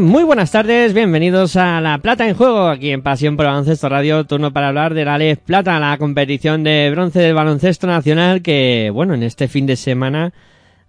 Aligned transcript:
muy 0.00 0.22
buenas 0.22 0.52
tardes, 0.52 0.94
bienvenidos 0.94 1.56
a 1.56 1.80
La 1.80 1.98
Plata 1.98 2.28
en 2.28 2.36
Juego, 2.36 2.68
aquí 2.68 2.90
en 2.90 3.02
Pasión 3.02 3.36
por 3.36 3.46
Baloncesto 3.46 3.88
Radio, 3.88 4.24
turno 4.24 4.52
para 4.52 4.68
hablar 4.68 4.94
de 4.94 5.04
la 5.04 5.18
LEF 5.18 5.40
Plata, 5.40 5.80
la 5.80 5.98
competición 5.98 6.62
de 6.62 6.88
bronce 6.92 7.20
del 7.20 7.34
baloncesto 7.34 7.86
nacional 7.86 8.40
que, 8.42 8.90
bueno, 8.92 9.14
en 9.14 9.24
este 9.24 9.48
fin 9.48 9.66
de 9.66 9.76
semana 9.76 10.32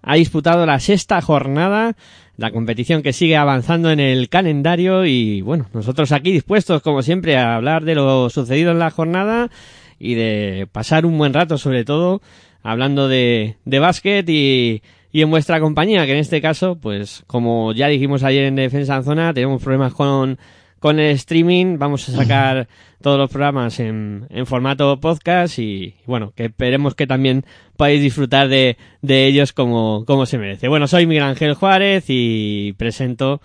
ha 0.02 0.14
disputado 0.14 0.64
la 0.64 0.78
sexta 0.78 1.20
jornada, 1.20 1.96
la 2.36 2.52
competición 2.52 3.02
que 3.02 3.12
sigue 3.12 3.36
avanzando 3.36 3.90
en 3.90 3.98
el 3.98 4.28
calendario 4.28 5.04
y, 5.04 5.40
bueno, 5.40 5.66
nosotros 5.72 6.12
aquí 6.12 6.30
dispuestos, 6.30 6.80
como 6.80 7.02
siempre, 7.02 7.36
a 7.36 7.56
hablar 7.56 7.84
de 7.84 7.96
lo 7.96 8.30
sucedido 8.30 8.70
en 8.70 8.78
la 8.78 8.90
jornada 8.90 9.50
y 9.98 10.14
de 10.14 10.68
pasar 10.70 11.04
un 11.04 11.18
buen 11.18 11.34
rato, 11.34 11.58
sobre 11.58 11.84
todo, 11.84 12.22
hablando 12.62 13.08
de, 13.08 13.56
de 13.64 13.78
básquet 13.80 14.28
y 14.28 14.82
y 15.12 15.22
en 15.22 15.30
vuestra 15.30 15.60
compañía, 15.60 16.06
que 16.06 16.12
en 16.12 16.18
este 16.18 16.40
caso, 16.40 16.76
pues 16.76 17.24
como 17.26 17.72
ya 17.72 17.88
dijimos 17.88 18.22
ayer 18.22 18.44
en 18.44 18.56
Defensa 18.56 18.96
en 18.96 19.04
Zona, 19.04 19.34
tenemos 19.34 19.62
problemas 19.62 19.92
con, 19.92 20.38
con 20.78 21.00
el 21.00 21.10
streaming, 21.16 21.78
vamos 21.78 22.08
a 22.08 22.12
sacar 22.12 22.68
todos 23.02 23.18
los 23.18 23.30
programas 23.30 23.80
en, 23.80 24.26
en 24.30 24.46
formato 24.46 25.00
podcast 25.00 25.58
y 25.58 25.94
bueno, 26.06 26.32
que 26.36 26.46
esperemos 26.46 26.94
que 26.94 27.06
también 27.06 27.44
podáis 27.76 28.00
disfrutar 28.00 28.48
de, 28.48 28.76
de 29.02 29.26
ellos 29.26 29.52
como, 29.52 30.04
como 30.06 30.26
se 30.26 30.38
merece. 30.38 30.68
Bueno, 30.68 30.86
soy 30.86 31.06
Miguel 31.06 31.24
Ángel 31.24 31.54
Juárez 31.54 32.04
y 32.08 32.74
presento 32.74 33.40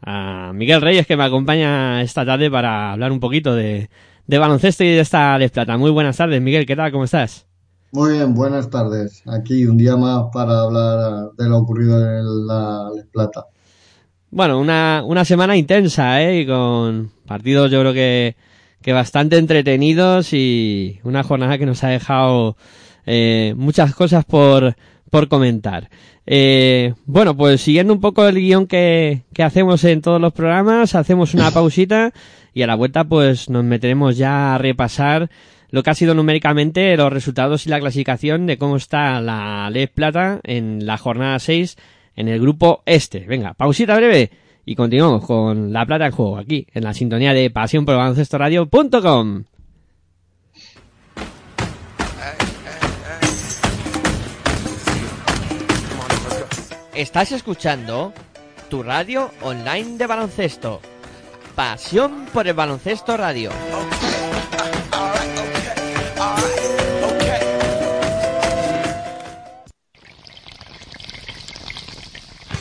a 0.00 0.52
Miguel 0.54 0.80
Reyes 0.80 1.06
que 1.06 1.16
me 1.16 1.24
acompaña 1.24 2.00
esta 2.02 2.24
tarde 2.24 2.48
para 2.48 2.92
hablar 2.92 3.10
un 3.10 3.18
poquito 3.18 3.56
de, 3.56 3.90
de 4.28 4.38
baloncesto 4.38 4.84
y 4.84 4.88
de 4.88 5.00
esta 5.00 5.36
Les 5.38 5.50
Plata. 5.50 5.76
Muy 5.76 5.90
buenas 5.90 6.16
tardes, 6.16 6.40
Miguel, 6.40 6.64
¿qué 6.66 6.76
tal? 6.76 6.92
¿Cómo 6.92 7.04
estás? 7.04 7.47
Muy 7.90 8.12
bien, 8.12 8.34
buenas 8.34 8.68
tardes. 8.68 9.22
Aquí 9.26 9.64
un 9.64 9.78
día 9.78 9.96
más 9.96 10.26
para 10.30 10.60
hablar 10.60 11.30
de 11.38 11.48
lo 11.48 11.56
ocurrido 11.56 11.98
en 11.98 12.46
la 12.46 12.90
Les 12.94 13.06
Plata. 13.06 13.46
Bueno, 14.30 14.60
una, 14.60 15.02
una 15.06 15.24
semana 15.24 15.56
intensa, 15.56 16.22
¿eh? 16.22 16.40
Y 16.40 16.46
con 16.46 17.10
partidos 17.26 17.70
yo 17.70 17.80
creo 17.80 17.94
que, 17.94 18.36
que 18.82 18.92
bastante 18.92 19.38
entretenidos 19.38 20.34
y 20.34 21.00
una 21.02 21.22
jornada 21.22 21.56
que 21.56 21.64
nos 21.64 21.82
ha 21.82 21.88
dejado 21.88 22.58
eh, 23.06 23.54
muchas 23.56 23.94
cosas 23.94 24.26
por, 24.26 24.76
por 25.10 25.28
comentar. 25.28 25.88
Eh, 26.26 26.92
bueno, 27.06 27.34
pues 27.38 27.62
siguiendo 27.62 27.94
un 27.94 28.02
poco 28.02 28.28
el 28.28 28.34
guion 28.34 28.66
que, 28.66 29.22
que 29.32 29.42
hacemos 29.42 29.82
en 29.84 30.02
todos 30.02 30.20
los 30.20 30.34
programas, 30.34 30.94
hacemos 30.94 31.32
una 31.32 31.50
pausita 31.52 32.12
y 32.52 32.60
a 32.60 32.66
la 32.66 32.74
vuelta 32.74 33.04
pues 33.04 33.48
nos 33.48 33.64
meteremos 33.64 34.18
ya 34.18 34.54
a 34.54 34.58
repasar 34.58 35.30
lo 35.70 35.82
que 35.82 35.90
ha 35.90 35.94
sido 35.94 36.14
numéricamente 36.14 36.96
los 36.96 37.12
resultados 37.12 37.66
y 37.66 37.70
la 37.70 37.80
clasificación 37.80 38.46
de 38.46 38.58
cómo 38.58 38.76
está 38.76 39.20
la 39.20 39.68
LED 39.70 39.90
Plata 39.94 40.40
en 40.44 40.86
la 40.86 40.98
jornada 40.98 41.38
6 41.38 41.76
en 42.16 42.28
el 42.28 42.40
grupo 42.40 42.82
este. 42.86 43.20
Venga, 43.20 43.54
pausita 43.54 43.96
breve 43.96 44.30
y 44.64 44.74
continuamos 44.74 45.24
con 45.24 45.72
la 45.72 45.86
Plata 45.86 46.06
en 46.06 46.12
juego 46.12 46.38
aquí 46.38 46.66
en 46.72 46.84
la 46.84 46.94
sintonía 46.94 47.32
de 47.32 47.50
pasión 47.50 47.84
por 47.84 47.96
Radio.com. 47.96 49.44
Estás 56.94 57.30
escuchando 57.30 58.12
tu 58.68 58.82
radio 58.82 59.30
online 59.42 59.96
de 59.98 60.06
baloncesto. 60.08 60.80
Pasión 61.54 62.26
por 62.32 62.48
el 62.48 62.54
baloncesto 62.54 63.16
radio. 63.16 63.52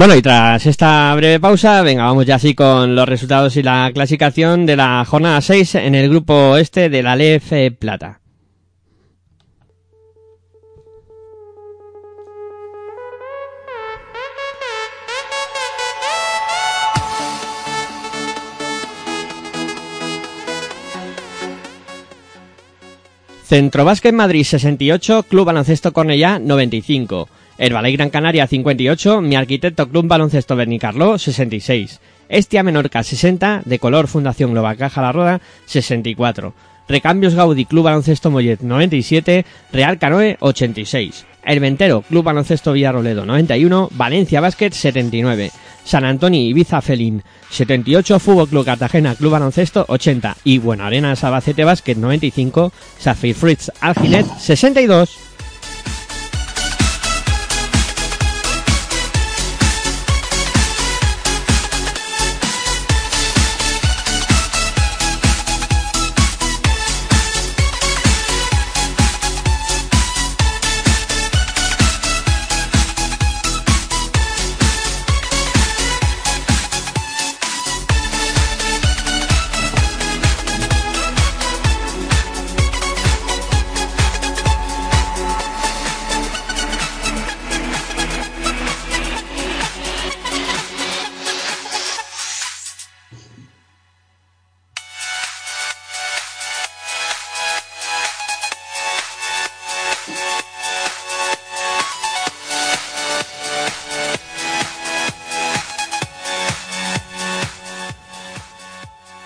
Bueno, 0.00 0.16
y 0.16 0.22
tras 0.22 0.64
esta 0.64 1.14
breve 1.14 1.38
pausa, 1.40 1.82
venga, 1.82 2.04
vamos 2.04 2.24
ya 2.24 2.36
así 2.36 2.54
con 2.54 2.94
los 2.94 3.06
resultados 3.06 3.54
y 3.58 3.62
la 3.62 3.90
clasificación 3.92 4.64
de 4.64 4.74
la 4.74 5.04
jornada 5.04 5.42
6 5.42 5.74
en 5.74 5.94
el 5.94 6.08
grupo 6.08 6.56
este 6.56 6.88
de 6.88 7.02
la 7.02 7.16
LEF 7.16 7.52
Plata. 7.78 8.18
Centro 23.44 23.84
Básquet 23.84 24.14
Madrid 24.14 24.44
68, 24.44 25.24
Club 25.24 25.44
Baloncesto 25.44 25.92
Cornellá 25.92 26.38
95. 26.38 27.28
Herbalife 27.60 27.98
Gran 27.98 28.08
Canaria 28.08 28.46
58, 28.46 29.20
Mi 29.20 29.36
Arquitecto 29.36 29.86
Club 29.86 30.06
Baloncesto 30.06 30.56
Bernicarló 30.56 31.18
66. 31.18 32.00
Estia 32.30 32.62
Menorca 32.62 33.02
60, 33.02 33.62
De 33.66 33.78
Color 33.78 34.08
Fundación 34.08 34.52
Global 34.52 34.78
Caja 34.78 35.02
La 35.02 35.12
Roda 35.12 35.42
64. 35.66 36.54
Recambios 36.88 37.34
Gaudí 37.34 37.66
Club 37.66 37.84
Baloncesto 37.84 38.30
Mollet 38.30 38.62
97, 38.62 39.44
Real 39.72 39.98
Canoe 39.98 40.38
86. 40.40 41.26
El 41.44 41.60
Ventero, 41.60 42.00
Club 42.00 42.24
Baloncesto 42.24 42.72
Villarroledo 42.72 43.26
91, 43.26 43.90
Valencia 43.92 44.40
Basket 44.40 44.70
79, 44.70 45.50
San 45.84 46.06
Antonio 46.06 46.40
Ibiza 46.40 46.80
Felín 46.80 47.22
78, 47.50 48.18
Fútbol 48.20 48.48
Club 48.48 48.64
Cartagena, 48.64 49.14
Club 49.14 49.32
Baloncesto 49.32 49.84
80 49.86 50.38
y 50.44 50.56
Buena 50.58 50.86
Arena 50.86 51.14
Sabacete 51.14 51.64
Basket 51.64 51.96
95, 51.96 52.72
Safir 52.98 53.34
Fritz 53.34 53.70
Alginet 53.82 54.26
62. 54.38 55.29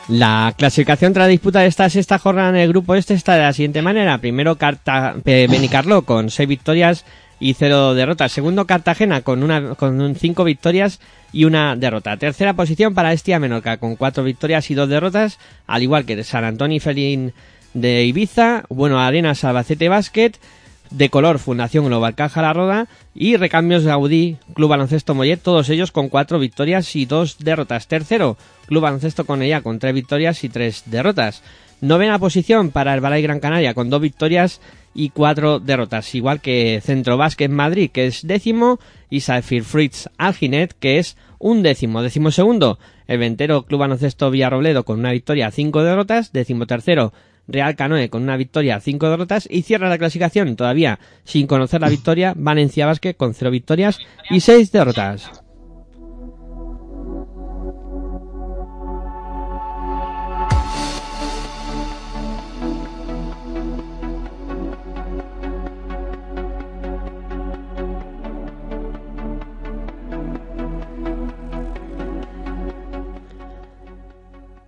La 0.09 0.53
clasificación 0.57 1.15
tras 1.15 1.29
disputa 1.29 1.61
de 1.61 1.67
esta 1.67 1.89
sexta 1.89 2.19
jornada 2.19 2.51
en 2.51 2.57
el 2.57 2.69
grupo 2.69 2.95
este 2.95 3.15
está 3.15 3.37
de 3.37 3.43
la 3.43 3.55
siguiente 3.55 3.81
manera. 3.81 4.19
Primero 4.19 4.57
Carta 4.57 5.15
eh, 5.25 5.47
Benicarló 5.51 6.03
con 6.03 6.29
seis 6.29 6.47
victorias 6.47 7.07
y 7.41 7.55
cero 7.55 7.95
derrotas. 7.95 8.31
Segundo 8.31 8.67
Cartagena 8.67 9.23
con 9.23 9.43
una 9.43 9.75
con 9.77 9.99
un 10.03 10.15
cinco 10.15 10.45
victorias 10.45 11.01
y 11.33 11.47
una 11.47 11.75
derrota. 11.75 12.19
Tercera 12.19 12.53
posición 12.53 12.95
para 12.95 13.15
Estia 13.15 13.39
Menorca 13.39 13.79
con 13.79 13.97
cuatro 13.97 14.25
victorias 14.25 14.71
y 14.71 14.75
dos 14.75 14.91
derrotas, 14.91 15.39
al 15.67 15.83
igual 15.83 16.05
que 16.05 16.23
San 16.23 16.45
Antonio 16.45 16.77
y 16.77 16.81
Felín 16.81 17.33
de 17.73 18.05
Ibiza, 18.05 18.65
bueno 18.69 19.01
Arenas 19.01 19.43
Albacete 19.43 19.89
Basket, 19.89 20.33
de 20.91 21.09
color 21.09 21.39
Fundación 21.39 21.87
Global 21.87 22.15
Caja 22.15 22.43
La 22.43 22.53
Roda 22.53 22.89
y 23.15 23.37
Recambios 23.37 23.85
Gaudí 23.85 24.37
Club 24.55 24.69
Baloncesto 24.69 25.15
Mollet, 25.15 25.41
todos 25.41 25.71
ellos 25.71 25.93
con 25.93 26.11
cuatro 26.11 26.39
victorias 26.39 26.95
y 26.95 27.07
dos 27.07 27.39
derrotas. 27.39 27.89
Tercero, 27.89 28.37
Club 28.67 28.83
Baloncesto 28.83 29.25
con 29.25 29.43
ella 29.43 29.63
con 29.63 29.79
tres 29.79 29.95
victorias 29.95 30.45
y 30.45 30.49
tres 30.49 30.83
derrotas. 30.87 31.43
Novena 31.81 32.19
posición 32.19 32.71
para 32.71 32.95
el 32.95 33.01
Balay 33.01 33.23
Gran 33.23 33.41
Canaria 33.41 33.75
con 33.75 33.91
dos 33.91 34.01
victorias 34.01 34.61
y 34.95 35.11
cuatro 35.11 35.59
derrotas, 35.59 36.15
igual 36.15 36.41
que 36.41 36.81
Centro 36.83 37.17
Básquet 37.17 37.51
Madrid 37.51 37.91
que 37.91 38.07
es 38.07 38.27
décimo 38.27 38.79
y 39.11 39.21
Safir 39.21 39.65
Fritz 39.65 40.09
Alginet 40.17 40.75
que 40.79 40.99
es 40.99 41.17
un 41.39 41.63
décimo. 41.63 42.03
Décimo 42.03 42.31
segundo, 42.31 42.79
el 43.07 43.19
Ventero 43.19 43.65
Club 43.65 43.81
Baloncesto 43.81 44.31
Villarrobledo 44.31 44.85
con 44.85 44.99
una 44.99 45.13
victoria, 45.13 45.51
cinco 45.51 45.83
derrotas. 45.83 46.33
Décimo 46.33 46.67
tercero, 46.67 47.13
Real 47.47 47.77
Canoe 47.77 48.09
con 48.09 48.23
una 48.23 48.37
victoria, 48.37 48.81
cinco 48.81 49.11
derrotas 49.11 49.47
y 49.51 49.63
cierra 49.63 49.89
la 49.89 49.99
clasificación 49.99 50.57
todavía 50.57 50.99
sin 51.25 51.47
conocer 51.47 51.81
la 51.81 51.91
victoria 51.91 52.33
Valencia 52.37 52.87
Basket 52.87 53.15
con 53.15 53.35
cero 53.35 53.51
victorias 53.51 53.99
y 54.31 54.41
seis 54.41 54.73
derrotas. 54.73 55.44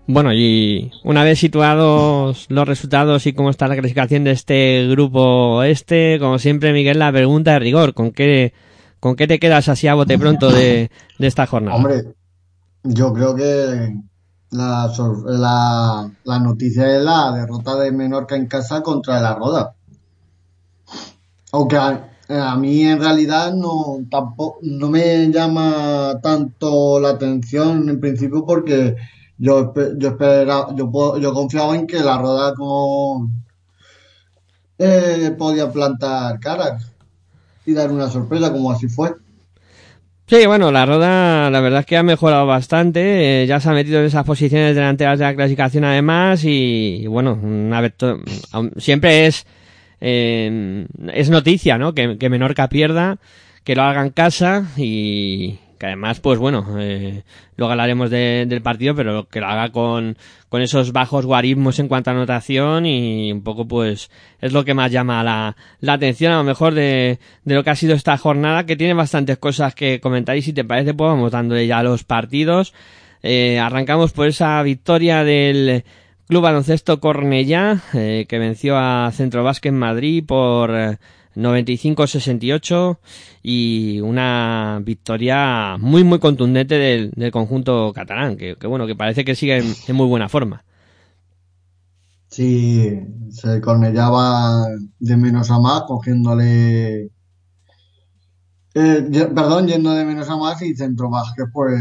Bueno, 0.08 0.32
y 0.32 0.93
una 1.03 1.25
vez 1.25 1.41
situados 1.41 2.47
los 2.49 2.69
resultados 2.69 3.26
y 3.26 3.32
cómo 3.32 3.50
está 3.50 3.67
la 3.67 3.75
clasificación 3.75 4.23
de 4.23 4.31
este 4.31 4.87
grupo 4.88 5.64
este, 5.64 6.19
como 6.20 6.38
siempre, 6.38 6.73
Miguel, 6.73 7.00
la 7.00 7.11
pregunta 7.11 7.53
de 7.53 7.58
rigor, 7.58 7.93
¿con 7.93 8.12
qué, 8.12 8.53
con 9.00 9.17
qué 9.17 9.26
te 9.26 9.41
quedas 9.41 9.69
así 9.69 9.88
a 9.88 9.94
bote 9.94 10.17
pronto 10.17 10.53
de, 10.53 10.93
de 11.19 11.26
esta 11.26 11.47
jornada? 11.47 11.76
Hombre, 11.76 12.05
yo 12.85 13.12
creo 13.12 13.35
que 13.35 13.97
la, 14.53 14.93
la, 15.26 16.11
la 16.23 16.38
noticia 16.38 16.97
es 16.97 17.03
la 17.03 17.32
derrota 17.32 17.75
de 17.76 17.91
Menorca 17.91 18.37
en 18.37 18.47
casa 18.47 18.82
contra 18.82 19.20
la 19.20 19.35
Roda. 19.35 19.75
Aunque 21.50 21.76
a, 21.76 22.11
a 22.29 22.56
mí 22.56 22.82
en 22.85 23.00
realidad 23.00 23.53
no, 23.55 23.99
tampoco, 24.08 24.61
no 24.62 24.88
me 24.88 25.32
llama 25.32 26.20
tanto 26.23 27.00
la 27.00 27.11
atención 27.11 27.88
en 27.88 27.99
principio 27.99 28.44
porque 28.47 28.94
yo, 29.38 29.73
yo, 29.97 30.09
esperaba, 30.09 30.75
yo, 30.75 31.19
yo 31.19 31.33
confiaba 31.33 31.77
en 31.77 31.87
que 31.87 32.00
la 32.00 32.19
Roda 32.19 32.55
no 32.59 33.31
eh, 34.79 35.35
podía 35.37 35.71
plantar 35.71 36.38
caras 36.41 36.93
y 37.65 37.73
dar 37.73 37.91
una 37.91 38.09
sorpresa 38.09 38.53
como 38.53 38.71
así 38.71 38.88
fue. 38.88 39.15
Sí, 40.29 40.44
bueno, 40.47 40.73
la 40.73 40.87
Roda 40.87 41.50
la 41.50 41.61
verdad 41.61 41.81
es 41.81 41.87
que 41.87 41.97
ha 41.97 42.03
mejorado 42.03 42.47
bastante, 42.47 43.43
eh, 43.43 43.47
ya 43.47 43.61
se 43.61 43.69
ha 43.69 43.73
metido 43.73 44.00
en 44.00 44.06
esas 44.06 44.25
posiciones 44.25 44.75
delanteras 44.75 45.19
de 45.19 45.25
la 45.25 45.35
clasificación 45.35 45.85
además 45.85 46.43
y, 46.44 47.06
bueno, 47.06 47.39
una 47.41 47.93
siempre 48.79 49.27
es 49.27 49.47
eh, 50.00 50.87
es 51.12 51.31
noticia, 51.31 51.79
¿no? 51.79 51.94
Que, 51.94 52.19
que 52.19 52.29
Menorca 52.29 52.69
pierda, 52.69 53.19
que 53.65 53.77
lo 53.77 53.82
haga 53.82 54.03
en 54.03 54.11
casa 54.11 54.67
y 54.77 55.59
que 55.78 55.87
además, 55.87 56.20
pues 56.20 56.38
bueno, 56.38 56.67
eh, 56.78 57.23
luego 57.56 57.70
hablaremos 57.73 58.11
de- 58.11 58.44
del 58.49 58.62
partido, 58.62 58.94
pero 58.94 59.28
que 59.28 59.40
lo 59.40 59.46
haga 59.46 59.70
con, 59.70 60.17
con 60.49 60.62
esos 60.62 60.93
bajos 60.93 61.26
guarismos 61.26 61.78
en 61.78 61.88
cuanto 61.88 62.11
a 62.11 62.12
anotación 62.14 62.87
y 62.87 63.32
un 63.32 63.43
poco 63.43 63.67
pues 63.67 64.11
es 64.40 64.52
lo 64.52 64.64
que 64.64 64.75
más 64.75 64.90
llama 64.93 65.23
la, 65.23 65.56
la 65.81 65.93
atención 65.94 66.32
a 66.32 66.38
lo 66.38 66.44
mejor 66.44 66.75
de, 66.75 67.19
de 67.44 67.55
lo 67.55 67.62
que 67.64 67.70
ha 67.70 67.76
sido 67.76 67.94
esta 67.94 68.17
jornada, 68.17 68.64
que 68.67 68.76
tiene 68.76 68.94
bastantes 68.94 69.38
cosas 69.38 69.75
que 69.75 70.00
comentar 70.00 70.37
y 70.37 70.43
si 70.43 70.52
te 70.52 70.64
parece 70.64 70.94
pues 70.94 71.08
vamos 71.08 71.32
dándole 71.32 71.67
ya 71.67 71.82
los 71.82 72.05
partidos. 72.05 72.72
Eh, 73.22 73.58
arrancamos 73.58 74.12
por 74.12 74.29
esa 74.29 74.62
victoria 74.62 75.24
del 75.24 75.84
Club 76.29 76.43
Baloncesto 76.43 77.01
Cornellá, 77.01 77.81
eh, 77.94 78.27
que 78.29 78.39
venció 78.39 78.77
a 78.79 79.10
Centro 79.12 79.43
Básquet 79.44 79.72
Madrid 79.72 80.24
por 80.27 80.70
eh, 80.74 80.98
95-68 81.36 82.98
y 83.43 84.00
una 84.00 84.81
victoria 84.82 85.76
muy 85.78 86.02
muy 86.02 86.19
contundente 86.19 86.76
del, 86.76 87.10
del 87.14 87.31
conjunto 87.31 87.93
catalán, 87.94 88.36
que, 88.36 88.56
bueno, 88.66 88.86
que 88.86 88.96
parece 88.96 89.24
que 89.24 89.34
sigue 89.34 89.58
en, 89.58 89.96
muy 89.96 90.06
buena 90.06 90.28
forma. 90.28 90.64
Sí, 92.28 92.90
se 93.31 93.60
cornellaba 93.60 94.66
de 94.98 95.16
menos 95.16 95.50
a 95.50 95.60
más, 95.60 95.82
cogiéndole, 95.82 97.10
eh, 98.74 99.31
perdón, 99.34 99.69
yendo 99.69 99.93
de 99.93 100.05
menos 100.05 100.28
a 100.28 100.36
más 100.36 100.60
y 100.62 100.74
Centro 100.74 101.08
Básquet, 101.08 101.46
pues, 101.52 101.81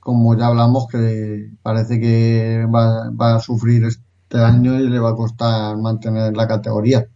como 0.00 0.36
ya 0.36 0.46
hablamos, 0.48 0.88
que 0.88 1.52
parece 1.62 2.00
que 2.00 2.66
va, 2.74 3.10
va 3.10 3.36
a 3.36 3.40
sufrir 3.40 3.84
este 3.84 4.38
año 4.38 4.80
y 4.80 4.88
le 4.88 4.98
va 4.98 5.10
a 5.10 5.14
costar 5.14 5.76
mantener 5.78 6.36
la 6.36 6.48
categoría. 6.48 7.06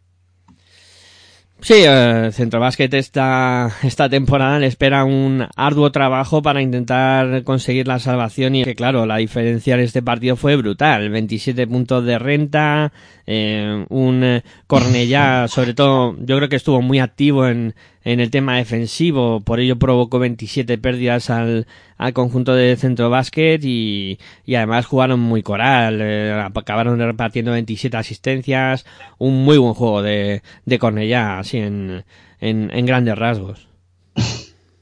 Sí, 1.66 1.82
eh, 1.84 2.30
Centro 2.30 2.60
Básquet 2.60 2.94
esta, 2.94 3.72
esta 3.82 4.08
temporada 4.08 4.60
le 4.60 4.68
espera 4.68 5.04
un 5.04 5.48
arduo 5.56 5.90
trabajo 5.90 6.40
para 6.40 6.62
intentar 6.62 7.42
conseguir 7.42 7.88
la 7.88 7.98
salvación 7.98 8.54
y 8.54 8.62
que 8.62 8.76
claro, 8.76 9.04
la 9.04 9.16
diferencia 9.16 9.74
en 9.74 9.80
este 9.80 10.00
partido 10.00 10.36
fue 10.36 10.54
brutal. 10.54 11.10
27 11.10 11.66
puntos 11.66 12.04
de 12.04 12.20
renta, 12.20 12.92
eh, 13.26 13.84
un 13.88 14.22
eh, 14.22 14.42
Cornellá, 14.66 15.48
sobre 15.48 15.74
todo, 15.74 16.16
yo 16.20 16.36
creo 16.36 16.48
que 16.48 16.56
estuvo 16.56 16.80
muy 16.80 17.00
activo 17.00 17.46
en, 17.46 17.74
en 18.04 18.20
el 18.20 18.30
tema 18.30 18.56
defensivo, 18.56 19.40
por 19.40 19.58
ello 19.58 19.78
provocó 19.78 20.18
27 20.18 20.78
pérdidas 20.78 21.28
al, 21.30 21.66
al 21.96 22.12
conjunto 22.12 22.54
de 22.54 22.76
Centro 22.76 23.10
Básquet 23.10 23.62
y, 23.64 24.18
y 24.44 24.54
además 24.54 24.86
jugaron 24.86 25.20
muy 25.20 25.42
coral, 25.42 25.98
eh, 26.00 26.32
acabaron 26.54 26.98
repartiendo 27.00 27.52
27 27.52 27.96
asistencias, 27.96 28.86
un 29.18 29.44
muy 29.44 29.58
buen 29.58 29.74
juego 29.74 30.02
de, 30.02 30.42
de 30.64 30.78
Cornellá, 30.78 31.40
así 31.40 31.58
en, 31.58 32.04
en, 32.40 32.70
en 32.72 32.86
grandes 32.86 33.18
rasgos. 33.18 33.68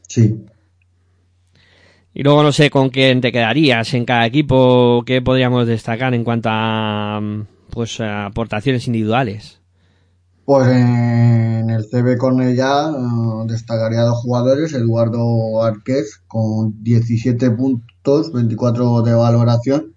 Sí. 0.07 0.45
Y 2.13 2.23
luego 2.23 2.45
no 2.45 2.53
sé 2.53 2.71
con 2.71 2.91
quién 2.91 3.21
te 3.21 3.33
quedarías 3.33 3.93
en 3.95 4.05
cada 4.05 4.27
equipo, 4.27 5.03
qué 5.05 5.21
podríamos 5.21 5.67
destacar 5.67 6.15
en 6.15 6.23
cuanto 6.23 6.49
a 6.53 7.21
pues 7.75 8.01
a 8.01 8.27
aportaciones 8.27 8.87
individuales. 8.87 9.61
Pues 10.45 10.69
en 10.69 11.71
el 11.71 11.87
CB 11.91 12.19
Cornellá 12.19 12.91
eh, 12.91 13.47
destacaría 13.47 14.03
dos 14.03 14.19
jugadores, 14.19 14.73
Eduardo 14.75 15.63
Arqués 15.63 16.23
con 16.29 16.83
17 16.85 17.51
puntos, 17.51 18.33
24 18.33 19.03
de 19.03 19.15
valoración 19.15 19.95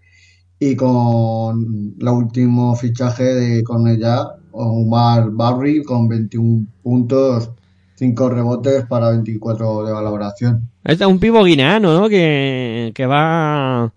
y 0.59 0.75
con 0.75 1.95
el 1.99 2.07
último 2.07 2.75
fichaje 2.75 3.23
de 3.23 3.63
Cornellá, 3.63 4.25
Omar 4.51 5.29
Barry 5.31 5.83
con 5.83 6.07
21 6.07 6.65
puntos, 6.81 7.51
5 7.95 8.29
rebotes 8.29 8.85
para 8.85 9.11
24 9.11 9.85
de 9.85 9.91
valoración. 9.91 10.69
Este 10.83 11.03
es 11.03 11.09
un 11.09 11.19
pivo 11.19 11.43
guineano, 11.43 11.99
¿no? 11.99 12.09
Que, 12.09 12.91
que 12.95 13.05
va... 13.05 13.91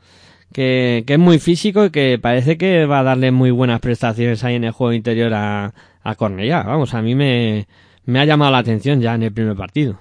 Que, 0.53 1.05
que 1.07 1.15
es 1.15 1.19
muy 1.19 1.39
físico 1.39 1.85
y 1.87 1.91
que 1.91 2.19
parece 2.21 2.59
que 2.59 2.85
va 2.87 3.01
a 3.01 3.03
darle 3.05 3.31
muy 3.31 3.51
buenas 3.53 3.81
prestaciones 3.81 4.43
ahí 4.45 4.57
en 4.57 4.65
el 4.65 4.73
juego 4.73 4.93
interior 4.93 5.33
a, 5.35 5.75
a 6.03 6.15
Cornellá. 6.17 6.63
Vamos, 6.65 6.95
a 6.95 7.03
mí 7.03 7.15
me, 7.15 7.69
me 8.05 8.21
ha 8.21 8.25
llamado 8.25 8.53
la 8.53 8.59
atención 8.59 9.01
ya 9.01 9.15
en 9.15 9.23
el 9.25 9.33
primer 9.33 9.57
partido. 9.57 9.99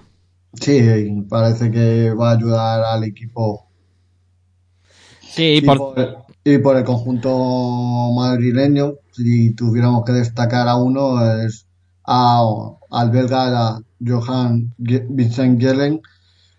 Sí, 0.60 0.80
parece 1.28 1.70
que 1.72 2.12
va 2.14 2.30
a 2.30 2.34
ayudar 2.36 2.84
al 2.84 3.02
equipo 3.04 3.68
Sí, 5.20 5.56
Y 5.56 5.60
y 5.62 5.62
por, 5.62 5.94
y 6.44 6.58
por 6.58 6.76
el 6.76 6.84
conjunto 6.84 7.30
madrileño, 8.16 8.94
si 9.12 9.54
tuviéramos 9.54 10.04
que 10.04 10.12
destacar 10.12 10.68
a 10.68 10.76
uno, 10.76 11.24
es 11.42 11.66
a, 12.06 12.42
al 12.90 13.10
belga 13.10 13.80
Johan 14.04 14.74
Vincent 14.78 15.60
Gelen, 15.60 16.00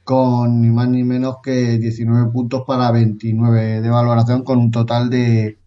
con 0.04 0.62
ni 0.62 0.70
más 0.70 0.90
ni 0.90 1.04
menos 1.04 1.38
que 1.44 1.78
19 1.78 2.32
puntos 2.32 2.64
para 2.66 2.92
29 2.92 3.82
de 3.82 3.90
valoración, 3.90 4.44
con 4.44 4.60
un 4.60 4.72
total 4.72 5.10
de 5.10 5.58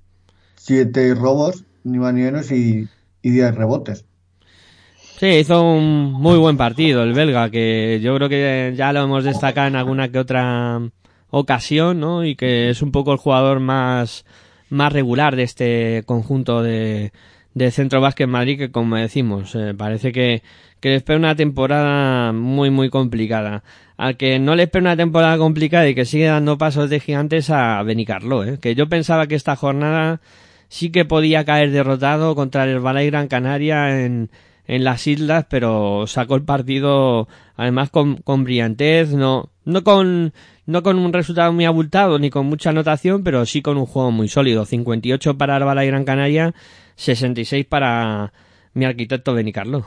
7 0.56 1.14
robos, 1.14 1.64
ni 1.84 1.98
más 1.98 2.14
ni 2.14 2.22
menos, 2.22 2.50
y, 2.50 2.88
y 3.22 3.30
10 3.30 3.54
rebotes. 3.54 4.04
Sí, 5.18 5.26
hizo 5.26 5.62
un 5.62 6.12
muy 6.12 6.38
buen 6.38 6.56
partido 6.56 7.02
el 7.04 7.12
belga, 7.12 7.48
que 7.50 8.00
yo 8.02 8.16
creo 8.16 8.28
que 8.28 8.74
ya 8.76 8.92
lo 8.92 9.04
hemos 9.04 9.24
destacado 9.24 9.68
en 9.68 9.76
alguna 9.76 10.10
que 10.10 10.18
otra 10.18 10.80
ocasión, 11.30 12.00
¿no? 12.00 12.24
Y 12.24 12.34
que 12.34 12.70
es 12.70 12.82
un 12.82 12.90
poco 12.92 13.12
el 13.12 13.18
jugador 13.18 13.60
más, 13.60 14.24
más 14.70 14.92
regular 14.92 15.36
de 15.36 15.44
este 15.44 16.02
conjunto 16.04 16.62
de, 16.62 17.12
de 17.54 17.70
Centro 17.70 18.00
Básquet 18.00 18.28
Madrid, 18.28 18.58
que 18.58 18.70
como 18.72 18.96
decimos, 18.96 19.54
eh, 19.54 19.74
parece 19.76 20.12
que, 20.12 20.42
que 20.80 20.96
espera 20.96 21.18
una 21.18 21.36
temporada 21.36 22.32
muy, 22.32 22.70
muy 22.70 22.90
complicada. 22.90 23.62
Al 23.96 24.16
que 24.16 24.38
no 24.38 24.56
le 24.56 24.64
espera 24.64 24.82
una 24.82 24.96
temporada 24.96 25.38
complicada 25.38 25.88
y 25.88 25.94
que 25.94 26.04
sigue 26.04 26.26
dando 26.26 26.58
pasos 26.58 26.90
de 26.90 27.00
gigantes 27.00 27.50
a 27.50 27.82
Benicarlo, 27.82 28.44
¿eh? 28.44 28.58
Que 28.60 28.74
yo 28.74 28.88
pensaba 28.88 29.26
que 29.26 29.36
esta 29.36 29.54
jornada 29.56 30.20
sí 30.68 30.90
que 30.90 31.04
podía 31.04 31.44
caer 31.44 31.70
derrotado 31.70 32.34
contra 32.34 32.64
el 32.64 32.80
Balay 32.80 33.06
Gran 33.06 33.28
Canaria 33.28 34.04
en, 34.04 34.30
en 34.66 34.84
las 34.84 35.06
islas, 35.06 35.46
pero 35.48 36.06
sacó 36.06 36.34
el 36.34 36.42
partido 36.42 37.28
además 37.56 37.90
con, 37.90 38.16
con 38.16 38.44
brillantez, 38.44 39.12
no, 39.12 39.50
no 39.64 39.84
con, 39.84 40.32
no 40.66 40.82
con 40.82 40.98
un 40.98 41.12
resultado 41.12 41.52
muy 41.52 41.64
abultado 41.64 42.18
ni 42.18 42.30
con 42.30 42.46
mucha 42.46 42.70
anotación, 42.70 43.22
pero 43.22 43.46
sí 43.46 43.62
con 43.62 43.76
un 43.76 43.86
juego 43.86 44.10
muy 44.10 44.28
sólido. 44.28 44.64
58 44.64 45.38
para 45.38 45.56
el 45.56 45.64
Balay 45.64 45.86
Gran 45.86 46.04
Canaria, 46.04 46.54
66 46.96 47.66
para 47.66 48.32
mi 48.72 48.84
arquitecto 48.84 49.34
Benicarlo. 49.34 49.86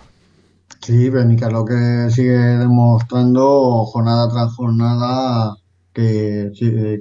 Sí, 0.82 1.10
Benica 1.10 1.50
lo 1.50 1.66
que 1.66 2.10
sigue 2.12 2.38
demostrando 2.38 3.86
jornada 3.86 4.30
tras 4.30 4.54
jornada 4.56 5.56
que, 5.94 6.52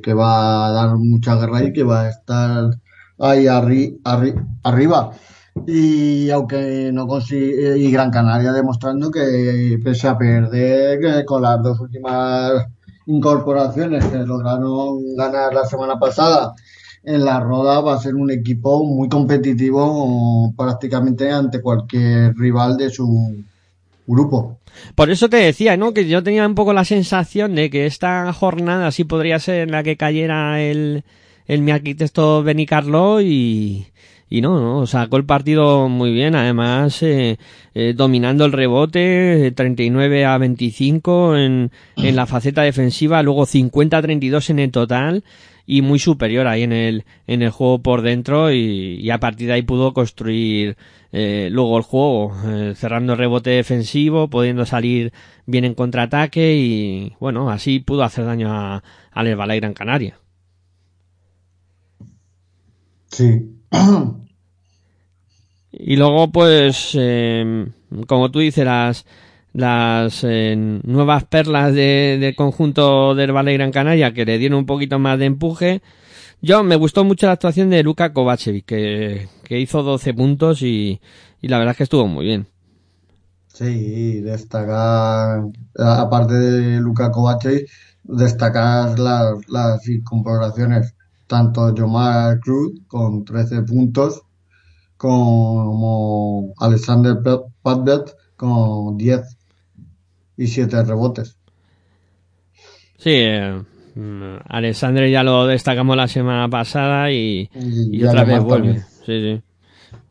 que 0.02 0.14
va 0.14 0.66
a 0.66 0.72
dar 0.72 0.96
mucha 0.96 1.36
guerra 1.36 1.62
y 1.64 1.72
que 1.72 1.82
va 1.84 2.02
a 2.02 2.08
estar 2.10 2.70
ahí 3.18 3.44
arri- 3.46 4.00
arri- 4.02 4.34
arriba. 4.64 5.12
Y 5.66 6.30
aunque 6.30 6.90
no 6.92 7.06
consigue, 7.06 7.78
y 7.78 7.90
Gran 7.90 8.10
Canaria 8.10 8.52
demostrando 8.52 9.10
que 9.10 9.78
pese 9.82 10.08
a 10.08 10.18
perder 10.18 11.24
con 11.24 11.42
las 11.42 11.62
dos 11.62 11.78
últimas 11.80 12.66
incorporaciones 13.06 14.04
que 14.06 14.18
lograron 14.18 15.14
ganar 15.16 15.54
la 15.54 15.64
semana 15.64 15.98
pasada 15.98 16.54
en 17.04 17.24
la 17.24 17.38
Roda 17.40 17.80
va 17.80 17.94
a 17.94 18.00
ser 18.00 18.14
un 18.16 18.30
equipo 18.32 18.84
muy 18.84 19.08
competitivo 19.08 20.52
prácticamente 20.56 21.30
ante 21.30 21.62
cualquier 21.62 22.34
rival 22.36 22.76
de 22.76 22.90
su 22.90 23.06
Por 24.94 25.10
eso 25.10 25.28
te 25.28 25.38
decía, 25.38 25.76
¿no? 25.76 25.92
Que 25.92 26.06
yo 26.06 26.22
tenía 26.22 26.46
un 26.46 26.54
poco 26.54 26.72
la 26.72 26.84
sensación 26.84 27.54
de 27.54 27.70
que 27.70 27.86
esta 27.86 28.32
jornada 28.32 28.90
sí 28.90 29.04
podría 29.04 29.38
ser 29.38 29.62
en 29.62 29.72
la 29.72 29.82
que 29.82 29.96
cayera 29.96 30.62
el, 30.62 31.04
el 31.46 31.62
mi 31.62 31.70
arquitecto 31.70 32.42
Benicarlo 32.42 33.20
y, 33.20 33.86
y 34.28 34.40
no, 34.40 34.60
no, 34.60 34.86
sacó 34.86 35.16
el 35.16 35.24
partido 35.24 35.88
muy 35.88 36.12
bien, 36.12 36.34
además 36.34 37.02
eh, 37.02 37.38
eh, 37.74 37.94
dominando 37.96 38.44
el 38.44 38.52
rebote, 38.52 39.46
eh, 39.46 39.52
39 39.52 40.24
a 40.24 40.38
25 40.38 41.36
en, 41.36 41.70
en 41.96 42.16
la 42.16 42.26
faceta 42.26 42.62
defensiva, 42.62 43.22
luego 43.22 43.46
50 43.46 43.96
a 43.96 44.02
32 44.02 44.50
en 44.50 44.58
el 44.58 44.70
total 44.70 45.24
y 45.66 45.82
muy 45.82 45.98
superior 45.98 46.46
ahí 46.46 46.62
en 46.62 46.72
el, 46.72 47.04
en 47.26 47.42
el 47.42 47.50
juego 47.50 47.82
por 47.82 48.02
dentro 48.02 48.52
y, 48.52 48.98
y 49.00 49.10
a 49.10 49.18
partir 49.18 49.48
de 49.48 49.54
ahí 49.54 49.62
pudo 49.62 49.92
construir 49.92 50.76
eh, 51.12 51.48
luego 51.50 51.78
el 51.78 51.82
juego, 51.82 52.36
eh, 52.46 52.74
cerrando 52.76 53.14
el 53.14 53.18
rebote 53.18 53.50
defensivo, 53.50 54.28
pudiendo 54.28 54.66
salir 54.66 55.12
bien 55.46 55.64
en 55.64 55.74
contraataque 55.74 56.54
y 56.56 57.16
bueno, 57.20 57.50
así 57.50 57.80
pudo 57.80 58.02
hacer 58.02 58.26
daño 58.26 58.52
a, 58.52 58.82
al 59.12 59.26
Herbalife 59.26 59.60
Gran 59.60 59.74
Canaria. 59.74 60.18
Sí. 63.08 63.50
Y 65.72 65.96
luego, 65.96 66.30
pues, 66.32 66.90
eh, 66.98 67.66
como 68.06 68.30
tú 68.30 68.40
dices, 68.40 68.64
las, 68.64 69.06
las 69.56 70.24
eh, 70.24 70.56
nuevas 70.84 71.24
perlas 71.26 71.74
de- 71.74 72.18
del 72.20 72.36
conjunto 72.36 73.14
del 73.16 73.32
Valle 73.36 73.54
Gran 73.54 73.72
Canaria 73.72 74.14
que 74.14 74.24
le 74.26 74.38
dieron 74.38 74.60
un 74.60 74.66
poquito 74.66 74.98
más 75.00 75.18
de 75.18 75.26
empuje. 75.26 75.82
Yo 76.42 76.62
me 76.64 76.76
gustó 76.76 77.04
mucho 77.04 77.26
la 77.26 77.32
actuación 77.34 77.70
de 77.70 77.82
Luka 77.84 78.12
Kovacevic, 78.14 78.66
que, 78.66 79.28
que 79.44 79.60
hizo 79.60 79.82
12 79.84 80.14
puntos 80.14 80.62
y, 80.62 81.00
y 81.42 81.48
la 81.48 81.58
verdad 81.58 81.72
es 81.72 81.78
que 81.78 81.84
estuvo 81.84 82.06
muy 82.08 82.26
bien. 82.26 82.48
Sí, 83.48 84.20
destacar, 84.20 85.42
aparte 85.78 86.34
de 86.34 86.80
Luka 86.80 87.10
Kovacic, 87.10 87.68
destacar 88.04 88.98
las, 88.98 89.34
las 89.48 89.88
incorporaciones, 89.88 90.94
tanto 91.26 91.74
Jomar 91.76 92.38
Cruz 92.40 92.72
con 92.86 93.24
13 93.24 93.62
puntos, 93.62 94.22
como 94.96 96.54
Alexander 96.58 97.18
Padbet 97.62 98.16
con 98.36 98.96
10 98.98 99.38
y 100.36 100.46
7 100.46 100.84
rebotes. 100.84 101.36
Sí, 102.98 103.12
eh, 103.12 103.62
Alexandre 104.48 105.10
ya 105.10 105.22
lo 105.22 105.46
destacamos 105.46 105.96
la 105.96 106.08
semana 106.08 106.48
pasada 106.48 107.10
y, 107.10 107.48
otra 108.06 108.24
vez 108.24 108.42
vuelve. 108.42 108.80
Sí, 109.04 109.20
sí. 109.20 109.42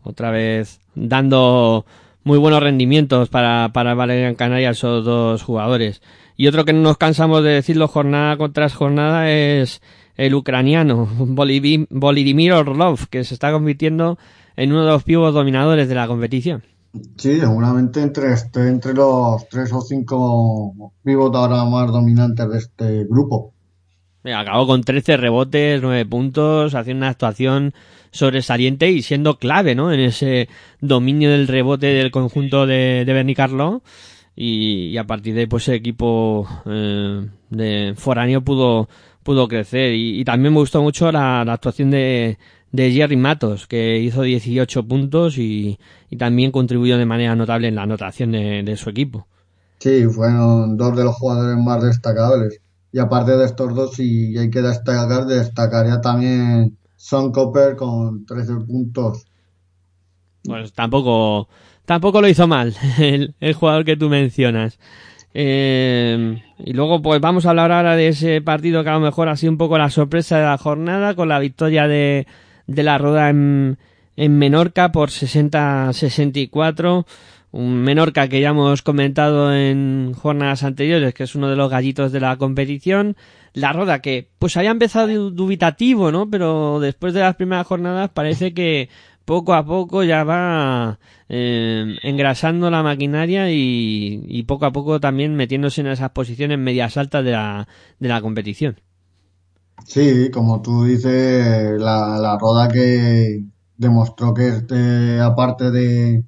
Otra 0.04 0.32
vez 0.32 0.80
dando 0.94 1.86
muy 2.24 2.38
buenos 2.38 2.62
rendimientos 2.62 3.30
para, 3.30 3.70
para 3.74 3.94
Valerian 3.94 4.36
Canaria 4.36 4.72
esos 4.72 5.06
dos 5.06 5.44
jugadores. 5.44 6.02
Y 6.38 6.48
otro 6.48 6.66
que 6.66 6.74
no 6.74 6.82
nos 6.82 6.98
cansamos 6.98 7.44
de 7.44 7.52
decirlo 7.52 7.88
jornada 7.88 8.38
tras 8.52 8.74
jornada 8.74 9.32
es 9.32 9.82
el 10.18 10.34
ucraniano 10.34 11.08
Volodymyr 11.18 12.54
Orlov, 12.54 13.08
que 13.10 13.24
se 13.24 13.34
está 13.34 13.52
convirtiendo 13.52 14.18
en 14.56 14.72
uno 14.72 14.86
de 14.86 14.92
los 14.92 15.04
pibos 15.04 15.34
dominadores 15.34 15.88
de 15.88 15.96
la 15.96 16.08
competición. 16.08 16.64
Sí, 17.18 17.40
seguramente 17.40 18.02
entre, 18.02 18.34
este, 18.34 18.68
entre 18.68 18.94
los 18.94 19.48
3 19.50 19.72
o 19.74 19.82
5 19.82 20.94
vivos 21.04 21.32
ahora 21.34 21.66
más 21.66 21.92
dominantes 21.92 22.50
de 22.50 22.58
este 22.58 23.04
grupo. 23.06 23.54
Eh, 24.24 24.34
Acabó 24.34 24.68
con 24.68 24.84
13 24.84 25.18
rebotes, 25.18 25.82
9 25.82 26.06
puntos, 26.06 26.76
haciendo 26.76 27.02
una 27.02 27.10
actuación 27.10 27.74
sobresaliente 28.12 28.90
y 28.92 29.02
siendo 29.02 29.38
clave, 29.38 29.76
¿no? 29.76 29.92
En 29.92 30.00
ese 30.00 30.48
dominio 30.80 31.32
del 31.32 31.48
rebote 31.48 31.88
del 31.88 32.12
conjunto 32.12 32.66
de, 32.66 33.04
de 33.06 33.14
Bernie 33.14 33.36
Carlo. 33.36 33.82
Y, 34.36 34.98
a 34.98 35.06
partir 35.06 35.34
de 35.34 35.42
ahí, 35.42 35.48
pues, 35.48 35.68
el 35.70 35.76
equipo 35.76 36.48
eh, 36.66 37.26
de 37.50 37.94
foráneo 37.96 38.42
pudo, 38.42 38.90
pudo 39.24 39.48
crecer. 39.48 39.94
Y, 39.94 40.24
también 40.26 40.54
me 40.54 40.60
gustó 40.60 40.82
mucho 40.82 41.12
la 41.12 41.42
actuación 41.42 41.92
de, 41.92 42.38
de 42.76 42.92
Jerry 42.92 43.18
Matos, 43.18 43.68
que 43.68 44.00
hizo 44.00 44.22
18 44.24 44.88
puntos 44.88 45.38
y, 45.38 45.80
y 46.10 46.18
también 46.18 46.52
contribuyó 46.52 46.98
de 46.98 47.06
manera 47.06 47.36
notable 47.36 47.68
en 47.68 47.76
la 47.76 47.84
anotación 47.84 48.32
de, 48.32 48.64
de 48.64 48.78
su 48.78 48.90
equipo. 48.90 49.28
Sí, 49.80 50.06
fueron 50.08 50.78
dos 50.78 50.96
de 50.98 51.04
los 51.06 51.16
jugadores 51.16 51.58
más 51.64 51.82
destacables. 51.84 52.60
Y 52.92 53.00
aparte 53.00 53.38
de 53.38 53.46
estos 53.46 53.74
dos, 53.76 53.94
si 53.96 54.38
hay 54.38 54.50
que 54.50 54.62
destacar, 54.62 55.26
destacaría 55.26 56.02
también 56.02 56.78
Son 56.96 57.32
Copper 57.32 57.76
con 57.76 58.26
13 58.26 58.56
puntos. 58.68 59.26
Pues 60.44 60.74
tampoco, 60.74 61.50
tampoco 61.86 62.22
lo 62.22 62.28
hizo 62.28 62.48
mal 62.48 62.76
el, 63.00 63.36
el 63.40 63.54
jugador 63.54 63.86
que 63.86 63.98
tú 63.98 64.10
mencionas. 64.10 64.80
Eh, 65.34 66.42
y 66.60 66.74
luego 66.74 67.02
pues 67.02 67.20
vamos 67.20 67.46
a 67.46 67.50
hablar 67.50 67.72
ahora 67.72 67.96
de 67.98 68.08
ese 68.08 68.42
partido 68.42 68.84
que 68.84 68.90
a 68.90 68.94
lo 68.94 69.02
mejor 69.02 69.28
ha 69.28 69.36
sido 69.36 69.52
un 69.52 69.58
poco 69.58 69.78
la 69.78 69.90
sorpresa 69.90 70.38
de 70.38 70.46
la 70.46 70.58
jornada 70.58 71.14
con 71.16 71.28
la 71.28 71.40
victoria 71.40 71.88
de, 71.90 72.26
de 72.68 72.84
la 72.84 72.98
Roda 72.98 73.30
en, 73.30 73.78
en 74.16 74.38
Menorca 74.38 74.92
por 74.92 75.10
60-64. 75.10 77.06
Un 77.52 77.84
Menorca 77.84 78.28
que 78.28 78.42
ya 78.42 78.50
hemos 78.50 78.82
comentado 78.82 79.56
en 79.56 80.14
jornadas 80.14 80.64
anteriores, 80.64 81.14
que 81.14 81.24
es 81.24 81.36
uno 81.36 81.50
de 81.50 81.56
los 81.56 81.70
gallitos 81.70 82.12
de 82.12 82.20
la 82.20 82.36
competición. 82.38 83.16
La 83.54 83.72
Roda 83.72 84.02
que 84.02 84.30
pues 84.40 84.58
había 84.58 84.72
empezado 84.72 85.32
dubitativo, 85.32 86.12
¿no? 86.12 86.30
Pero 86.30 86.82
después 86.82 87.14
de 87.14 87.22
las 87.22 87.36
primeras 87.36 87.66
jornadas 87.66 88.10
parece 88.14 88.54
que 88.54 88.90
poco 89.24 89.54
a 89.54 89.66
poco 89.66 90.04
ya 90.04 90.24
va 90.24 91.00
eh, 91.30 91.98
engrasando 92.04 92.70
la 92.70 92.84
maquinaria 92.84 93.50
y, 93.52 94.24
y, 94.28 94.44
poco 94.44 94.66
a 94.66 94.72
poco 94.72 95.00
también 95.00 95.36
metiéndose 95.36 95.82
en 95.82 95.88
esas 95.88 96.12
posiciones 96.12 96.60
medias 96.60 96.98
altas 96.98 97.26
de 97.26 97.32
la, 97.32 97.68
de 98.00 98.10
la 98.10 98.22
competición. 98.22 98.80
Sí, 99.84 100.32
como 100.32 100.62
tú 100.62 100.84
dices, 100.86 101.80
la, 101.80 102.18
la 102.20 102.38
Roda 102.40 102.68
que 102.68 103.44
demostró 103.78 104.34
que 104.34 104.48
este, 104.48 105.20
aparte 105.22 105.70
de, 105.72 106.26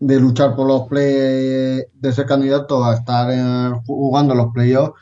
de 0.00 0.20
luchar 0.20 0.56
por 0.56 0.66
los 0.68 0.88
play, 0.88 1.82
de 1.94 2.12
ser 2.14 2.26
candidato 2.26 2.84
a 2.84 2.94
estar 2.94 3.30
en- 3.32 3.74
jugando 3.86 4.34
los 4.34 4.52
playoffs, 4.52 4.94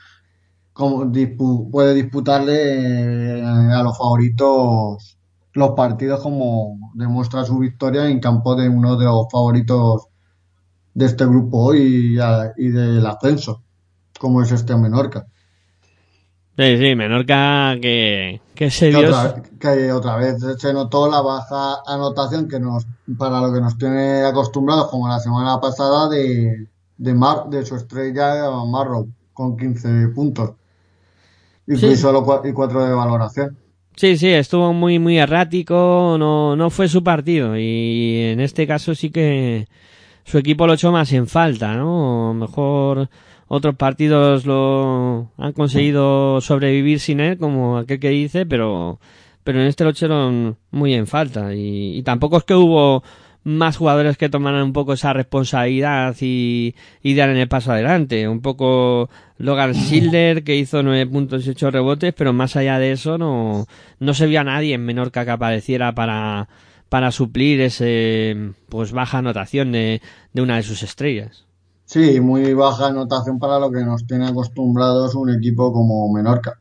como 0.72 1.04
dispu- 1.06 1.70
puede 1.70 1.94
disputarle 1.94 3.40
eh, 3.40 3.44
a 3.44 3.82
los 3.82 3.98
favoritos 3.98 5.18
los 5.54 5.70
partidos 5.72 6.20
como 6.22 6.92
demuestra 6.94 7.44
su 7.44 7.58
victoria 7.58 8.08
en 8.08 8.20
campo 8.20 8.56
de 8.56 8.68
uno 8.70 8.96
de 8.96 9.06
los 9.06 9.26
favoritos 9.32 10.08
de 10.94 11.06
este 11.06 11.26
grupo 11.26 11.74
y, 11.74 12.18
y 12.56 12.68
del 12.70 13.06
ascenso, 13.06 13.62
como 14.20 14.42
es 14.42 14.52
este 14.52 14.76
Menorca. 14.76 15.26
Sí, 16.56 16.78
sí, 16.78 16.94
Menorca 16.94 17.76
que, 17.82 18.40
que 18.54 18.70
se 18.70 18.88
dio. 18.90 19.08
otra, 19.08 19.42
que 19.58 19.90
otra 19.92 20.16
vez 20.16 20.36
se 20.58 20.72
notó 20.72 21.10
la 21.10 21.20
baja 21.20 21.78
anotación 21.86 22.46
que 22.48 22.60
nos, 22.60 22.86
para 23.18 23.40
lo 23.40 23.52
que 23.52 23.60
nos 23.60 23.76
tiene 23.76 24.22
acostumbrados, 24.22 24.88
como 24.88 25.08
la 25.08 25.18
semana 25.18 25.60
pasada, 25.60 26.08
de, 26.08 26.68
de, 26.96 27.14
Mar, 27.14 27.46
de 27.50 27.66
su 27.66 27.74
estrella 27.74 28.50
Marrow, 28.66 29.08
con 29.32 29.56
15 29.56 30.08
puntos. 30.14 30.52
Y, 31.66 31.76
Sí. 31.76 31.96
solo 31.96 32.24
cua- 32.24 32.48
y 32.48 32.52
4 32.52 32.84
de 32.84 32.92
valoración. 32.94 33.56
Sí, 33.96 34.16
sí, 34.16 34.28
estuvo 34.28 34.72
muy, 34.72 34.98
muy 34.98 35.18
errático, 35.18 36.16
no, 36.18 36.56
no 36.56 36.70
fue 36.70 36.88
su 36.88 37.02
partido 37.04 37.56
y 37.56 38.16
en 38.32 38.40
este 38.40 38.66
caso 38.66 38.94
sí 38.94 39.10
que 39.10 39.66
su 40.24 40.38
equipo 40.38 40.66
lo 40.66 40.74
echó 40.74 40.90
más 40.92 41.12
en 41.12 41.28
falta, 41.28 41.74
¿no? 41.76 42.34
Mejor 42.34 43.08
otros 43.48 43.76
partidos 43.76 44.46
lo 44.46 45.30
han 45.36 45.52
conseguido 45.52 46.40
sobrevivir 46.40 47.00
sin 47.00 47.20
él, 47.20 47.38
como 47.38 47.78
aquel 47.78 48.00
que 48.00 48.10
dice, 48.10 48.46
pero, 48.46 49.00
pero 49.44 49.60
en 49.60 49.66
este 49.66 49.84
lo 49.84 49.90
echaron 49.90 50.56
muy 50.70 50.94
en 50.94 51.06
falta 51.06 51.54
y, 51.54 51.96
y 51.96 52.02
tampoco 52.02 52.38
es 52.38 52.44
que 52.44 52.54
hubo 52.54 53.02
más 53.44 53.76
jugadores 53.76 54.16
que 54.16 54.30
tomaran 54.30 54.62
un 54.62 54.72
poco 54.72 54.94
esa 54.94 55.12
responsabilidad 55.12 56.16
y, 56.20 56.74
y 57.02 57.12
dieran 57.12 57.36
el 57.36 57.46
paso 57.46 57.72
adelante. 57.72 58.26
Un 58.26 58.40
poco 58.40 59.10
Logan 59.38 59.74
Schilder, 59.74 60.42
que 60.42 60.56
hizo 60.56 60.82
nueve 60.82 61.06
puntos 61.06 61.46
y 61.46 61.50
ocho 61.50 61.70
rebotes, 61.70 62.14
pero 62.14 62.32
más 62.32 62.56
allá 62.56 62.78
de 62.78 62.92
eso 62.92 63.18
no, 63.18 63.66
no 64.00 64.14
se 64.14 64.26
vio 64.26 64.40
a 64.40 64.44
nadie 64.44 64.74
en 64.74 64.84
Menorca 64.84 65.24
que 65.24 65.30
apareciera 65.30 65.94
para, 65.94 66.48
para 66.88 67.12
suplir 67.12 67.60
ese, 67.60 68.52
pues 68.68 68.92
baja 68.92 69.18
anotación 69.18 69.72
de, 69.72 70.00
de 70.32 70.42
una 70.42 70.56
de 70.56 70.62
sus 70.62 70.82
estrellas. 70.82 71.46
Sí, 71.94 72.20
muy 72.20 72.52
baja 72.52 72.88
anotación 72.88 73.38
para 73.38 73.60
lo 73.60 73.70
que 73.70 73.84
nos 73.84 74.06
tiene 74.06 74.26
acostumbrados 74.26 75.14
un 75.14 75.30
equipo 75.30 75.72
como 75.72 76.12
Menorca. 76.12 76.60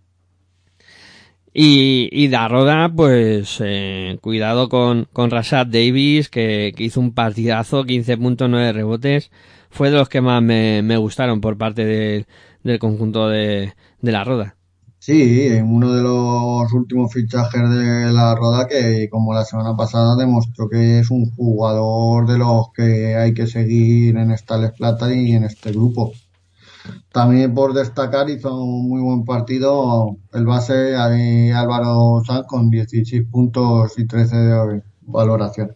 Y, 1.56 2.10
y 2.12 2.30
Darroda, 2.30 2.90
pues, 2.96 3.60
eh, 3.64 4.18
cuidado 4.22 4.70
con, 4.70 5.08
con 5.14 5.30
Rashad 5.30 5.68
Davis, 5.68 6.30
que, 6.30 6.74
que 6.76 6.84
hizo 6.86 7.00
un 7.00 7.14
partidazo, 7.14 7.84
15.9 7.86 8.74
rebotes. 8.74 9.32
Fue 9.70 9.92
de 9.92 9.98
los 9.98 10.10
que 10.10 10.22
más 10.22 10.42
me, 10.42 10.82
me 10.84 10.98
gustaron 10.98 11.42
por 11.42 11.58
parte 11.58 11.86
de- 11.86 12.26
del 12.64 12.80
conjunto 12.80 13.28
de, 13.30 13.74
de 14.02 14.12
la 14.12 14.24
Roda. 14.24 14.56
Sí, 15.06 15.50
uno 15.62 15.92
de 15.94 16.02
los 16.02 16.72
últimos 16.72 17.12
fichajes 17.12 17.62
de 17.70 18.10
la 18.14 18.36
Roda 18.36 18.68
que, 18.70 19.10
como 19.12 19.34
la 19.34 19.44
semana 19.44 19.76
pasada, 19.76 20.16
demostró 20.16 20.70
que 20.70 21.00
es 21.00 21.12
un 21.12 21.30
jugador 21.32 22.26
de 22.26 22.38
los 22.38 22.72
que 22.74 23.18
hay 23.18 23.34
que 23.34 23.46
seguir 23.48 24.16
en 24.16 24.32
esta 24.32 24.58
Les 24.58 24.72
Plata 24.72 25.14
y 25.14 25.34
en 25.34 25.44
este 25.44 25.72
grupo. 25.74 26.14
También 27.12 27.54
por 27.54 27.74
destacar 27.74 28.30
hizo 28.30 28.56
un 28.64 28.88
muy 28.88 29.02
buen 29.02 29.26
partido 29.26 30.16
el 30.32 30.46
base 30.46 30.96
Álvaro 30.96 32.22
Sanz 32.26 32.48
con 32.48 32.70
16 32.70 33.28
puntos 33.30 34.00
y 34.00 34.08
13 34.08 34.38
de 34.38 34.84
valoración. 35.02 35.76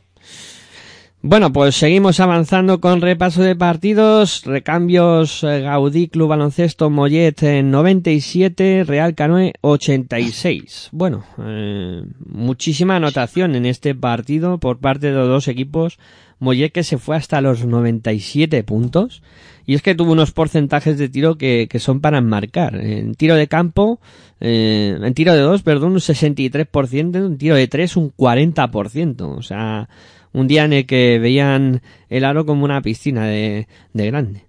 Bueno, 1.24 1.52
pues 1.52 1.76
seguimos 1.76 2.20
avanzando 2.20 2.80
con 2.80 3.02
repaso 3.02 3.42
de 3.42 3.56
partidos. 3.56 4.44
Recambios 4.46 5.44
eh, 5.44 5.62
Gaudí 5.62 6.10
Club 6.10 6.30
Baloncesto 6.30 6.92
Mollet 6.92 7.42
en 7.42 7.72
97, 7.72 8.84
Real 8.86 9.16
Canoe 9.16 9.54
86. 9.62 10.90
Bueno, 10.92 11.26
eh, 11.40 12.04
muchísima 12.24 12.98
anotación 12.98 13.56
en 13.56 13.66
este 13.66 13.96
partido 13.96 14.60
por 14.60 14.78
parte 14.78 15.08
de 15.08 15.14
los 15.14 15.28
dos 15.28 15.48
equipos. 15.48 15.98
Mollet 16.38 16.72
que 16.72 16.84
se 16.84 17.00
fue 17.00 17.16
hasta 17.16 17.42
los 17.42 17.66
97 17.66 18.64
puntos. 18.64 19.24
Y 19.66 19.74
es 19.74 19.82
que 19.82 19.96
tuvo 19.96 20.12
unos 20.14 20.32
porcentajes 20.32 20.98
de 21.00 21.10
tiro 21.10 21.36
que, 21.38 21.68
que 21.70 21.80
son 21.80 22.00
para 22.00 22.20
enmarcar. 22.20 22.76
En 22.76 23.16
tiro 23.16 23.36
de 23.36 23.48
campo, 23.48 24.00
eh, 24.40 24.98
en 25.02 25.14
tiro 25.16 25.34
de 25.34 25.42
dos, 25.42 25.64
perdón, 25.64 25.94
un 25.94 26.00
63%, 26.00 27.26
en 27.26 27.38
tiro 27.38 27.56
de 27.56 27.68
tres 27.68 27.98
un 27.98 28.14
40%. 28.16 29.38
O 29.38 29.42
sea, 29.42 29.90
un 30.34 30.48
día 30.48 30.66
en 30.66 30.74
el 30.74 30.86
que 30.86 31.20
veían 31.20 31.82
el 32.10 32.26
aro 32.26 32.46
como 32.46 32.66
una 32.66 32.82
piscina 32.82 33.26
de, 33.26 33.68
de 33.94 34.06
grande. 34.08 34.48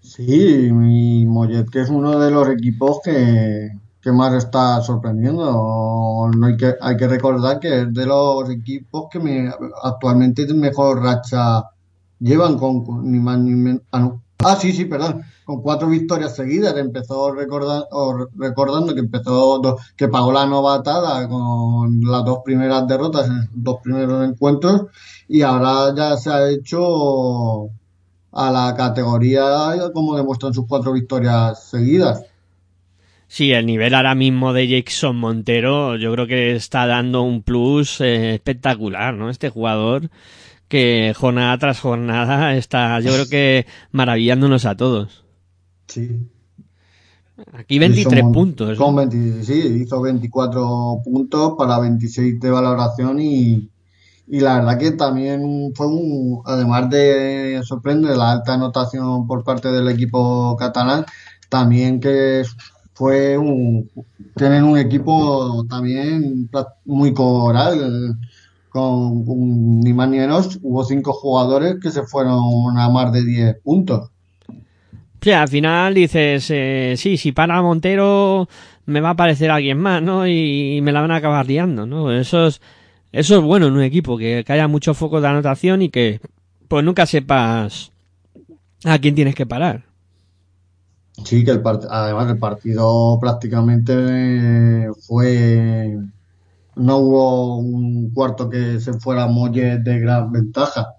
Sí, 0.00 0.68
y 0.68 1.26
Mollet, 1.26 1.68
que 1.70 1.82
es 1.82 1.90
uno 1.90 2.18
de 2.18 2.30
los 2.30 2.48
equipos 2.48 3.00
que, 3.04 3.70
que 4.00 4.12
más 4.12 4.34
está 4.34 4.80
sorprendiendo. 4.80 6.30
No 6.34 6.46
hay 6.46 6.56
que, 6.56 6.74
hay 6.80 6.96
que 6.96 7.08
recordar 7.08 7.60
que 7.60 7.82
es 7.82 7.92
de 7.92 8.06
los 8.06 8.48
equipos 8.50 9.06
que 9.10 9.20
me, 9.20 9.50
actualmente 9.82 10.46
mejor 10.54 11.02
racha 11.02 11.64
llevan 12.18 12.58
con, 12.58 12.84
ni 13.10 13.18
más 13.18 13.38
ni 13.38 13.50
menos. 13.52 13.82
Ah. 13.92 14.12
Ah, 14.44 14.56
sí, 14.56 14.72
sí, 14.72 14.84
perdón. 14.84 15.22
Con 15.48 15.62
cuatro 15.62 15.88
victorias 15.88 16.36
seguidas. 16.36 16.76
Empezó 16.76 17.22
o 17.22 18.26
recordando 18.36 18.92
que 18.92 19.00
empezó 19.00 19.78
que 19.96 20.06
pagó 20.08 20.30
la 20.30 20.44
novatada 20.44 21.26
con 21.26 22.02
las 22.02 22.22
dos 22.22 22.40
primeras 22.44 22.86
derrotas 22.86 23.28
en 23.28 23.48
dos 23.54 23.78
primeros 23.82 24.28
encuentros 24.28 24.88
y 25.26 25.40
ahora 25.40 25.94
ya 25.96 26.18
se 26.18 26.28
ha 26.28 26.50
hecho 26.50 27.70
a 28.30 28.50
la 28.50 28.74
categoría 28.76 29.72
como 29.94 30.18
demuestran 30.18 30.52
sus 30.52 30.66
cuatro 30.66 30.92
victorias 30.92 31.64
seguidas. 31.70 32.26
Sí, 33.26 33.50
el 33.52 33.64
nivel 33.64 33.94
ahora 33.94 34.14
mismo 34.14 34.52
de 34.52 34.68
Jackson 34.68 35.16
Montero 35.16 35.96
yo 35.96 36.12
creo 36.12 36.26
que 36.26 36.56
está 36.56 36.86
dando 36.86 37.22
un 37.22 37.42
plus 37.42 38.02
eh, 38.02 38.34
espectacular, 38.34 39.14
¿no? 39.14 39.30
Este 39.30 39.48
jugador 39.48 40.10
que 40.68 41.14
jornada 41.16 41.56
tras 41.56 41.80
jornada 41.80 42.54
está 42.54 43.00
yo 43.00 43.14
creo 43.14 43.28
que 43.30 43.66
maravillándonos 43.92 44.66
a 44.66 44.76
todos. 44.76 45.27
Sí. 45.88 46.28
Aquí 47.52 47.78
23 47.78 48.16
Hizo 48.16 48.26
un- 48.26 48.32
puntos. 48.32 48.70
¿eh? 48.70 48.76
Con 48.76 48.96
20 48.96 49.44
sí, 49.44 49.52
hizo 49.82 50.00
24 50.00 51.00
puntos 51.04 51.54
para 51.56 51.78
26 51.78 52.40
de 52.40 52.50
valoración 52.50 53.20
y, 53.20 53.70
y 54.26 54.40
la 54.40 54.56
verdad 54.58 54.78
que 54.78 54.90
también 54.92 55.72
fue 55.74 55.86
un, 55.86 56.42
además 56.44 56.90
de 56.90 57.60
sorprender 57.64 58.16
la 58.16 58.32
alta 58.32 58.54
anotación 58.54 59.26
por 59.26 59.44
parte 59.44 59.68
del 59.70 59.88
equipo 59.88 60.56
catalán, 60.56 61.04
también 61.48 62.00
que 62.00 62.42
fue 62.94 63.38
un, 63.38 63.88
tienen 64.36 64.64
un 64.64 64.76
equipo 64.78 65.64
también 65.68 66.50
muy 66.84 67.14
coral, 67.14 68.16
con, 68.68 69.24
con 69.24 69.80
ni 69.80 69.92
más 69.92 70.08
ni 70.10 70.18
menos, 70.18 70.58
hubo 70.62 70.84
cinco 70.84 71.12
jugadores 71.12 71.76
que 71.80 71.90
se 71.92 72.02
fueron 72.02 72.76
a 72.76 72.88
más 72.90 73.12
de 73.12 73.24
10 73.24 73.56
puntos. 73.62 74.10
Sí, 75.20 75.32
al 75.32 75.48
final 75.48 75.94
dices, 75.94 76.50
eh, 76.50 76.94
sí, 76.96 77.16
si 77.16 77.32
para 77.32 77.60
Montero 77.60 78.48
me 78.86 79.00
va 79.00 79.08
a 79.10 79.12
aparecer 79.12 79.50
alguien 79.50 79.78
más, 79.78 80.02
¿no? 80.02 80.26
Y 80.26 80.80
me 80.82 80.92
la 80.92 81.00
van 81.00 81.10
a 81.10 81.16
acabar 81.16 81.46
liando, 81.46 81.86
¿no? 81.86 82.12
Eso 82.12 82.46
es, 82.46 82.60
eso 83.12 83.36
es 83.36 83.42
bueno 83.42 83.66
en 83.66 83.74
un 83.74 83.82
equipo, 83.82 84.16
que, 84.16 84.44
que 84.46 84.52
haya 84.52 84.68
mucho 84.68 84.94
foco 84.94 85.20
de 85.20 85.28
anotación 85.28 85.82
y 85.82 85.90
que 85.90 86.20
pues 86.68 86.84
nunca 86.84 87.06
sepas 87.06 87.92
a 88.84 88.98
quién 88.98 89.14
tienes 89.14 89.34
que 89.34 89.46
parar. 89.46 89.84
Sí, 91.24 91.44
que 91.44 91.50
el 91.50 91.62
además 91.90 92.30
el 92.30 92.38
partido 92.38 93.18
prácticamente 93.20 94.88
fue, 95.06 95.98
no 96.76 96.96
hubo 96.98 97.56
un 97.56 98.10
cuarto 98.14 98.48
que 98.48 98.78
se 98.80 98.92
fuera 98.94 99.26
Mollet 99.26 99.80
de 99.82 99.98
gran 99.98 100.30
ventaja. 100.30 100.94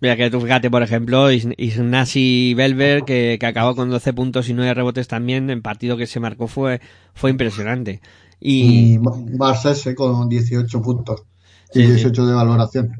Mira 0.00 0.16
que 0.16 0.30
tú 0.30 0.40
fíjate, 0.40 0.70
por 0.70 0.82
ejemplo, 0.82 1.30
Ignasi 1.32 2.54
Belver, 2.54 3.04
que, 3.04 3.38
que 3.40 3.46
acabó 3.46 3.74
con 3.74 3.88
12 3.90 4.12
puntos 4.12 4.48
y 4.48 4.54
9 4.54 4.74
rebotes 4.74 5.08
también, 5.08 5.48
en 5.50 5.62
partido 5.62 5.96
que 5.96 6.06
se 6.06 6.20
marcó 6.20 6.48
fue, 6.48 6.80
fue 7.14 7.30
impresionante. 7.30 8.00
Y, 8.40 8.94
Y 8.94 8.98
Barcese 8.98 9.94
con 9.94 10.28
18 10.28 10.82
puntos. 10.82 11.22
y 11.72 11.82
Sí, 11.82 11.90
sí. 11.92 12.12
18 12.12 12.26
de 12.26 12.34
valoración. 12.34 12.90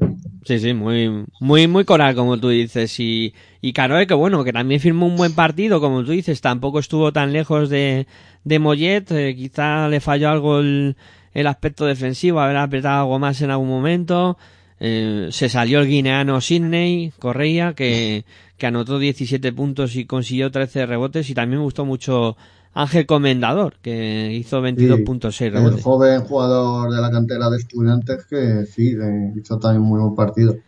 Sí, 0.43 0.59
sí, 0.59 0.73
muy, 0.73 1.25
muy, 1.39 1.67
muy 1.67 1.83
coral, 1.85 2.15
como 2.15 2.39
tú 2.39 2.49
dices. 2.49 2.99
Y, 2.99 3.33
y 3.61 3.73
Canoe, 3.73 4.07
que 4.07 4.13
bueno, 4.13 4.43
que 4.43 4.53
también 4.53 4.79
firmó 4.79 5.05
un 5.07 5.17
buen 5.17 5.35
partido, 5.35 5.81
como 5.81 6.03
tú 6.05 6.11
dices, 6.11 6.39
tampoco 6.41 6.79
estuvo 6.79 7.11
tan 7.11 7.33
lejos 7.33 7.69
de, 7.69 8.07
de 8.45 8.59
Mollet. 8.59 9.11
eh, 9.11 9.35
quizá 9.35 9.89
le 9.89 9.99
falló 9.99 10.29
algo 10.29 10.59
el, 10.59 10.95
el 11.33 11.47
aspecto 11.47 11.85
defensivo, 11.85 12.39
haber 12.39 12.57
apretado 12.57 13.01
algo 13.01 13.19
más 13.19 13.41
en 13.41 13.51
algún 13.51 13.67
momento. 13.67 14.37
Eh, 14.79 15.29
se 15.31 15.49
salió 15.49 15.79
el 15.79 15.87
guineano 15.87 16.39
Sidney 16.41 17.11
Correia, 17.19 17.73
que, 17.73 18.25
que 18.57 18.67
anotó 18.67 18.99
17 18.99 19.51
puntos 19.53 19.95
y 19.95 20.05
consiguió 20.05 20.51
13 20.51 20.85
rebotes. 20.85 21.29
Y 21.29 21.33
también 21.33 21.59
me 21.59 21.63
gustó 21.65 21.85
mucho 21.85 22.37
Ángel 22.73 23.05
Comendador, 23.07 23.77
que 23.81 24.33
hizo 24.33 24.61
22.6 24.61 25.49
Sí, 25.51 25.57
el 25.63 25.77
rebotes. 25.77 25.83
joven 25.83 26.21
jugador 26.21 26.91
de 26.93 27.01
la 27.01 27.09
cantera 27.11 27.49
de 27.49 27.57
estudiantes 27.57 28.25
que 28.29 28.65
sí, 28.65 28.89
eh, 29.01 29.33
hizo 29.35 29.59
también 29.59 29.81
muy 29.83 29.99
buen 29.99 30.15
partido. 30.15 30.61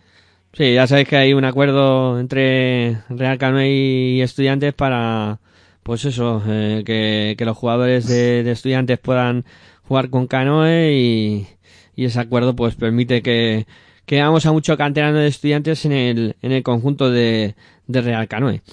Sí, 0.54 0.74
ya 0.74 0.88
sabéis 0.88 1.08
que 1.08 1.16
hay 1.18 1.34
un 1.34 1.46
acuerdo 1.46 2.20
entre 2.20 2.98
Real 3.10 3.38
Canoe 3.38 3.70
y 3.70 4.22
estudiantes 4.22 4.74
para, 4.74 5.40
pues 5.84 6.06
eso, 6.06 6.42
eh, 6.48 6.84
que, 6.86 7.36
que 7.38 7.46
los 7.46 7.56
jugadores 7.56 8.08
de, 8.08 8.44
de 8.44 8.52
estudiantes 8.52 8.98
puedan 9.00 9.46
jugar 9.84 10.10
con 10.10 10.26
Canoe 10.28 10.92
y, 10.94 11.48
y 11.96 12.06
ese 12.06 12.20
acuerdo 12.20 12.56
pues 12.56 12.76
permite 12.76 13.22
que, 13.22 13.68
que 14.10 14.20
vamos 14.20 14.44
a 14.48 14.52
mucho 14.52 14.76
canterano 14.76 15.20
de 15.20 15.28
estudiantes 15.28 15.86
en 15.86 15.92
el, 15.92 16.36
en 16.42 16.52
el 16.52 16.64
conjunto 16.64 17.12
de, 17.12 17.54
de 17.86 18.02
Real 18.02 18.28
Canoe. 18.28 18.64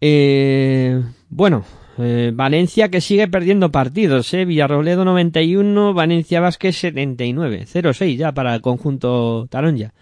Eh, 0.00 1.04
bueno, 1.28 1.66
eh, 1.98 2.32
Valencia 2.34 2.88
que 2.88 3.02
sigue 3.02 3.28
perdiendo 3.28 3.70
partidos, 3.70 4.32
eh, 4.32 4.46
Villarrobledo 4.46 5.04
91, 5.04 5.92
Valencia 5.92 6.40
Vázquez 6.40 6.78
79, 6.78 7.66
0-6 7.70 8.16
ya 8.16 8.32
para 8.32 8.54
el 8.54 8.62
conjunto 8.62 9.46
Taronja. 9.50 9.92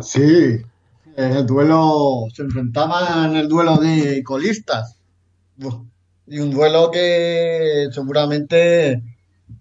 Sí, 0.00 0.62
el 1.16 1.44
duelo 1.44 2.26
se 2.32 2.42
enfrentaban 2.42 3.32
en 3.32 3.36
el 3.36 3.48
duelo 3.48 3.78
de 3.78 4.22
colistas. 4.22 4.96
Y 6.28 6.38
un 6.38 6.52
duelo 6.52 6.92
que 6.92 7.88
seguramente 7.90 9.02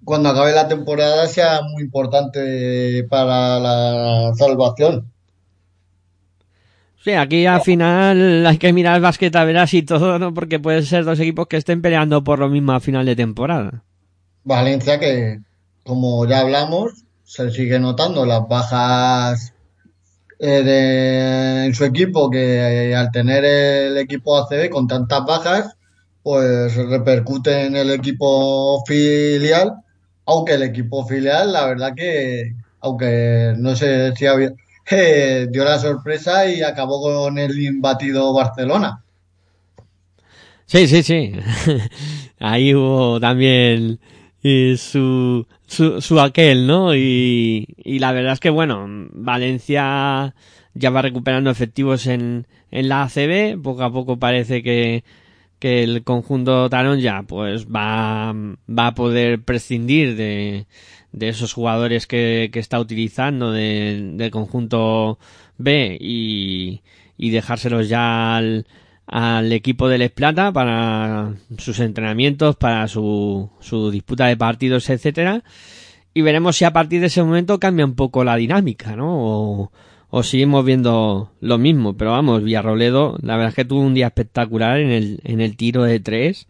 cuando 0.05 0.29
acabe 0.29 0.53
la 0.53 0.67
temporada 0.67 1.27
sea 1.27 1.61
muy 1.63 1.83
importante 1.83 3.05
para 3.09 3.59
la 3.59 4.33
salvación. 4.35 5.11
Sí, 7.03 7.11
aquí 7.11 7.45
al 7.45 7.61
final 7.61 8.45
hay 8.47 8.57
que 8.57 8.71
mirar 8.73 8.95
el 8.95 9.01
basquet 9.01 9.35
a 9.35 9.43
veras 9.43 9.73
y 9.73 9.83
todo, 9.83 10.17
¿no? 10.19 10.33
Porque 10.33 10.59
pueden 10.59 10.83
ser 10.85 11.03
dos 11.03 11.19
equipos 11.19 11.47
que 11.47 11.57
estén 11.57 11.81
peleando 11.81 12.23
por 12.23 12.39
lo 12.39 12.49
mismo 12.49 12.71
a 12.71 12.79
final 12.79 13.05
de 13.05 13.15
temporada. 13.15 13.83
Valencia 14.45 14.99
que, 14.99 15.39
como 15.83 16.25
ya 16.27 16.39
hablamos, 16.41 17.03
se 17.23 17.49
sigue 17.51 17.79
notando 17.79 18.25
las 18.25 18.47
bajas 18.47 19.53
eh, 20.39 20.63
de- 20.63 21.65
en 21.65 21.75
su 21.75 21.85
equipo 21.85 22.29
que 22.29 22.89
eh, 22.91 22.95
al 22.95 23.11
tener 23.11 23.45
el 23.45 23.97
equipo 23.97 24.37
ACB 24.37 24.69
con 24.69 24.87
tantas 24.87 25.25
bajas, 25.25 25.77
pues 26.23 26.75
repercute 26.75 27.65
en 27.65 27.75
el 27.75 27.91
equipo 27.91 28.83
filial, 28.85 29.73
aunque 30.25 30.53
el 30.53 30.63
equipo 30.63 31.05
filial, 31.05 31.51
la 31.51 31.67
verdad 31.67 31.93
que, 31.95 32.53
aunque 32.79 33.53
no 33.57 33.75
sé 33.75 34.15
si 34.15 34.25
había, 34.25 34.53
dio 35.51 35.63
la 35.63 35.77
sorpresa 35.79 36.49
y 36.49 36.61
acabó 36.61 37.01
con 37.01 37.37
el 37.37 37.59
imbatido 37.59 38.33
Barcelona. 38.33 39.03
Sí, 40.65 40.87
sí, 40.87 41.03
sí. 41.03 41.33
Ahí 42.39 42.73
hubo 42.73 43.19
también 43.19 43.99
su, 44.77 45.45
su, 45.67 46.01
su 46.01 46.19
aquel, 46.19 46.67
¿no? 46.67 46.95
Y, 46.95 47.67
y 47.77 47.99
la 47.99 48.11
verdad 48.11 48.33
es 48.33 48.39
que, 48.39 48.49
bueno, 48.49 48.85
Valencia 49.11 50.33
ya 50.73 50.89
va 50.89 51.01
recuperando 51.01 51.49
efectivos 51.49 52.07
en, 52.07 52.47
en 52.71 52.89
la 52.89 53.03
ACB. 53.03 53.61
Poco 53.61 53.83
a 53.83 53.91
poco 53.91 54.17
parece 54.17 54.63
que, 54.63 55.03
que 55.63 55.81
el 55.81 56.03
conjunto 56.03 56.69
Tarón 56.69 56.99
ya 56.99 57.23
pues 57.23 57.67
va, 57.67 58.33
va 58.33 58.87
a 58.87 58.93
poder 58.93 59.41
prescindir 59.41 60.17
de, 60.17 60.65
de 61.13 61.29
esos 61.29 61.53
jugadores 61.53 62.05
que, 62.05 62.49
que 62.51 62.59
está 62.59 62.81
utilizando 62.81 63.53
de- 63.53 64.11
del 64.15 64.29
conjunto 64.29 65.19
B 65.57 65.97
y, 66.01 66.81
y 67.17 67.29
dejárselos 67.29 67.87
ya 67.87 68.35
al, 68.35 68.67
al 69.07 69.53
equipo 69.53 69.87
del 69.87 70.01
Esplata 70.01 70.51
para 70.51 71.33
sus 71.57 71.79
entrenamientos, 71.79 72.57
para 72.57 72.85
su, 72.89 73.49
su 73.61 73.89
disputa 73.89 74.25
de 74.25 74.35
partidos, 74.35 74.89
etcétera. 74.89 75.43
Y 76.13 76.23
veremos 76.23 76.57
si 76.57 76.65
a 76.65 76.73
partir 76.73 76.99
de 76.99 77.07
ese 77.07 77.23
momento 77.23 77.57
cambia 77.57 77.85
un 77.85 77.95
poco 77.95 78.25
la 78.25 78.35
dinámica, 78.35 78.97
¿no? 78.97 79.07
O, 79.15 79.71
o 80.15 80.21
seguimos 80.21 80.63
viendo 80.63 81.31
lo 81.41 81.57
mismo. 81.57 81.97
Pero 81.97 82.11
vamos, 82.11 82.43
Villarroledo, 82.43 83.17
la 83.23 83.35
verdad 83.35 83.49
es 83.49 83.55
que 83.55 83.65
tuvo 83.65 83.81
un 83.81 83.95
día 83.95 84.05
espectacular 84.05 84.79
en 84.79 84.91
el, 84.91 85.19
en 85.23 85.41
el 85.41 85.57
tiro 85.57 85.81
de 85.81 85.99
tres. 85.99 86.47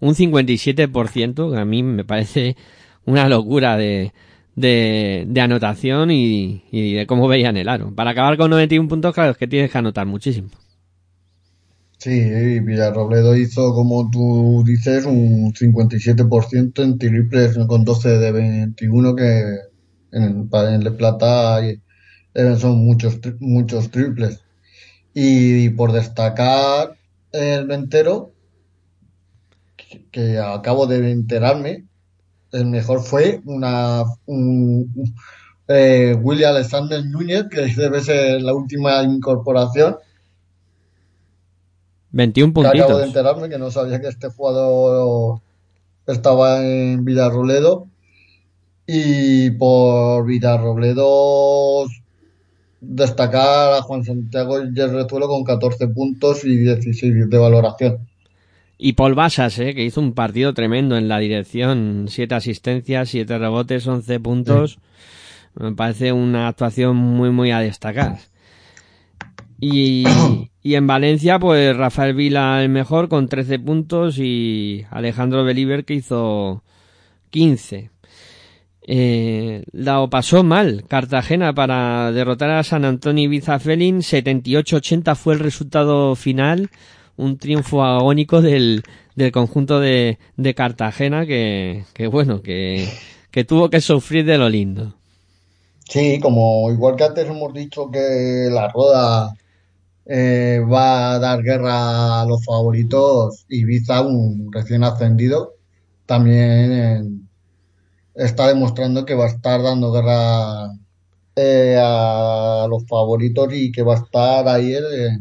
Un 0.00 0.14
57%, 0.14 1.52
que 1.52 1.60
a 1.60 1.64
mí 1.66 1.82
me 1.82 2.04
parece 2.06 2.56
una 3.04 3.28
locura 3.28 3.76
de, 3.76 4.14
de, 4.56 5.40
anotación 5.42 6.10
y, 6.10 6.62
de 6.72 7.04
cómo 7.06 7.28
veían 7.28 7.58
el 7.58 7.68
aro. 7.68 7.94
Para 7.94 8.12
acabar 8.12 8.38
con 8.38 8.48
91 8.48 8.88
puntos, 8.88 9.12
claro, 9.12 9.32
es 9.32 9.36
que 9.36 9.46
tienes 9.46 9.70
que 9.70 9.76
anotar 9.76 10.06
muchísimo. 10.06 10.48
Sí, 11.98 12.60
Villarrobledo 12.60 13.36
hizo, 13.36 13.74
como 13.74 14.10
tú 14.10 14.64
dices, 14.66 15.04
un 15.04 15.52
57% 15.52 16.82
en 16.82 16.96
triples 16.96 17.58
con 17.68 17.84
12 17.84 18.08
de 18.08 18.32
21, 18.32 19.14
que 19.16 19.42
en, 20.12 20.48
de 20.48 20.90
plata 20.92 21.62
eh, 21.62 21.82
son 22.58 22.84
muchos, 22.84 23.20
tri- 23.20 23.36
muchos 23.40 23.90
triples. 23.90 24.40
Y, 25.14 25.70
por 25.70 25.92
destacar 25.92 26.96
el 27.32 27.66
ventero, 27.66 28.32
que, 29.76 30.06
que 30.10 30.38
acabo 30.38 30.86
de 30.86 31.10
enterarme, 31.10 31.86
el 32.52 32.66
mejor 32.66 33.02
fue 33.02 33.42
una, 33.46 34.04
un, 34.26 34.92
eh, 35.68 36.16
William 36.20 36.54
Alexander 36.54 37.04
Núñez, 37.04 37.46
que 37.50 37.62
debe 37.76 38.00
ser 38.02 38.42
la 38.42 38.54
última 38.54 39.02
incorporación. 39.04 39.96
21 42.12 42.52
Que 42.54 42.66
acabo 42.66 42.98
de 42.98 43.04
puntitos. 43.04 43.06
enterarme 43.06 43.48
que 43.48 43.58
no 43.58 43.70
sabía 43.70 44.00
que 44.00 44.08
este 44.08 44.28
jugador 44.28 45.40
estaba 46.06 46.62
en 46.64 47.04
Villarrobledo. 47.04 47.88
Y 48.86 49.50
por 49.52 50.26
Villarrobledo 50.26 51.86
destacar 52.82 53.74
a 53.74 53.82
Juan 53.82 54.04
Santiago 54.04 54.58
Yerrezuelo 54.64 55.28
con 55.28 55.44
14 55.44 55.88
puntos 55.88 56.44
y 56.44 56.56
16 56.56 57.30
de 57.30 57.38
valoración. 57.38 57.98
Y 58.76 58.94
Paul 58.94 59.14
Basas, 59.14 59.56
eh, 59.60 59.74
que 59.74 59.84
hizo 59.84 60.00
un 60.00 60.12
partido 60.12 60.52
tremendo 60.52 60.96
en 60.96 61.08
la 61.08 61.20
dirección. 61.20 62.06
Siete 62.08 62.34
asistencias, 62.34 63.10
siete 63.10 63.38
rebotes, 63.38 63.86
11 63.86 64.18
puntos. 64.18 64.78
Me 65.54 65.72
parece 65.72 66.12
una 66.12 66.48
actuación 66.48 66.96
muy, 66.96 67.30
muy 67.30 67.52
a 67.52 67.60
destacar. 67.60 68.18
Y, 69.60 70.04
y 70.62 70.74
en 70.74 70.88
Valencia, 70.88 71.38
pues 71.38 71.76
Rafael 71.76 72.14
Vila 72.14 72.60
el 72.64 72.70
mejor 72.70 73.08
con 73.08 73.28
13 73.28 73.60
puntos 73.60 74.18
y 74.18 74.84
Alejandro 74.90 75.44
Belíber 75.44 75.84
que 75.84 75.94
hizo 75.94 76.64
15. 77.30 77.91
Eh, 78.84 79.62
la 79.70 80.04
pasó 80.08 80.42
mal 80.42 80.84
Cartagena 80.88 81.54
para 81.54 82.10
derrotar 82.10 82.50
a 82.50 82.64
San 82.64 82.84
Antonio 82.84 83.24
Ibiza 83.24 83.58
Felin. 83.58 83.98
78-80 84.00 85.14
fue 85.16 85.34
el 85.34 85.40
resultado 85.40 86.14
final. 86.16 86.70
Un 87.16 87.38
triunfo 87.38 87.84
agónico 87.84 88.42
del, 88.42 88.82
del 89.14 89.32
conjunto 89.32 89.80
de, 89.80 90.18
de 90.36 90.54
Cartagena 90.54 91.26
que, 91.26 91.84
que 91.94 92.06
bueno, 92.06 92.42
que, 92.42 92.88
que 93.30 93.44
tuvo 93.44 93.70
que 93.70 93.80
sufrir 93.80 94.24
de 94.24 94.38
lo 94.38 94.48
lindo. 94.48 94.94
Sí, 95.88 96.18
como 96.20 96.70
igual 96.70 96.96
que 96.96 97.04
antes 97.04 97.28
hemos 97.28 97.52
dicho 97.52 97.90
que 97.90 98.48
la 98.50 98.68
Roda 98.68 99.34
eh, 100.06 100.60
va 100.60 101.12
a 101.12 101.18
dar 101.18 101.42
guerra 101.42 102.22
a 102.22 102.26
los 102.26 102.44
favoritos, 102.44 103.44
Ibiza, 103.48 104.00
un 104.00 104.50
recién 104.52 104.84
ascendido, 104.84 105.54
también 106.06 107.28
está 108.14 108.48
demostrando 108.48 109.04
que 109.04 109.14
va 109.14 109.24
a 109.24 109.28
estar 109.28 109.62
dando 109.62 109.92
guerra 109.92 110.72
eh, 111.36 111.78
a 111.80 112.66
los 112.68 112.86
favoritos 112.86 113.48
y 113.52 113.72
que 113.72 113.82
va 113.82 113.94
a 113.94 113.98
estar 113.98 114.48
ahí 114.48 114.74
eh, 114.74 115.18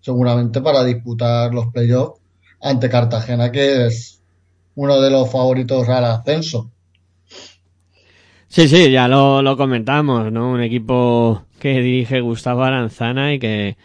seguramente 0.00 0.60
para 0.60 0.84
disputar 0.84 1.52
los 1.52 1.66
playoffs 1.68 2.20
ante 2.60 2.88
Cartagena, 2.88 3.50
que 3.50 3.86
es 3.86 4.22
uno 4.74 5.00
de 5.00 5.10
los 5.10 5.30
favoritos 5.30 5.88
al 5.88 6.04
ascenso. 6.04 6.70
Sí, 8.48 8.68
sí, 8.68 8.90
ya 8.90 9.06
lo, 9.08 9.42
lo 9.42 9.56
comentamos, 9.56 10.32
¿no? 10.32 10.50
Un 10.50 10.60
equipo 10.62 11.44
que 11.60 11.80
dirige 11.80 12.20
Gustavo 12.20 12.64
Aranzana 12.64 13.32
y 13.34 13.38
que, 13.38 13.76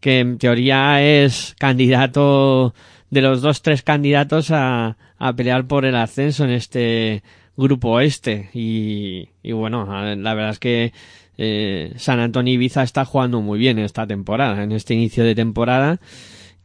que 0.00 0.20
en 0.20 0.38
teoría 0.38 1.02
es 1.02 1.56
candidato 1.58 2.74
de 3.10 3.22
los 3.22 3.42
dos, 3.42 3.62
tres 3.62 3.82
candidatos 3.82 4.50
a, 4.52 4.96
a 5.18 5.32
pelear 5.34 5.66
por 5.66 5.84
el 5.84 5.96
ascenso 5.96 6.44
en 6.44 6.50
este 6.50 7.22
grupo 7.56 8.00
este. 8.00 8.50
Y, 8.54 9.28
y 9.42 9.52
bueno, 9.52 9.86
la 10.16 10.34
verdad 10.34 10.50
es 10.50 10.58
que 10.58 10.92
eh, 11.38 11.92
San 11.96 12.20
Antonio 12.20 12.54
Ibiza 12.54 12.82
está 12.82 13.04
jugando 13.04 13.40
muy 13.40 13.58
bien 13.58 13.78
esta 13.78 14.06
temporada, 14.06 14.62
en 14.62 14.72
este 14.72 14.94
inicio 14.94 15.24
de 15.24 15.34
temporada. 15.34 16.00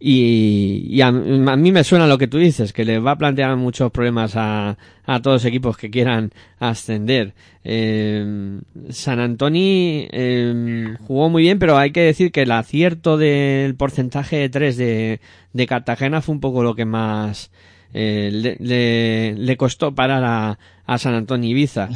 Y, 0.01 0.85
y 0.87 1.01
a, 1.01 1.07
a 1.07 1.11
mí 1.11 1.71
me 1.73 1.83
suena 1.83 2.07
lo 2.07 2.17
que 2.17 2.27
tú 2.27 2.37
dices, 2.37 2.71
que 2.71 2.85
le 2.85 2.99
va 2.99 3.11
a 3.11 3.17
plantear 3.17 3.57
muchos 3.57 3.91
problemas 3.91 4.37
a, 4.37 4.77
a 5.05 5.21
todos 5.21 5.43
los 5.43 5.45
equipos 5.45 5.75
que 5.75 5.89
quieran 5.89 6.31
ascender. 6.57 7.33
Eh, 7.65 8.61
San 8.91 9.19
Antonio 9.19 9.61
eh, 9.61 10.95
jugó 11.05 11.29
muy 11.29 11.43
bien, 11.43 11.59
pero 11.59 11.77
hay 11.77 11.91
que 11.91 11.99
decir 11.99 12.31
que 12.31 12.43
el 12.43 12.51
acierto 12.53 13.17
del 13.17 13.75
porcentaje 13.75 14.37
de 14.37 14.47
tres 14.47 14.77
de, 14.77 15.19
de 15.51 15.67
Cartagena 15.67 16.21
fue 16.21 16.35
un 16.35 16.39
poco 16.39 16.63
lo 16.63 16.75
que 16.75 16.85
más 16.85 17.51
eh, 17.93 18.29
le, 18.31 18.55
le, 18.61 19.33
le 19.33 19.57
costó 19.57 19.93
parar 19.93 20.23
a, 20.23 20.59
a 20.89 20.97
San 20.97 21.13
Antonio 21.13 21.51
Ibiza. 21.51 21.87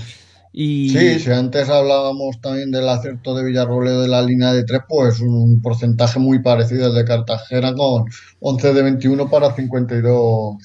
Y, 0.52 0.90
Sí, 0.90 1.20
si 1.20 1.32
antes 1.32 1.68
hablábamos 1.68 2.40
también 2.40 2.70
del 2.70 2.88
acierto 2.88 3.34
de 3.34 3.44
Villarrobledo 3.44 4.04
de 4.04 4.08
la 4.08 4.22
línea 4.22 4.54
de 4.54 4.64
tres, 4.64 4.82
pues 4.88 5.20
un 5.20 5.64
porcentaje 5.64 6.20
muy 6.20 6.44
parecido 6.44 6.86
al 6.86 6.94
de 6.94 7.04
Cartagena 7.04 7.74
con 7.74 8.06
11 8.40 8.72
de 8.74 8.84
21 8.84 9.30
para 9.32 9.56
52. 9.56 10.58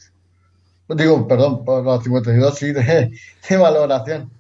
Digo, 0.95 1.27
perdón, 1.27 1.65
para 1.65 2.03
52 2.03 2.55
sí 2.59 2.73
de, 2.73 3.11
de 3.49 3.57
valoración. 3.57 4.31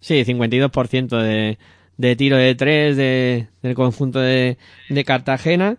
Sí, 0.00 0.24
52% 0.24 1.22
de, 1.22 1.58
de 1.96 2.16
tiro 2.16 2.36
de 2.36 2.56
tres 2.56 2.96
de, 2.96 3.46
del 3.62 3.74
conjunto 3.76 4.18
de, 4.18 4.58
de 4.88 5.04
Cartagena. 5.04 5.76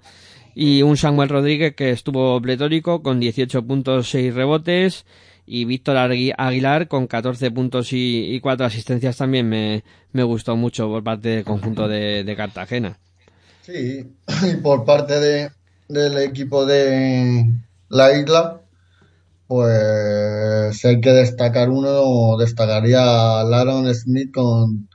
Y 0.56 0.82
un 0.82 0.96
Samuel 0.96 1.28
Rodríguez 1.28 1.76
que 1.76 1.90
estuvo 1.92 2.42
pletórico 2.42 3.04
con 3.04 3.20
18 3.20 3.64
puntos, 3.68 4.10
6 4.12 4.34
rebotes. 4.34 5.06
Y 5.52 5.66
Víctor 5.66 5.98
Agui- 5.98 6.34
Aguilar 6.38 6.88
con 6.88 7.08
14 7.08 7.50
puntos 7.52 7.92
y, 7.94 8.34
y 8.36 8.40
4 8.40 8.66
asistencias 8.68 9.18
también 9.18 9.50
me, 9.50 9.84
me 10.12 10.24
gustó 10.24 10.56
mucho 10.56 10.88
por 10.88 11.04
parte 11.04 11.30
del 11.30 11.44
conjunto 11.44 11.88
de, 11.88 12.34
Cartagena. 12.38 13.00
Sí, 13.62 14.06
y 14.52 14.56
por 14.62 14.86
parte 14.86 15.20
de, 15.20 15.50
del 15.88 16.18
equipo 16.20 16.66
de 16.66 17.46
la 17.90 18.14
isla, 18.18 18.62
pues 19.48 20.86
hay 20.86 21.02
que 21.02 21.10
destacar 21.12 21.70
uno, 21.70 22.38
destacaría 22.38 23.40
a 23.40 23.44
Laron 23.44 23.94
Smith 23.94 24.32
con 24.34 24.88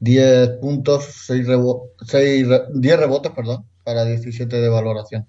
10 0.00 0.50
puntos, 0.60 1.04
6 1.26 1.46
rebo- 1.46 1.90
seis 2.06 2.46
re- 2.46 2.64
10 2.74 2.98
rebotes, 2.98 3.32
perdón, 3.32 3.64
para 3.84 4.04
17 4.04 4.60
de 4.60 4.68
valoración. 4.68 5.26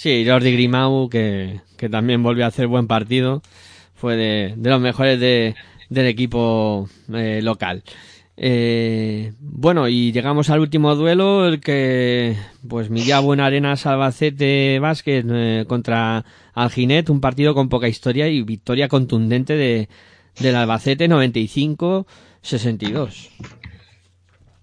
Sí, 0.00 0.24
Jordi 0.26 0.52
Grimau, 0.52 1.10
que, 1.10 1.60
que 1.76 1.90
también 1.90 2.22
volvió 2.22 2.46
a 2.46 2.48
hacer 2.48 2.66
buen 2.68 2.86
partido, 2.86 3.42
fue 3.94 4.16
de, 4.16 4.54
de 4.56 4.70
los 4.70 4.80
mejores 4.80 5.20
de, 5.20 5.54
del 5.90 6.06
equipo 6.06 6.88
eh, 7.12 7.40
local. 7.42 7.82
Eh, 8.38 9.34
bueno, 9.40 9.88
y 9.88 10.12
llegamos 10.12 10.48
al 10.48 10.60
último 10.60 10.94
duelo, 10.94 11.46
el 11.46 11.60
que, 11.60 12.34
pues, 12.66 12.88
Buena 12.88 13.44
Arenas 13.44 13.84
Albacete 13.84 14.78
Vázquez 14.78 15.26
eh, 15.28 15.66
contra 15.68 16.24
Alginet, 16.54 17.10
un 17.10 17.20
partido 17.20 17.52
con 17.52 17.68
poca 17.68 17.86
historia 17.86 18.26
y 18.28 18.40
victoria 18.40 18.88
contundente 18.88 19.54
de, 19.54 19.90
del 20.38 20.56
Albacete 20.56 21.10
95-62. 21.10 23.28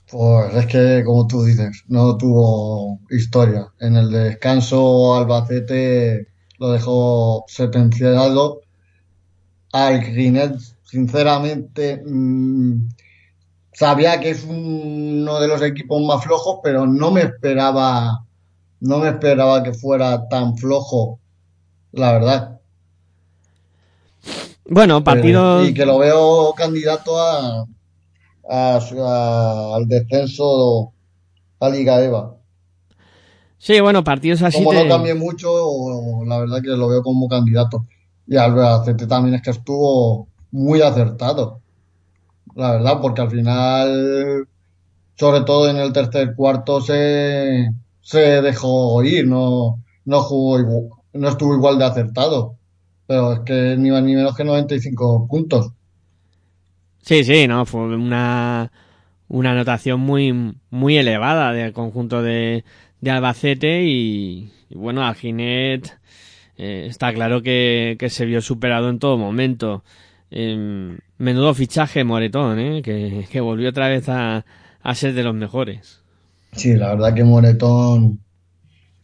Pues 0.10 0.56
es 0.56 0.65
que, 0.67 1.04
como 1.06 1.28
tú 1.28 1.43
dices, 1.43 1.84
no 1.88 2.15
tuvo 2.17 3.00
historia. 3.10 3.67
En 3.80 3.98
el 3.98 4.10
descanso, 4.10 5.15
Albacete 5.15 6.28
lo 6.60 6.72
dejó 6.72 7.43
sentenciado. 7.48 8.62
Al 9.74 10.00
Grinet, 10.00 10.56
sinceramente, 10.84 12.02
mm, 12.06 12.88
sabía 13.74 14.20
que 14.22 14.30
es 14.30 14.46
uno 14.46 15.41
de 15.41 15.48
los 15.50 15.62
equipos 15.62 16.02
más 16.02 16.24
flojos, 16.24 16.60
pero 16.63 16.88
no 16.88 17.12
me 17.12 17.22
esperaba, 17.22 18.26
no 18.80 19.00
me 19.00 19.10
esperaba 19.10 19.62
que 19.62 19.74
fuera 19.74 20.30
tan 20.30 20.56
flojo, 20.58 21.20
la 21.91 22.13
verdad. 22.13 22.60
Bueno, 24.70 25.04
partido... 25.04 25.62
Eh, 25.62 25.67
y 25.67 25.74
que 25.74 25.86
lo 25.86 26.00
veo 26.00 26.54
candidato 26.54 27.20
a, 27.20 27.65
a- 28.50 28.80
a- 28.80 29.76
al 29.76 29.88
descenso 29.88 30.94
a 31.60 31.70
Liga 31.70 32.02
EVA. 32.04 32.36
Sí, 33.58 33.80
bueno, 33.82 34.04
partidos 34.04 34.42
así 34.44 34.60
Como 34.60 34.72
te- 34.72 34.84
no 34.84 34.90
cambie 34.96 35.14
mucho, 35.16 35.50
la 36.26 36.40
verdad 36.40 36.62
que 36.62 36.70
lo 36.70 36.88
veo 36.88 37.02
como 37.02 37.28
candidato. 37.28 37.86
Y 38.28 38.38
Albacete 38.38 39.08
también 39.08 39.36
es 39.36 39.42
que 39.42 39.52
estuvo 39.52 40.28
muy 40.52 40.82
acertado. 40.82 41.62
La 42.56 42.72
verdad, 42.74 43.00
porque 43.02 43.22
al 43.22 43.32
final, 43.32 44.48
sobre 45.18 45.42
todo 45.42 45.70
en 45.70 45.78
el 45.78 45.94
tercer 45.94 46.36
cuarto, 46.36 46.82
se, 46.82 47.70
se 48.02 48.20
dejó 48.42 49.04
ir, 49.04 49.28
no, 49.28 49.84
no 50.06 50.22
jugó 50.22 50.90
no 51.14 51.30
estuvo 51.30 51.56
igual 51.56 51.80
de 51.80 51.86
acertado. 51.86 52.56
Pero 53.08 53.34
es 53.34 53.40
que 53.42 53.76
ni 53.78 53.92
más 53.92 54.04
ni 54.04 54.16
menos 54.16 54.36
que 54.36 54.44
95 54.44 55.28
puntos. 55.30 55.72
Sí, 57.08 57.24
sí, 57.24 57.48
no, 57.48 57.65
fue 57.65 57.96
una, 57.96 58.70
una 59.30 59.52
anotación 59.52 60.02
muy, 60.02 60.54
muy 60.70 60.98
elevada 60.98 61.54
del 61.54 61.72
conjunto 61.72 62.22
de, 62.22 62.65
de 63.00 63.12
Albacete 63.12 63.86
y, 63.86 64.52
bueno, 64.72 65.08
Alginet 65.08 65.98
eh, 66.58 66.88
está 66.89 67.13
claro 67.13 67.41
que, 67.41 67.96
que 67.98 68.10
se 68.10 68.26
vio 68.26 68.41
superado 68.41 68.89
en 68.89 69.00
todo 69.00 69.17
momento. 69.17 69.86
Em, 70.32 70.98
menudo 71.17 71.54
fichaje 71.54 72.04
Moretón, 72.04 72.60
¿eh? 72.60 72.82
que, 72.82 73.26
que 73.32 73.39
volvió 73.39 73.70
otra 73.70 73.88
vez 73.88 74.10
a, 74.10 74.46
a 74.82 74.96
ser 74.96 75.13
de 75.13 75.24
los 75.24 75.34
mejores. 75.34 76.02
Sí, 76.52 76.76
la 76.76 76.89
verdad 76.89 77.13
que 77.13 77.24
Moretón 77.24 78.20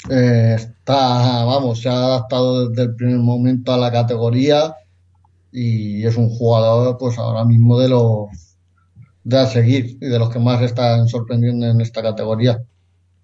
eh, 0.10 0.56
está, 0.58 1.46
vamos, 1.46 1.80
se 1.80 1.88
ha 1.88 1.94
adaptado 1.94 2.68
desde 2.68 2.84
el 2.84 2.96
primer 2.96 3.20
momento 3.20 3.72
a 3.74 3.78
la 3.78 3.94
categoría 3.94 4.76
y 5.54 6.06
es 6.06 6.18
un 6.18 6.30
jugador, 6.30 6.98
pues 7.00 7.18
ahora 7.20 7.46
mismo 7.46 7.80
de 7.80 7.90
los 7.90 8.30
de 9.24 9.38
a 9.40 9.48
seguir 9.48 9.98
y 10.02 10.06
de 10.08 10.20
los 10.20 10.30
que 10.30 10.40
más 10.40 10.62
están 10.62 11.08
sorprendiendo 11.10 11.68
en 11.68 11.82
esta 11.82 12.02
categoría, 12.02 12.64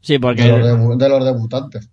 Sí, 0.02 0.20
porque, 0.20 0.44
de 0.44 0.50
los, 0.50 0.98
de 0.98 1.10
los 1.10 1.24
debutantes. 1.26 1.90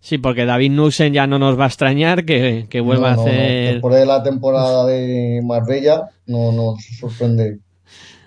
sí, 0.00 0.18
porque 0.18 0.44
David 0.44 0.70
Nusen 0.72 1.12
ya 1.12 1.26
no 1.26 1.38
nos 1.38 1.58
va 1.58 1.64
a 1.64 1.68
extrañar 1.68 2.24
que, 2.24 2.66
que 2.70 2.80
vuelva 2.80 3.08
No, 3.08 3.12
a 3.12 3.12
no, 3.14 3.32
no, 3.32 3.58
hacer 3.62 3.64
Después 3.64 3.94
de 3.96 4.06
la 4.06 4.22
temporada 4.22 4.86
de 4.86 5.40
Marbella, 5.44 6.08
no 6.26 6.52
nos 6.52 6.84
sorprende 6.98 7.60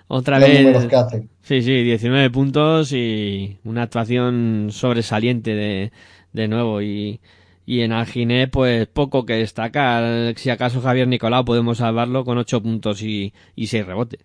otra 0.08 0.38
los 0.38 0.50
vez. 0.50 0.52
números 0.52 0.86
que 0.86 0.96
hace. 0.96 1.28
Sí, 1.42 1.62
sí, 1.62 1.82
19 1.84 2.30
puntos 2.30 2.92
y 2.92 3.58
una 3.64 3.82
actuación 3.84 4.68
sobresaliente 4.72 5.54
de, 5.54 5.92
de 6.32 6.48
nuevo. 6.48 6.82
Y, 6.82 7.20
y 7.70 7.82
en 7.82 7.92
Alginé, 7.92 8.48
pues 8.48 8.88
poco 8.88 9.24
que 9.24 9.34
destacar. 9.34 10.34
Si 10.36 10.50
acaso 10.50 10.80
Javier 10.80 11.06
Nicolau 11.06 11.44
podemos 11.44 11.78
salvarlo 11.78 12.24
con 12.24 12.36
8 12.36 12.60
puntos 12.60 13.00
y, 13.00 13.32
y 13.54 13.68
6 13.68 13.86
rebotes. 13.86 14.18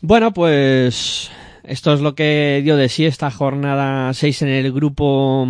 Bueno, 0.00 0.32
pues 0.32 1.30
esto 1.62 1.92
es 1.92 2.00
lo 2.00 2.16
que 2.16 2.60
dio 2.64 2.76
de 2.76 2.88
sí 2.88 3.06
esta 3.06 3.30
jornada 3.30 4.12
6 4.12 4.42
en 4.42 4.48
el 4.48 4.72
grupo 4.72 5.46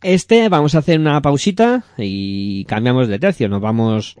este. 0.00 0.48
Vamos 0.48 0.74
a 0.74 0.78
hacer 0.78 0.98
una 0.98 1.20
pausita 1.20 1.84
y 1.98 2.64
cambiamos 2.64 3.08
de 3.08 3.18
tercio. 3.18 3.50
Nos 3.50 3.60
vamos 3.60 4.18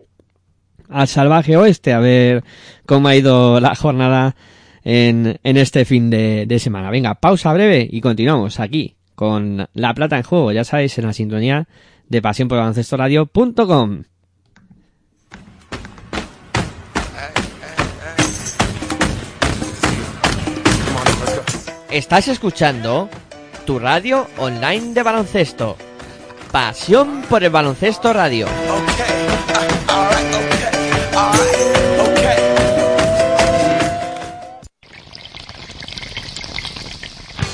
al 0.90 1.08
salvaje 1.08 1.56
oeste 1.56 1.94
a 1.94 2.00
ver 2.00 2.44
cómo 2.84 3.08
ha 3.08 3.16
ido 3.16 3.58
la 3.58 3.74
jornada 3.74 4.36
en, 4.84 5.38
este 5.44 5.86
fin 5.86 6.10
de, 6.10 6.44
de 6.44 6.58
semana. 6.58 6.90
Venga, 6.90 7.14
pausa 7.14 7.54
breve 7.54 7.88
y 7.90 8.02
continuamos 8.02 8.60
aquí 8.60 8.97
con 9.18 9.68
La 9.74 9.94
Plata 9.94 10.16
en 10.16 10.22
Juego, 10.22 10.52
ya 10.52 10.62
sabéis, 10.62 10.96
en 10.96 11.06
la 11.06 11.12
sintonía 11.12 11.66
de 12.06 12.22
pasión 12.22 12.46
por 12.46 12.58
radio.com. 12.58 14.04
Estás 21.90 22.28
escuchando 22.28 23.10
tu 23.66 23.80
radio 23.80 24.28
online 24.38 24.94
de 24.94 25.02
baloncesto. 25.02 25.76
Pasión 26.52 27.22
por 27.28 27.42
el 27.42 27.50
baloncesto 27.50 28.12
radio. 28.12 28.46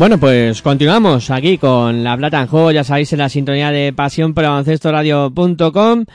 Bueno, 0.00 0.18
pues 0.18 0.62
continuamos 0.62 1.30
aquí 1.30 1.58
con 1.58 2.02
La 2.02 2.16
Plata 2.16 2.40
en 2.40 2.46
Juego, 2.46 2.70
ya 2.70 2.84
sabéis, 2.84 3.12
en 3.12 3.18
la 3.18 3.28
sintonía 3.28 3.70
de 3.70 3.92
pasión 3.92 4.32
por 4.32 4.44
baloncestoradio.com 4.44 6.06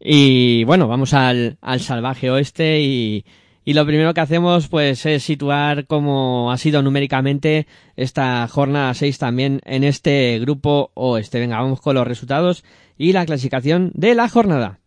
y 0.00 0.64
bueno, 0.64 0.88
vamos 0.88 1.12
al, 1.12 1.58
al 1.60 1.80
salvaje 1.80 2.30
oeste 2.30 2.80
y, 2.80 3.26
y 3.62 3.74
lo 3.74 3.84
primero 3.84 4.14
que 4.14 4.22
hacemos 4.22 4.68
pues 4.68 5.04
es 5.04 5.24
situar 5.24 5.86
cómo 5.86 6.50
ha 6.52 6.56
sido 6.56 6.80
numéricamente 6.80 7.66
esta 7.96 8.48
jornada 8.48 8.94
6 8.94 9.18
también 9.18 9.60
en 9.66 9.84
este 9.84 10.38
grupo 10.38 10.90
oeste. 10.94 11.38
Venga, 11.38 11.60
vamos 11.60 11.82
con 11.82 11.96
los 11.96 12.06
resultados 12.08 12.64
y 12.96 13.12
la 13.12 13.26
clasificación 13.26 13.90
de 13.92 14.14
la 14.14 14.30
jornada. 14.30 14.78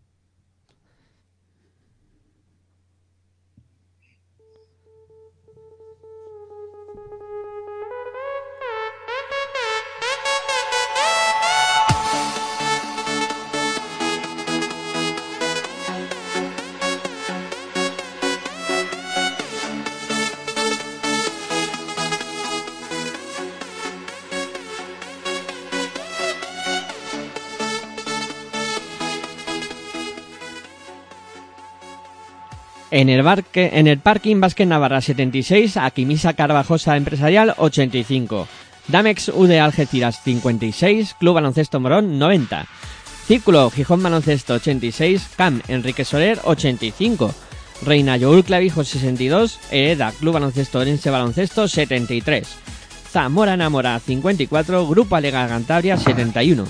En 32.98 33.10
el, 33.10 33.22
barque, 33.22 33.70
en 33.74 33.86
el 33.86 34.00
parking 34.00 34.40
Vázquez 34.40 34.66
Navarra 34.66 35.02
76, 35.02 35.78
Aquimisa 35.78 36.34
Carvajosa 36.34 36.98
Empresarial 36.98 37.54
85, 37.60 38.48
Damex 38.88 39.30
UD 39.30 39.52
Algeciras 39.60 40.20
56, 40.24 41.14
Club 41.20 41.36
Baloncesto 41.36 41.80
Morón 41.80 42.18
90, 42.18 42.66
Círculo 43.28 43.70
Gijón 43.70 44.02
Baloncesto 44.02 44.56
86, 44.56 45.30
CAM 45.36 45.62
Enrique 45.68 46.06
Soler 46.06 46.40
85, 46.44 47.36
Reina 47.84 48.18
Youl 48.18 48.44
Clavijo 48.44 48.84
62, 48.84 49.60
Hereda 49.70 50.12
Club 50.14 50.34
Baloncesto 50.34 50.80
Orense 50.80 51.12
Baloncesto 51.12 51.68
73, 51.68 52.48
Zamora 53.12 53.56
Namora 53.56 54.00
54, 54.00 54.88
Grupo 54.88 55.16
Alega 55.16 55.48
Cantabria 55.48 55.98
71, 55.98 56.66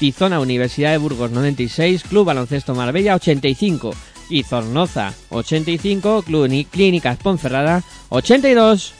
Tizona 0.00 0.40
Universidad 0.40 0.90
de 0.90 0.98
Burgos 0.98 1.30
96, 1.30 2.02
Club 2.02 2.26
Baloncesto 2.26 2.74
Marbella 2.74 3.14
85, 3.14 3.92
y 4.30 4.42
Zornoza 4.42 5.14
85, 5.30 6.22
Cluni- 6.22 6.66
Clínicas 6.66 7.16
Ponferrada 7.18 7.82
82. 8.10 8.94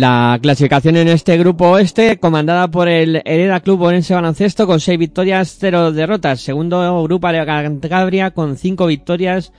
La 0.00 0.38
clasificación 0.40 0.96
en 0.96 1.08
este 1.08 1.36
grupo 1.36 1.72
oeste, 1.72 2.16
comandada 2.16 2.70
por 2.70 2.88
el 2.88 3.20
Hereda 3.26 3.60
Club 3.60 3.82
Orense 3.82 4.14
Baloncesto 4.14 4.66
con 4.66 4.80
6 4.80 4.98
victorias, 4.98 5.58
0 5.60 5.92
derrotas. 5.92 6.40
Segundo 6.40 7.02
grupo 7.02 7.28
Cantabria 7.28 8.30
con 8.30 8.56
5 8.56 8.86
victorias, 8.86 9.52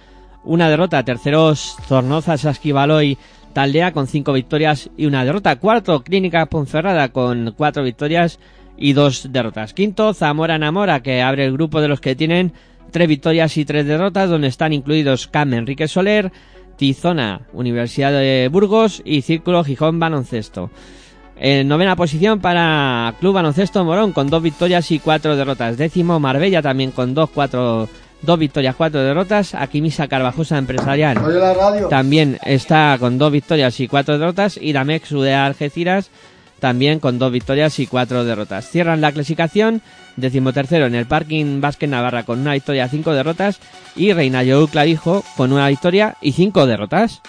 una 0.44 0.68
derrota. 0.68 1.06
Terceros 1.06 1.78
Zornoza, 1.88 2.40
Sasquivalo 2.40 3.04
y 3.04 3.20
Taldea 3.54 3.94
con 3.94 4.08
5 4.08 4.34
victorias 4.34 4.90
y 4.98 5.06
una 5.06 5.24
derrota. 5.24 5.58
Cuarto 5.58 6.04
Clínica 6.04 6.48
Ponferrada 6.48 7.10
con 7.10 7.54
4 7.56 7.84
victorias 7.84 8.40
y 8.80 8.94
2 8.94 9.28
derrotas. 9.32 9.76
Quinto 9.76 10.12
Zamora 10.16 10.58
Namora 10.58 11.04
que 11.04 11.22
abre 11.22 11.46
el 11.46 11.54
grupo 11.54 11.82
de 11.82 11.88
los 11.88 12.02
que 12.02 12.16
tienen 12.16 12.52
3 12.90 13.08
victorias 13.08 13.58
y 13.58 13.66
3 13.66 13.86
derrotas 13.86 14.28
donde 14.28 14.48
están 14.48 14.74
incluidos 14.74 15.28
Cam 15.28 15.54
Enrique 15.54 15.88
Soler, 15.88 16.32
Tizona, 16.82 17.42
Universidad 17.54 18.12
de 18.12 18.50
Burgos 18.52 19.04
y 19.06 19.22
Círculo 19.22 19.64
Gijón 19.64 20.00
Baloncesto. 20.00 20.72
En 21.36 21.68
novena 21.68 21.96
posición 21.96 22.40
para 22.40 23.14
Club 23.20 23.36
Baloncesto 23.36 23.86
Morón 23.86 24.14
con 24.14 24.32
dos 24.32 24.42
victorias 24.42 24.90
y 24.90 24.98
cuatro 24.98 25.36
derrotas. 25.36 25.78
Décimo 25.78 26.20
Marbella 26.20 26.64
también 26.64 26.90
con 26.90 27.14
dos, 27.14 27.30
cuatro, 27.30 27.88
dos 28.24 28.40
victorias, 28.40 28.74
cuatro 28.76 29.00
derrotas. 29.00 29.54
Aquimisa 29.54 30.08
Carvajosa 30.08 30.58
Empresarial 30.58 31.20
también 31.88 32.40
está 32.44 32.98
con 33.00 33.20
dos 33.20 33.32
victorias 33.32 33.80
y 33.80 33.88
cuatro 33.88 34.18
derrotas. 34.18 34.58
Y 34.60 34.74
Damex 34.74 35.12
de 35.12 35.36
Algeciras 35.36 36.10
también 36.62 37.00
con 37.00 37.20
dos 37.20 37.32
victorias 37.32 37.80
y 37.80 37.88
cuatro 37.88 38.24
derrotas. 38.24 38.70
Cierran 38.70 39.02
la 39.02 39.12
clasificación, 39.12 39.82
decimotercero 40.16 40.86
en 40.86 40.96
el 40.96 41.08
Parking 41.08 41.60
Vázquez 41.60 41.90
Navarra 41.90 42.24
con 42.24 42.40
una 42.40 42.54
victoria, 42.54 42.88
cinco 42.88 43.12
derrotas. 43.12 43.60
Y 43.98 44.14
Reina 44.14 44.46
Jou 44.46 44.70
Clavijo 44.70 45.26
con 45.36 45.52
una 45.52 45.68
victoria 45.68 46.16
y 46.22 46.32
cinco 46.32 46.66
derrotas. 46.68 47.22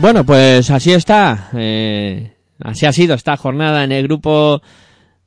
Bueno, 0.00 0.24
pues 0.24 0.70
así 0.70 0.92
está. 0.92 1.48
eh, 1.54 2.32
así 2.60 2.86
ha 2.86 2.92
sido 2.92 3.14
esta 3.14 3.36
jornada 3.36 3.84
en 3.84 3.92
el 3.92 4.04
grupo 4.04 4.62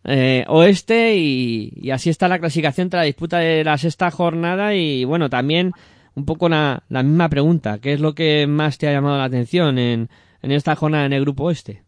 eh, 0.03 0.45
oeste 0.47 1.15
y, 1.17 1.71
y 1.75 1.91
así 1.91 2.09
está 2.09 2.27
la 2.27 2.39
clasificación 2.39 2.89
tras 2.89 3.01
la 3.01 3.05
disputa 3.05 3.39
de 3.39 3.63
la 3.63 3.77
sexta 3.77 4.09
jornada 4.11 4.73
y 4.73 5.03
bueno, 5.03 5.29
también 5.29 5.71
un 6.15 6.25
poco 6.25 6.47
la, 6.49 6.83
la 6.89 7.03
misma 7.03 7.29
pregunta. 7.29 7.79
¿Qué 7.79 7.93
es 7.93 7.99
lo 7.99 8.13
que 8.15 8.47
más 8.47 8.77
te 8.77 8.87
ha 8.87 8.91
llamado 8.93 9.17
la 9.17 9.25
atención 9.25 9.77
en, 9.77 10.09
en 10.41 10.51
esta 10.51 10.75
jornada 10.75 11.05
en 11.05 11.13
el 11.13 11.21
grupo 11.21 11.45
oeste? 11.45 11.83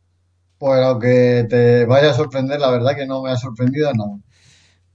Pues 0.58 0.80
aunque 0.82 1.46
te 1.50 1.86
vaya 1.86 2.12
a 2.12 2.14
sorprender, 2.14 2.60
la 2.60 2.72
verdad 2.72 2.96
que 2.96 3.06
no 3.06 3.22
me 3.22 3.32
ha 3.32 3.38
sorprendido 3.38 3.92
nada. 3.94 4.18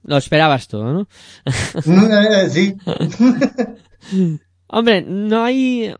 Lo 0.03 0.17
esperabas 0.17 0.67
todo, 0.67 0.93
¿no? 0.93 1.07
Eh, 1.85 2.49
sí, 2.49 2.75
Hombre, 4.71 5.01
no 5.01 5.43
hay 5.43 5.93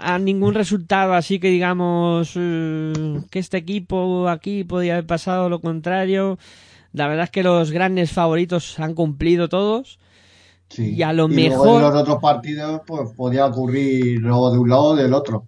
a 0.00 0.18
ningún 0.18 0.54
resultado 0.54 1.14
así 1.14 1.38
que 1.38 1.48
digamos 1.48 2.32
eh, 2.36 3.20
que 3.30 3.38
este 3.38 3.58
equipo 3.58 4.28
aquí 4.28 4.64
podía 4.64 4.94
haber 4.94 5.06
pasado 5.06 5.48
lo 5.48 5.60
contrario. 5.60 6.38
La 6.92 7.08
verdad 7.08 7.24
es 7.24 7.30
que 7.30 7.42
los 7.42 7.70
grandes 7.72 8.12
favoritos 8.12 8.78
han 8.78 8.94
cumplido 8.94 9.48
todos. 9.48 9.98
Sí. 10.68 10.94
Y 10.94 11.02
a 11.02 11.12
lo 11.12 11.28
mejor- 11.28 11.82
en 11.82 11.88
los 11.88 11.94
otros 12.02 12.18
partidos, 12.20 12.80
pues 12.86 13.10
podía 13.16 13.46
ocurrir 13.46 14.20
luego 14.20 14.52
de 14.52 14.58
un 14.58 14.68
lado 14.70 14.82
o 14.84 14.96
del 14.96 15.12
otro. 15.12 15.46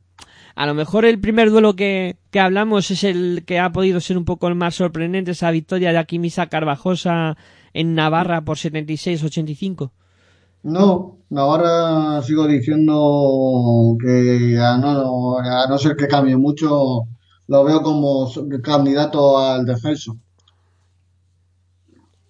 A 0.55 0.67
lo 0.67 0.75
mejor 0.75 1.05
el 1.05 1.21
primer 1.21 1.51
duelo 1.51 1.77
que, 1.77 2.17
que 2.31 2.41
hablamos 2.41 2.91
es 2.91 3.05
el 3.05 3.45
que 3.47 3.59
ha 3.61 3.73
podido 3.73 4.01
ser 4.01 4.17
un 4.17 4.25
poco 4.25 4.49
el 4.49 4.55
más 4.55 4.75
sorprendente, 4.75 5.33
esa 5.33 5.51
victoria 5.51 5.93
de 5.93 5.99
Akimisa 5.99 6.47
Carvajosa 6.47 7.37
en 7.75 7.95
Navarra 7.95 8.41
por 8.43 8.57
76-85. 8.57 9.91
No, 10.67 11.19
Navarra 11.31 12.21
sigo 12.23 12.49
diciendo 12.49 13.97
que 14.01 14.59
a 14.59 14.77
no, 14.77 15.39
a 15.39 15.69
no 15.69 15.79
ser 15.79 15.95
que 15.95 16.09
cambie 16.09 16.37
mucho, 16.37 17.07
lo 17.47 17.65
veo 17.65 17.83
como 17.83 18.29
candidato 18.65 19.39
al 19.39 19.65
descenso. 19.65 20.17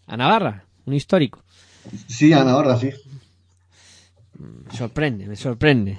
A 0.06 0.18
Navarra, 0.18 0.66
un 0.84 0.92
histórico. 0.92 1.42
Sí, 2.08 2.34
a 2.34 2.44
Navarra, 2.44 2.76
sí. 2.76 2.90
Me 4.38 4.76
sorprende, 4.76 5.26
me 5.26 5.36
sorprende. 5.36 5.98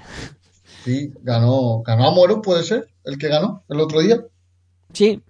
Sí, 0.84 1.12
ganó, 1.22 1.82
ganó 1.82 2.06
a 2.06 2.14
Moro, 2.14 2.40
puede 2.40 2.62
ser, 2.62 2.88
el 3.02 3.18
que 3.18 3.26
ganó 3.26 3.64
el 3.68 3.80
otro 3.80 4.00
día. 4.00 4.24
Sí, 4.92 5.20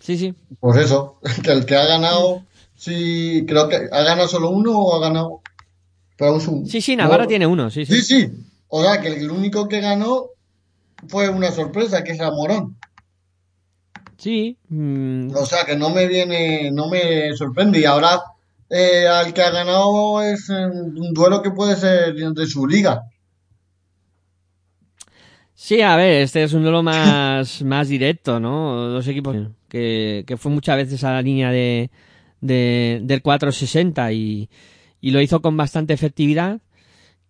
sí, 0.00 0.18
sí. 0.18 0.34
Pues 0.60 0.84
eso, 0.84 1.18
que 1.42 1.50
el 1.50 1.64
que 1.64 1.76
ha 1.76 1.86
ganado, 1.86 2.42
sí, 2.76 3.46
creo 3.48 3.70
que 3.70 3.88
ha 3.90 4.02
ganado 4.02 4.28
solo 4.28 4.50
uno 4.50 4.78
o 4.78 4.94
ha 4.94 5.00
ganado. 5.00 5.40
Pero 6.22 6.36
es 6.36 6.46
un- 6.46 6.64
Sí, 6.68 6.80
sí, 6.80 6.94
Navarra 6.94 7.24
no, 7.24 7.28
tiene 7.28 7.48
uno, 7.48 7.68
sí, 7.68 7.84
sí. 7.84 8.00
Sí, 8.00 8.02
sí. 8.02 8.32
O 8.68 8.80
sea, 8.80 9.00
que 9.00 9.08
el 9.08 9.28
único 9.28 9.66
que 9.66 9.80
ganó 9.80 10.26
fue 11.08 11.28
una 11.28 11.50
sorpresa, 11.50 12.04
que 12.04 12.12
es 12.12 12.18
Morón. 12.20 12.76
Sí, 14.18 14.56
mm, 14.68 15.34
O 15.34 15.44
sea, 15.46 15.64
que 15.64 15.76
no 15.76 15.90
me 15.90 16.06
viene, 16.06 16.70
no 16.70 16.88
me 16.88 17.34
sorprende. 17.36 17.80
Y 17.80 17.84
ahora 17.86 18.22
eh, 18.70 19.08
al 19.08 19.34
que 19.34 19.42
ha 19.42 19.50
ganado 19.50 20.22
es 20.22 20.48
eh, 20.48 20.64
un 20.64 21.12
duelo 21.12 21.42
que 21.42 21.50
puede 21.50 21.74
ser 21.74 22.14
de 22.14 22.46
su 22.46 22.68
liga. 22.68 23.02
Sí, 25.56 25.80
a 25.80 25.96
ver, 25.96 26.22
este 26.22 26.44
es 26.44 26.52
un 26.52 26.62
duelo 26.62 26.84
más, 26.84 27.62
más 27.64 27.88
directo, 27.88 28.38
¿no? 28.38 28.76
Dos 28.90 29.08
equipos 29.08 29.36
que, 29.68 30.22
que 30.24 30.36
fue 30.36 30.52
muchas 30.52 30.76
veces 30.76 31.02
a 31.02 31.14
la 31.14 31.22
línea 31.22 31.50
de, 31.50 31.90
de- 32.40 33.00
del 33.02 33.22
460 33.22 34.12
y, 34.12 34.48
y 35.02 35.10
lo 35.10 35.20
hizo 35.20 35.42
con 35.42 35.58
bastante 35.58 35.92
efectividad. 35.92 36.62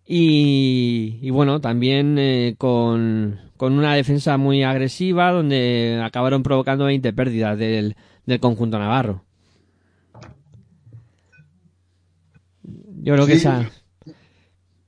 Y, 0.05 1.19
y 1.21 1.29
bueno, 1.31 1.59
también 1.59 2.17
eh, 2.19 2.55
con, 2.57 3.39
con 3.57 3.73
una 3.73 3.95
defensa 3.95 4.37
muy 4.37 4.63
agresiva 4.63 5.31
donde 5.31 6.01
acabaron 6.03 6.43
provocando 6.43 6.85
20 6.85 7.11
pérdidas 7.13 7.57
del, 7.57 7.95
del 8.25 8.39
conjunto 8.39 8.79
navarro. 8.79 9.25
Yo 13.01 13.13
creo 13.13 13.25
que 13.25 13.33
Sí. 13.33 13.39
esa, 13.39 13.69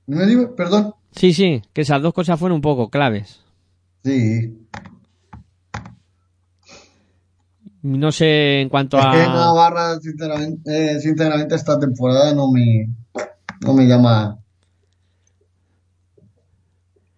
Dime, 0.06 0.26
dime, 0.26 0.46
perdón. 0.48 0.94
sí, 1.10 1.32
sí, 1.32 1.62
que 1.72 1.80
esas 1.82 2.00
dos 2.00 2.14
cosas 2.14 2.38
fueron 2.38 2.56
un 2.56 2.62
poco 2.62 2.88
claves. 2.90 3.40
Sí. 4.04 4.56
No 7.86 8.10
sé 8.10 8.62
en 8.62 8.68
cuanto 8.68 8.98
Es 8.98 9.04
que 9.04 9.16
a... 9.22 9.28
Navarra, 9.28 10.00
sinceramente, 10.00 10.94
eh, 10.96 11.00
sinceramente, 11.00 11.54
esta 11.54 11.78
temporada 11.78 12.34
no 12.34 12.50
me, 12.50 12.88
no 13.60 13.72
me 13.74 13.86
llama. 13.86 14.38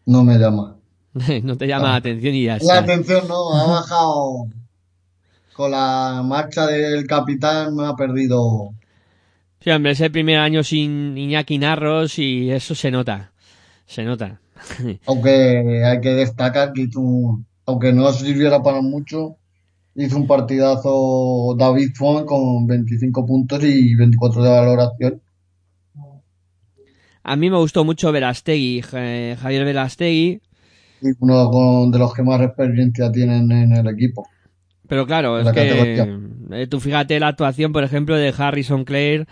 No 0.07 0.25
me 0.25 0.39
llama. 0.39 0.77
no 1.43 1.57
te 1.57 1.67
llama 1.67 1.91
la 1.91 1.97
atención 1.97 2.35
y 2.35 2.45
ya 2.45 2.57
La 2.57 2.59
está. 2.59 2.79
atención 2.81 3.29
no, 3.29 3.55
ha 3.55 3.67
bajado 3.81 4.47
con 5.55 5.71
la 5.73 6.23
marcha 6.25 6.67
del 6.67 7.07
capitán, 7.07 7.75
me 7.75 7.87
ha 7.87 7.95
perdido. 7.97 8.71
Sí, 9.61 9.71
hombre, 9.71 9.93
es 9.93 10.01
el 10.01 10.13
primer 10.13 10.39
año 10.39 10.63
sin 10.63 11.19
Iñaki 11.19 11.59
Narros 11.59 12.19
y 12.19 12.51
eso 12.51 12.75
se 12.75 12.91
nota. 12.91 13.33
Se 13.87 14.05
nota. 14.05 14.41
Aunque 15.07 15.83
hay 15.85 16.01
que 16.01 16.11
destacar 16.15 16.73
que 16.73 16.89
un- 16.97 17.47
aunque 17.67 17.93
no 17.93 18.11
sirviera 18.13 18.63
para 18.63 18.81
mucho, 18.81 19.37
hizo 20.05 20.17
un 20.17 20.27
partidazo 20.27 21.55
David 21.59 21.91
Font 21.95 22.27
con 22.27 22.67
25 22.67 23.27
puntos 23.27 23.63
y 23.65 23.95
24 23.95 24.43
de 24.43 24.51
valoración. 24.51 25.23
A 27.23 27.37
mí 27.37 27.51
me 27.51 27.59
gustó 27.59 27.85
mucho 27.85 28.11
Verastegui, 28.13 28.81
Ja- 28.83 29.37
Javier 29.37 29.65
Verastegui, 29.65 30.41
Y 31.03 31.07
uno 31.21 31.91
de 31.91 31.99
los 31.99 32.15
que 32.15 32.23
más 32.23 32.41
experiencia 32.41 33.11
tienen 33.13 33.51
en 33.53 33.73
el 33.73 33.87
equipo. 33.89 34.27
pero 34.89 35.07
claro, 35.07 35.39
es 35.39 35.49
que 35.53 36.07
eh, 36.53 36.67
tú 36.69 36.81
fíjate 36.81 37.21
la 37.21 37.29
actuación, 37.29 37.73
por 37.73 37.85
ejemplo, 37.85 38.17
de 38.17 38.33
Harrison 38.37 38.85
Clare 38.85 39.27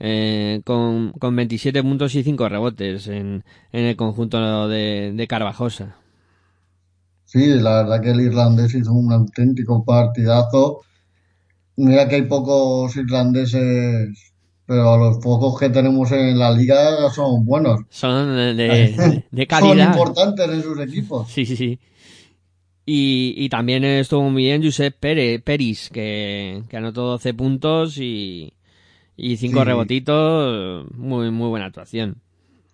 eh, 0.00 0.60
con, 0.64 1.12
con 1.12 1.34
27 1.34 1.82
puntos 1.82 2.14
y 2.14 2.22
5 2.22 2.48
rebotes 2.48 3.08
en, 3.08 3.44
en 3.72 3.84
el 3.84 3.96
conjunto 3.96 4.68
de, 4.68 5.12
de 5.14 5.26
Carvajosa. 5.26 5.96
Sí, 7.32 7.46
la 7.60 7.82
verdad 7.82 8.00
que 8.02 8.10
el 8.10 8.20
irlandés 8.22 8.74
hizo 8.74 8.92
un 8.92 9.12
auténtico 9.12 9.84
partidazo. 9.84 10.80
Mira 11.76 12.08
que 12.08 12.16
hay 12.16 12.22
pocos 12.22 12.96
irlandeses, 12.96 14.32
pero 14.66 14.96
los 14.96 15.18
pocos 15.18 15.60
que 15.60 15.68
tenemos 15.70 16.10
en 16.12 16.38
la 16.38 16.50
liga 16.52 17.10
son 17.10 17.44
buenos. 17.44 17.80
Son 17.90 18.34
de, 18.34 18.54
de, 18.54 19.24
de 19.30 19.46
Son 19.46 19.46
calidad. 19.46 19.88
importantes 19.88 20.48
en 20.48 20.62
sus 20.62 20.80
equipos. 20.80 21.28
Sí, 21.30 21.44
sí, 21.44 21.56
sí. 21.56 21.78
Y, 22.86 23.34
y 23.36 23.48
también 23.50 23.84
estuvo 23.84 24.30
muy 24.30 24.44
bien 24.44 24.62
Josep 24.64 24.96
Pere, 24.98 25.38
Peris, 25.40 25.90
que, 25.90 26.62
que 26.70 26.76
anotó 26.78 27.02
12 27.02 27.34
puntos 27.34 27.98
y, 27.98 28.54
y 29.16 29.36
5 29.36 29.58
Sí. 29.60 29.64
rebotitos. 29.64 30.86
Muy, 30.96 31.30
muy 31.30 31.48
buena 31.50 31.66
actuación. 31.66 32.16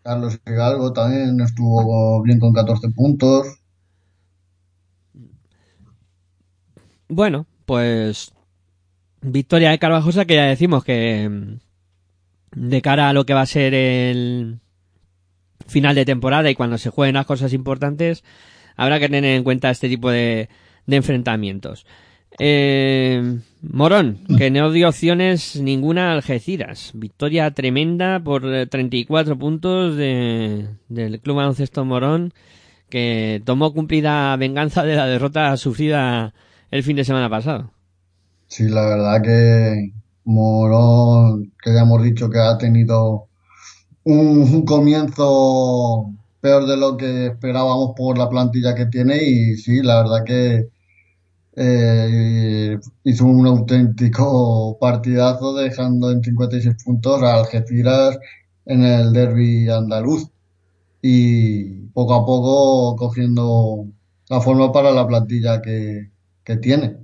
Carlos 0.05 0.39
Hidalgo 0.47 0.93
también 0.93 1.41
estuvo 1.41 2.23
bien 2.23 2.39
con 2.39 2.53
14 2.53 2.91
puntos. 2.91 3.47
Bueno, 7.15 7.47
pues 7.65 8.33
victoria 9.23 9.71
de 9.71 9.79
Carvajosa 9.79 10.25
que 10.25 10.35
ya 10.35 10.47
decimos 10.47 10.83
que 10.83 11.29
mm, 11.29 11.59
de 12.57 12.83
cara 12.83 13.09
a 13.09 13.13
lo 13.13 13.25
que 13.25 13.35
va 13.35 13.43
a 13.43 13.47
ser 13.47 13.73
el 13.73 14.59
final 15.69 15.95
de 15.95 16.05
temporada 16.05 16.51
y 16.51 16.57
cuando 16.57 16.77
se 16.77 16.91
jueguen 16.91 17.15
las 17.15 17.27
cosas 17.27 17.53
importantes 17.53 18.25
habrá 18.75 18.99
que 18.99 19.09
tener 19.09 19.37
en 19.37 19.45
cuenta 19.45 19.71
este 19.71 19.89
tipo 19.89 20.11
de, 20.11 20.49
de 20.87 20.97
enfrentamientos. 20.97 21.87
Eh, 22.41 23.39
Morón, 23.63 24.19
que 24.37 24.51
no 24.51 24.73
dio 24.73 24.89
opciones 24.89 25.55
ninguna 25.55 26.11
a 26.11 26.15
Algeciras. 26.15 26.91
Victoria 26.95 27.49
tremenda 27.53 28.19
por 28.19 28.45
eh, 28.53 28.67
34 28.67 29.39
puntos 29.39 29.97
de, 29.97 30.67
del 30.89 31.21
Club 31.21 31.37
Baloncesto 31.37 31.85
Morón, 31.85 32.35
que 32.91 33.41
tomó 33.45 33.73
cumplida 33.73 34.35
venganza 34.35 34.83
de 34.83 34.97
la 34.97 35.07
derrota 35.07 35.57
sufrida 35.57 36.35
el 36.75 36.83
fin 36.83 36.97
de 36.97 37.05
semana 37.05 37.31
pasado. 37.31 37.71
Sí, 38.49 38.69
la 38.69 38.85
verdad 38.85 39.23
que 39.23 39.93
Morón, 40.25 41.53
que 41.63 41.73
ya 41.73 41.83
hemos 41.83 42.03
dicho 42.03 42.29
que 42.29 42.41
ha 42.41 42.59
tenido 42.59 43.29
un, 44.03 44.65
comienzo 44.65 46.11
peor 46.41 46.67
de 46.67 46.77
lo 46.77 46.97
que 46.97 47.27
esperábamos 47.27 47.93
por 47.97 48.19
la 48.19 48.29
plantilla 48.29 48.75
que 48.75 48.87
tiene 48.87 49.23
y 49.23 49.57
sí, 49.57 49.83
la 49.83 50.03
verdad 50.03 50.25
que 50.27 50.69
eh, 51.55 52.77
hizo 53.05 53.25
un 53.25 53.47
auténtico 53.47 54.77
partidazo 54.81 55.55
dejando 55.55 56.11
en 56.11 56.25
56 56.25 56.75
puntos 56.85 57.23
a 57.23 57.35
Algeciras 57.37 58.19
en 58.67 58.83
el 58.83 59.13
derby 59.13 59.69
andaluz 59.69 60.29
y 61.01 61.87
poco 61.93 62.15
a 62.15 62.27
poco 62.27 62.97
cogiendo 62.97 63.87
la 64.29 64.41
forma 64.41 64.73
para 64.73 64.91
la 64.91 65.07
plantilla 65.07 65.63
que, 65.63 66.14
que 66.45 66.57
tiene. 66.57 66.97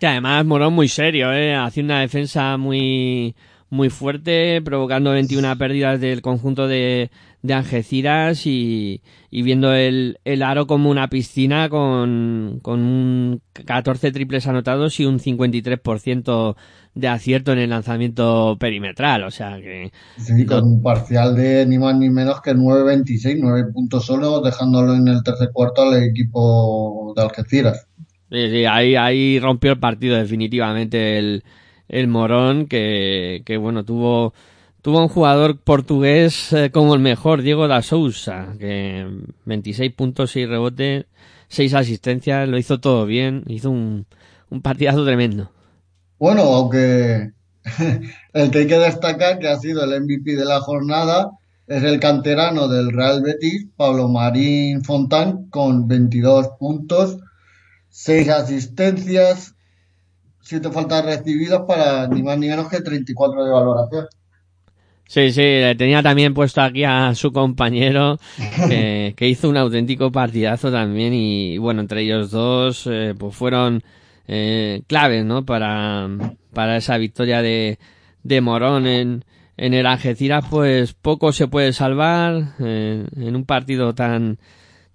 Que 0.00 0.06
además 0.06 0.44
Morón 0.44 0.74
muy 0.74 0.88
serio, 0.88 1.32
¿eh? 1.32 1.54
Hacía 1.54 1.84
una 1.84 2.00
defensa 2.00 2.56
muy, 2.56 3.34
muy 3.70 3.90
fuerte, 3.90 4.60
provocando 4.62 5.12
21 5.12 5.56
pérdidas 5.56 6.00
del 6.00 6.20
conjunto 6.20 6.66
de, 6.68 7.10
de 7.42 7.54
Algeciras 7.54 8.46
y, 8.46 9.02
y 9.30 9.42
viendo 9.42 9.72
el, 9.74 10.18
el 10.24 10.42
aro 10.42 10.66
como 10.66 10.90
una 10.90 11.08
piscina 11.08 11.68
con, 11.68 12.60
con 12.62 12.80
un 12.80 13.42
14 13.52 14.12
triples 14.12 14.46
anotados 14.46 14.98
y 15.00 15.06
un 15.06 15.18
53% 15.18 16.56
de 16.94 17.08
acierto 17.08 17.52
en 17.52 17.58
el 17.58 17.70
lanzamiento 17.70 18.56
perimetral. 18.58 19.24
O 19.24 19.30
sea 19.30 19.60
que 19.60 19.92
Sí, 20.16 20.44
con 20.44 20.64
un 20.64 20.82
parcial 20.82 21.36
de 21.36 21.64
ni 21.66 21.78
más 21.78 21.96
ni 21.96 22.10
menos 22.10 22.40
que 22.42 22.52
9-26, 22.52 23.38
9 23.40 23.72
puntos 23.72 24.04
solo, 24.06 24.40
dejándolo 24.40 24.94
en 24.94 25.06
el 25.06 25.22
tercer 25.22 25.50
cuarto 25.52 25.82
al 25.82 26.02
equipo 26.02 27.12
de 27.16 27.22
Algeciras. 27.22 27.86
Sí, 28.30 28.50
sí, 28.50 28.64
ahí, 28.64 28.96
ahí 28.96 29.38
rompió 29.38 29.72
el 29.72 29.78
partido 29.78 30.16
definitivamente 30.16 31.18
el, 31.18 31.44
el 31.88 32.08
Morón, 32.08 32.66
que, 32.66 33.42
que 33.44 33.56
bueno, 33.58 33.84
tuvo, 33.84 34.34
tuvo 34.82 35.00
un 35.00 35.08
jugador 35.08 35.58
portugués 35.60 36.52
eh, 36.52 36.70
como 36.72 36.94
el 36.94 37.00
mejor, 37.00 37.42
Diego 37.42 37.68
da 37.68 37.82
Sousa, 37.82 38.54
que 38.58 39.06
26 39.44 39.92
puntos, 39.92 40.32
6 40.32 40.48
rebotes, 40.48 41.06
6 41.48 41.74
asistencias, 41.74 42.48
lo 42.48 42.58
hizo 42.58 42.80
todo 42.80 43.06
bien, 43.06 43.44
hizo 43.46 43.70
un, 43.70 44.06
un 44.50 44.62
partidazo 44.62 45.04
tremendo. 45.04 45.50
Bueno, 46.18 46.42
aunque 46.42 47.32
el 48.32 48.50
que 48.50 48.58
hay 48.58 48.66
que 48.66 48.78
destacar 48.78 49.38
que 49.38 49.48
ha 49.48 49.58
sido 49.58 49.84
el 49.84 50.02
MVP 50.02 50.36
de 50.36 50.44
la 50.44 50.60
jornada 50.60 51.30
es 51.66 51.82
el 51.82 51.98
canterano 51.98 52.68
del 52.68 52.92
Real 52.92 53.22
Betis, 53.22 53.68
Pablo 53.76 54.08
Marín 54.08 54.84
Fontán, 54.84 55.48
con 55.48 55.88
22 55.88 56.50
puntos, 56.58 57.18
6 57.88 58.28
asistencias, 58.28 59.54
7 60.42 60.70
faltas 60.70 61.04
recibidas 61.06 61.62
para 61.66 62.06
ni 62.08 62.22
más 62.22 62.38
ni 62.38 62.48
menos 62.48 62.68
que 62.68 62.82
34 62.82 63.44
de 63.44 63.50
valoración. 63.50 64.06
Sí, 65.06 65.32
sí, 65.32 65.42
tenía 65.76 66.02
también 66.02 66.32
puesto 66.32 66.60
aquí 66.62 66.84
a 66.84 67.14
su 67.14 67.32
compañero 67.32 68.18
que 68.68 69.28
hizo 69.28 69.48
un 69.48 69.56
auténtico 69.56 70.10
partidazo 70.10 70.70
también 70.70 71.12
y 71.12 71.58
bueno, 71.58 71.82
entre 71.82 72.02
ellos 72.02 72.30
dos 72.30 72.88
eh, 72.90 73.14
pues 73.18 73.34
fueron 73.34 73.82
eh, 74.26 74.82
claves, 74.86 75.24
¿no? 75.24 75.44
Para, 75.44 76.08
para 76.52 76.76
esa 76.76 76.96
victoria 76.98 77.42
de, 77.42 77.78
de 78.22 78.40
Morón 78.40 78.86
en, 78.86 79.24
en 79.56 79.74
el 79.74 79.86
Algeciras, 79.86 80.44
pues 80.50 80.94
poco 80.94 81.32
se 81.32 81.48
puede 81.48 81.72
salvar 81.72 82.54
eh, 82.58 83.06
en 83.16 83.36
un 83.36 83.44
partido 83.44 83.94
tan, 83.94 84.38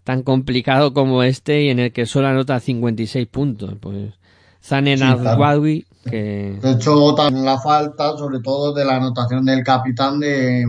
tan 0.03 0.23
complicado 0.23 0.93
como 0.93 1.23
este 1.23 1.63
y 1.63 1.69
en 1.69 1.79
el 1.79 1.91
que 1.91 2.05
solo 2.05 2.27
anota 2.27 2.59
56 2.59 3.27
puntos. 3.27 3.75
Pues 3.79 4.13
Zanen 4.61 4.99
Sí, 4.99 5.03
claro. 5.03 5.29
Azwawi, 5.29 5.85
que 6.05 6.59
De 6.61 6.71
hecho, 6.71 7.13
también 7.15 7.45
la 7.45 7.59
falta, 7.59 8.17
sobre 8.17 8.39
todo, 8.39 8.73
de 8.73 8.85
la 8.85 8.97
anotación 8.97 9.45
del 9.45 9.63
capitán 9.63 10.19
de 10.19 10.65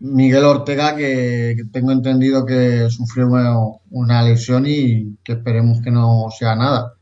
Miguel 0.00 0.44
Ortega, 0.44 0.96
que, 0.96 1.54
que 1.56 1.64
tengo 1.70 1.92
entendido 1.92 2.44
que 2.44 2.88
sufrió 2.90 3.28
una 3.90 4.22
lesión 4.22 4.64
y 4.66 5.16
que 5.22 5.34
esperemos 5.34 5.80
que 5.80 5.90
no 5.90 6.26
sea 6.36 6.56
nada. 6.56 6.95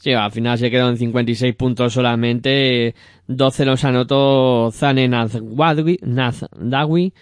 Sí, 0.00 0.14
al 0.14 0.32
final 0.32 0.58
se 0.58 0.70
quedó 0.70 0.88
en 0.88 0.96
56 0.96 1.54
puntos 1.54 1.92
solamente. 1.92 2.94
12 3.26 3.66
los 3.66 3.84
anotó 3.84 4.70
Zane 4.72 5.08
Nazdawi, 5.08 7.12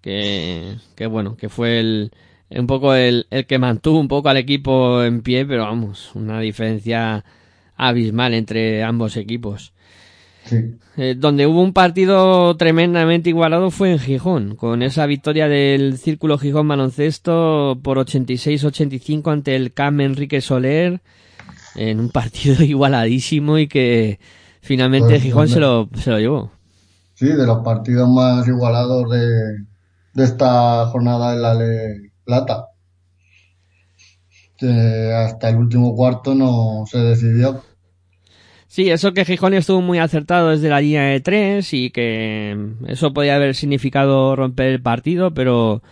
que, 0.00 0.76
que 0.96 1.06
bueno, 1.06 1.36
que 1.36 1.50
fue 1.50 1.78
el, 1.78 2.10
un 2.48 2.66
poco 2.66 2.94
el, 2.94 3.26
el 3.30 3.46
que 3.46 3.58
mantuvo 3.58 4.00
un 4.00 4.08
poco 4.08 4.30
al 4.30 4.38
equipo 4.38 5.04
en 5.04 5.20
pie, 5.20 5.44
pero 5.44 5.64
vamos, 5.64 6.10
una 6.14 6.40
diferencia 6.40 7.22
abismal 7.76 8.32
entre 8.32 8.82
ambos 8.82 9.18
equipos. 9.18 9.74
Sí. 10.44 10.56
Eh, 10.96 11.14
donde 11.16 11.46
hubo 11.46 11.62
un 11.62 11.74
partido 11.74 12.56
tremendamente 12.56 13.28
igualado 13.28 13.70
fue 13.70 13.92
en 13.92 13.98
Gijón, 13.98 14.56
con 14.56 14.82
esa 14.82 15.04
victoria 15.04 15.48
del 15.48 15.98
Círculo 15.98 16.38
Gijón 16.38 16.66
Baloncesto 16.66 17.78
por 17.82 17.98
86-85 17.98 19.30
ante 19.30 19.54
el 19.54 19.74
CAM 19.74 20.00
Enrique 20.00 20.40
Soler, 20.40 21.02
en 21.74 22.00
un 22.00 22.10
partido 22.10 22.62
igualadísimo 22.64 23.58
y 23.58 23.68
que 23.68 24.20
finalmente 24.62 25.20
Pues, 25.20 25.22
Gijón 25.22 25.48
se 25.48 25.60
hombre. 25.60 25.60
lo, 25.60 25.88
se 25.94 26.10
lo 26.10 26.18
llevó. 26.20 26.52
Sí, 27.14 27.26
de 27.28 27.46
los 27.46 27.62
partidos 27.64 28.08
más 28.08 28.46
igualados 28.48 29.10
de, 29.10 29.26
de 30.14 30.24
esta 30.24 30.86
jornada 30.86 31.34
en 31.34 31.42
la 31.42 31.54
Le 31.54 32.12
Plata. 32.24 32.66
Que 34.56 35.12
hasta 35.12 35.48
el 35.50 35.56
último 35.56 35.94
cuarto 35.94 36.34
no 36.34 36.84
se 36.86 36.98
decidió. 36.98 37.62
Sí, 38.66 38.88
eso 38.90 39.12
que 39.12 39.24
Gijón 39.26 39.52
estuvo 39.54 39.82
muy 39.82 39.98
acertado 39.98 40.50
desde 40.50 40.70
la 40.70 40.80
línea 40.80 41.02
de 41.04 41.20
tres 41.20 41.74
y 41.74 41.90
que 41.90 42.56
eso 42.86 43.12
podía 43.12 43.36
haber 43.36 43.54
significado 43.54 44.34
romper 44.34 44.68
el 44.68 44.82
partido, 44.82 45.34
pero 45.34 45.82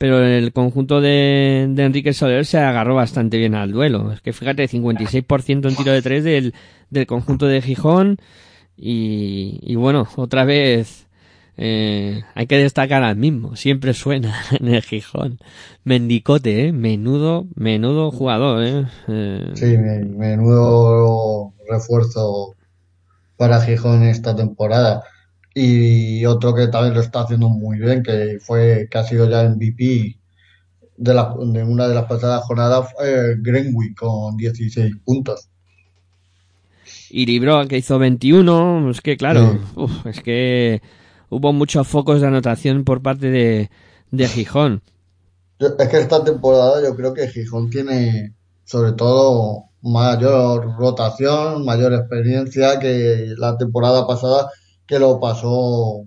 pero 0.00 0.24
el 0.24 0.54
conjunto 0.54 1.02
de, 1.02 1.64
Enrique 1.76 2.14
Soler 2.14 2.46
se 2.46 2.56
agarró 2.56 2.94
bastante 2.94 3.36
bien 3.36 3.54
al 3.54 3.70
duelo. 3.70 4.12
Es 4.12 4.22
que 4.22 4.32
fíjate, 4.32 4.66
56% 4.66 5.68
en 5.68 5.76
tiro 5.76 5.92
de 5.92 6.00
tres 6.00 6.24
del, 6.24 6.54
del 6.88 7.06
conjunto 7.06 7.44
de 7.46 7.60
Gijón 7.60 8.16
y, 8.78 9.74
bueno, 9.74 10.08
otra 10.16 10.46
vez 10.46 11.06
eh, 11.58 12.22
hay 12.34 12.46
que 12.46 12.56
destacar 12.56 13.02
al 13.02 13.16
mismo, 13.16 13.56
siempre 13.56 13.92
suena 13.92 14.34
en 14.58 14.68
el 14.68 14.80
Gijón. 14.80 15.38
Mendicote, 15.84 16.68
eh, 16.68 16.72
menudo, 16.72 17.46
menudo 17.54 18.10
jugador, 18.10 18.64
eh. 18.64 18.86
Eh, 19.06 19.50
Sí, 19.52 19.76
me- 19.76 20.06
menudo 20.06 21.52
refuerzo 21.68 22.54
para 23.36 23.60
Gijón 23.60 24.02
esta 24.04 24.34
temporada. 24.34 25.02
Y 25.54 26.24
otro 26.26 26.54
que 26.54 26.68
también 26.68 26.94
lo 26.94 27.00
está 27.00 27.22
haciendo 27.22 27.48
muy 27.48 27.78
bien, 27.78 28.02
que 28.02 28.38
fue, 28.40 28.88
que 28.90 28.98
ha 28.98 29.04
sido 29.04 29.28
ya 29.28 29.42
MVP 29.44 30.18
de, 30.96 31.14
la, 31.14 31.34
de 31.38 31.64
una 31.64 31.88
de 31.88 31.94
las 31.94 32.04
pasadas 32.06 32.44
jornadas, 32.44 32.92
fue 32.96 33.36
Greenwich 33.40 33.96
con 33.96 34.36
16 34.36 34.94
puntos. 35.04 35.48
y 37.10 37.26
Libro 37.26 37.66
que 37.68 37.78
hizo 37.78 37.98
21, 37.98 38.90
es 38.90 39.00
que 39.00 39.16
claro, 39.16 39.52
Sí. 39.52 39.58
uf, 39.76 40.06
es 40.06 40.20
que 40.20 40.80
hubo 41.28 41.52
muchos 41.52 41.86
focos 41.88 42.20
de 42.20 42.26
anotación 42.28 42.84
por 42.84 43.02
parte 43.02 43.30
de, 43.30 43.70
de 44.10 44.28
Gijón. 44.28 44.82
Yo- 45.58 45.76
es 45.78 45.88
que 45.88 45.98
esta 45.98 46.22
temporada 46.24 46.82
yo 46.82 46.94
creo 46.96 47.12
que 47.14 47.28
Gijón 47.28 47.70
tiene 47.70 48.34
sobre 48.64 48.92
todo 48.92 49.64
mayor 49.82 50.76
rotación, 50.78 51.64
mayor 51.64 51.92
experiencia 51.94 52.78
que 52.78 53.34
la 53.36 53.56
temporada 53.58 54.06
pasada, 54.06 54.48
que 54.90 54.98
lo 54.98 55.20
pasó 55.20 56.04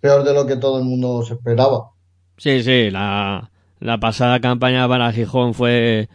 peor 0.00 0.24
de 0.24 0.34
lo 0.34 0.44
que 0.44 0.56
todo 0.56 0.80
el 0.80 0.84
mundo 0.84 1.22
se 1.22 1.34
esperaba. 1.34 1.90
Sí, 2.36 2.64
sí, 2.64 2.90
la, 2.90 3.52
la 3.78 4.00
pasada 4.00 4.40
campaña 4.40 4.88
para 4.88 5.12
Gijón 5.12 5.54
fue 5.54 6.08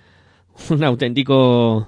un 0.69 0.83
auténtico 0.83 1.87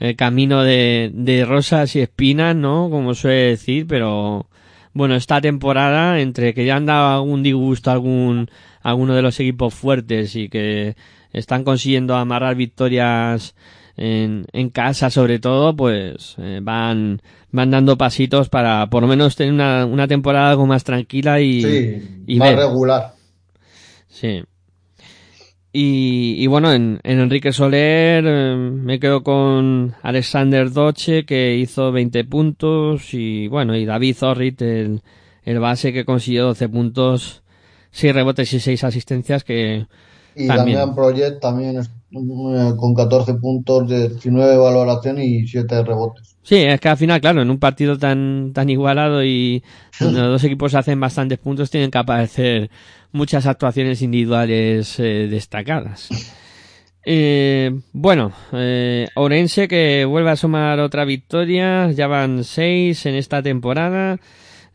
eh, 0.00 0.16
camino 0.16 0.62
de, 0.62 1.10
de 1.12 1.44
rosas 1.44 1.94
y 1.96 2.00
espinas, 2.00 2.56
¿no? 2.56 2.88
Como 2.88 3.12
suele 3.12 3.50
decir, 3.50 3.86
pero 3.86 4.46
bueno, 4.94 5.16
esta 5.16 5.38
temporada, 5.42 6.20
entre 6.20 6.54
que 6.54 6.64
ya 6.64 6.76
han 6.76 6.86
dado 6.86 7.16
algún 7.16 7.42
disgusto 7.42 7.90
a 7.90 7.92
algún, 7.92 8.48
a 8.80 8.88
alguno 8.88 9.14
de 9.14 9.20
los 9.20 9.38
equipos 9.38 9.74
fuertes 9.74 10.34
y 10.34 10.48
que 10.48 10.96
están 11.30 11.62
consiguiendo 11.62 12.16
amarrar 12.16 12.54
victorias 12.54 13.54
en, 13.96 14.46
en 14.52 14.70
casa 14.70 15.10
sobre 15.10 15.38
todo, 15.38 15.74
pues 15.76 16.34
eh, 16.38 16.60
van, 16.62 17.20
van 17.50 17.70
dando 17.70 17.96
pasitos 17.96 18.48
para 18.48 18.88
por 18.88 19.02
lo 19.02 19.08
menos 19.08 19.36
tener 19.36 19.52
una, 19.52 19.86
una 19.86 20.08
temporada 20.08 20.50
algo 20.50 20.66
más 20.66 20.84
tranquila 20.84 21.40
y, 21.40 21.62
Sí, 21.62 22.02
y 22.26 22.38
más 22.38 22.48
ver. 22.50 22.58
regular. 22.58 23.14
Sí. 24.08 24.42
Y, 25.76 26.36
y 26.38 26.46
bueno, 26.46 26.72
en, 26.72 27.00
en 27.02 27.18
Enrique 27.18 27.52
Soler 27.52 28.24
eh, 28.26 28.56
me 28.56 29.00
quedo 29.00 29.24
con 29.24 29.94
Alexander 30.02 30.70
Doche 30.70 31.24
que 31.24 31.56
hizo 31.56 31.90
20 31.90 32.24
puntos 32.24 33.12
y 33.12 33.48
bueno, 33.48 33.74
y 33.76 33.84
David 33.84 34.14
Zorrit, 34.14 34.62
el, 34.62 35.00
el 35.42 35.58
base 35.58 35.92
que 35.92 36.04
consiguió 36.04 36.44
12 36.46 36.68
puntos, 36.68 37.42
6 37.90 38.14
rebotes 38.14 38.52
y 38.52 38.60
6 38.60 38.84
asistencias 38.84 39.42
que 39.42 39.86
Y 40.36 40.46
También. 40.46 40.78
Damián 40.78 40.94
Project 40.94 41.40
también 41.40 41.80
con 42.14 42.94
14 42.94 43.34
puntos, 43.34 43.88
de 43.88 44.08
19 44.08 44.52
de 44.52 44.56
valoración 44.56 45.20
y 45.20 45.46
7 45.46 45.82
rebotes. 45.82 46.36
Sí, 46.42 46.56
es 46.56 46.80
que 46.80 46.88
al 46.88 46.96
final, 46.96 47.20
claro, 47.20 47.42
en 47.42 47.50
un 47.50 47.58
partido 47.58 47.98
tan, 47.98 48.52
tan 48.52 48.68
igualado 48.70 49.24
y 49.24 49.62
donde 50.00 50.20
los 50.20 50.30
dos 50.30 50.44
equipos 50.44 50.74
hacen 50.74 51.00
bastantes 51.00 51.38
puntos, 51.38 51.70
tienen 51.70 51.90
que 51.90 51.98
aparecer 51.98 52.70
muchas 53.12 53.46
actuaciones 53.46 54.02
individuales 54.02 54.98
eh, 54.98 55.28
destacadas. 55.30 56.08
Eh, 57.06 57.70
bueno, 57.92 58.32
eh, 58.52 59.08
Orense 59.14 59.68
que 59.68 60.06
vuelve 60.06 60.30
a 60.30 60.36
sumar 60.36 60.80
otra 60.80 61.04
victoria, 61.04 61.90
ya 61.90 62.06
van 62.06 62.44
seis 62.44 63.04
en 63.06 63.14
esta 63.14 63.42
temporada. 63.42 64.18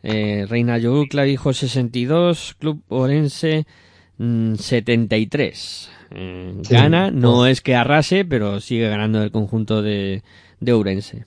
Eh, 0.02 0.46
Reina 0.48 0.78
Yogur 0.78 1.08
Clavijo 1.08 1.52
62, 1.52 2.56
Club 2.58 2.82
Orense 2.88 3.66
mm, 4.18 4.54
73. 4.54 5.90
Eh, 6.10 6.54
Sí, 6.62 6.68
gana, 6.68 7.10
no 7.10 7.46
es 7.46 7.60
que 7.60 7.74
arrase, 7.76 8.24
pero 8.24 8.60
sigue 8.60 8.88
ganando 8.88 9.22
el 9.22 9.30
conjunto 9.32 9.82
de, 9.82 10.22
de 10.60 10.72
Ourense. 10.72 11.26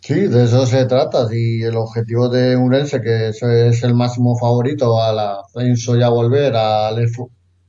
Sí, 0.00 0.14
de 0.14 0.44
eso 0.44 0.66
se 0.66 0.84
trata. 0.86 1.28
Y 1.32 1.62
el 1.62 1.76
objetivo 1.76 2.28
de 2.28 2.56
Urense, 2.56 3.00
que 3.00 3.28
es, 3.28 3.42
es 3.42 3.82
el 3.84 3.94
máximo 3.94 4.36
favorito 4.36 5.00
al 5.00 5.18
ascenso 5.18 5.96
y 5.96 6.02
a 6.02 6.08
volver 6.08 6.56
al 6.56 7.06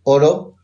oro, 0.04 0.56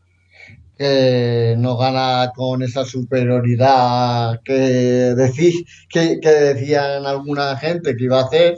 que 0.78 1.56
no 1.58 1.76
gana 1.78 2.32
con 2.34 2.62
esa 2.62 2.84
superioridad 2.84 4.40
que, 4.44 5.14
decí- 5.16 5.66
que, 5.90 6.20
que 6.20 6.30
decían 6.30 7.06
alguna 7.06 7.56
gente 7.58 7.96
que 7.96 8.04
iba 8.04 8.20
a 8.20 8.24
hacer, 8.24 8.56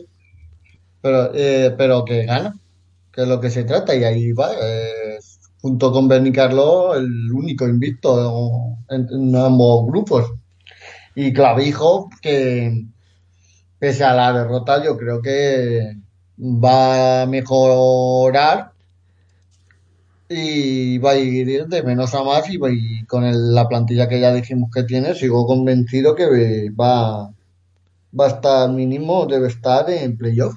pero, 1.01 1.33
eh, 1.35 1.75
pero 1.77 2.05
que 2.05 2.25
gana, 2.25 2.55
que 3.13 3.23
es 3.23 3.29
lo 3.29 3.41
que 3.41 3.51
se 3.51 3.65
trata. 3.65 3.95
Y 3.97 4.05
ahí 4.05 4.33
va, 4.33 4.53
eh, 4.63 5.19
junto 5.63 5.93
con 5.93 6.09
Berni 6.09 6.33
Carlo, 6.33 6.95
el 6.95 7.31
único 7.33 7.69
invicto 7.69 8.77
en, 8.91 9.37
ambos 9.37 9.87
grupos. 9.87 10.33
Y 11.15 11.33
Clavijo, 11.33 12.11
que 12.21 12.85
pese 13.79 14.05
a 14.05 14.15
la 14.15 14.33
derrota, 14.33 14.83
yo 14.85 14.97
creo 14.97 15.23
que 15.23 15.97
va 16.39 17.23
a 17.23 17.27
mejorar 17.27 18.73
y 20.29 20.99
va 20.99 21.13
a 21.13 21.17
ir 21.19 21.67
de 21.67 21.83
menos 21.83 22.15
a 22.15 22.25
más 22.25 22.45
y 22.51 22.59
con 23.07 23.25
el- 23.25 23.55
la 23.55 23.69
plantilla 23.69 24.09
que 24.09 24.21
ya 24.21 24.33
dijimos 24.33 24.71
que 24.75 24.83
tiene, 24.85 25.15
sigo 25.15 25.47
convencido 25.47 26.15
que 26.15 26.71
va, 26.71 27.31
va 28.19 28.27
a 28.27 28.29
estar 28.29 28.71
mínimo, 28.71 29.27
debe 29.27 29.49
estar 29.49 29.89
en 29.91 30.17
playoff. 30.17 30.55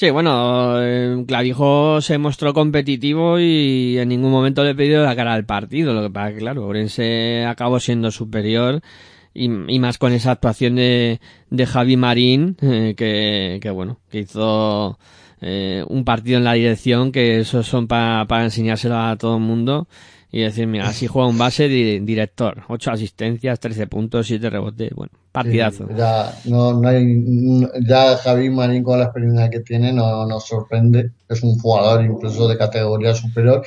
Sí, 0.00 0.08
bueno, 0.08 0.82
eh, 0.82 1.24
Clavijo 1.28 2.00
se 2.00 2.16
mostró 2.16 2.54
competitivo 2.54 3.38
y 3.38 3.98
en 3.98 4.08
ningún 4.08 4.30
momento 4.30 4.64
le 4.64 4.70
he 4.70 4.74
pedido 4.74 5.04
la 5.04 5.14
cara 5.14 5.34
al 5.34 5.44
partido. 5.44 5.92
Lo 5.92 6.00
que 6.00 6.08
pasa 6.08 6.32
que, 6.32 6.38
claro, 6.38 6.66
Orense 6.66 7.44
acabó 7.44 7.78
siendo 7.80 8.10
superior 8.10 8.80
y, 9.34 9.50
más 9.50 9.98
con 9.98 10.14
esa 10.14 10.30
actuación 10.30 10.76
de, 10.76 11.20
de 11.50 11.66
Javi 11.66 11.98
Marín, 11.98 12.56
eh, 12.62 12.94
que, 12.96 13.58
que 13.60 13.70
bueno, 13.70 13.98
que 14.10 14.20
hizo 14.20 14.98
eh, 15.42 15.84
un 15.86 16.06
partido 16.06 16.38
en 16.38 16.44
la 16.44 16.54
dirección, 16.54 17.12
que 17.12 17.40
esos 17.40 17.66
son 17.66 17.86
para 17.86 18.26
para 18.26 18.44
enseñárselo 18.44 18.96
a 18.98 19.16
todo 19.16 19.36
el 19.36 19.42
mundo 19.42 19.86
y 20.32 20.42
decir, 20.42 20.66
mira, 20.66 20.88
así 20.88 21.06
juega 21.06 21.28
un 21.28 21.38
base 21.38 21.68
di- 21.68 21.98
director, 22.00 22.62
ocho 22.68 22.90
asistencias, 22.92 23.58
13 23.58 23.86
puntos, 23.88 24.26
7 24.28 24.48
rebotes, 24.48 24.90
bueno, 24.94 25.12
partidazo. 25.32 25.88
Ya, 25.96 26.32
no, 26.44 26.72
no 26.80 26.88
hay, 26.88 27.24
ya 27.86 28.16
Javi 28.16 28.48
Marín 28.50 28.82
con 28.82 28.98
la 28.98 29.06
experiencia 29.06 29.50
que 29.50 29.60
tiene 29.60 29.92
no 29.92 30.26
nos 30.26 30.46
sorprende. 30.46 31.10
Es 31.28 31.42
un 31.42 31.58
jugador 31.58 32.04
incluso 32.04 32.46
de 32.48 32.56
categoría 32.56 33.14
superior. 33.14 33.64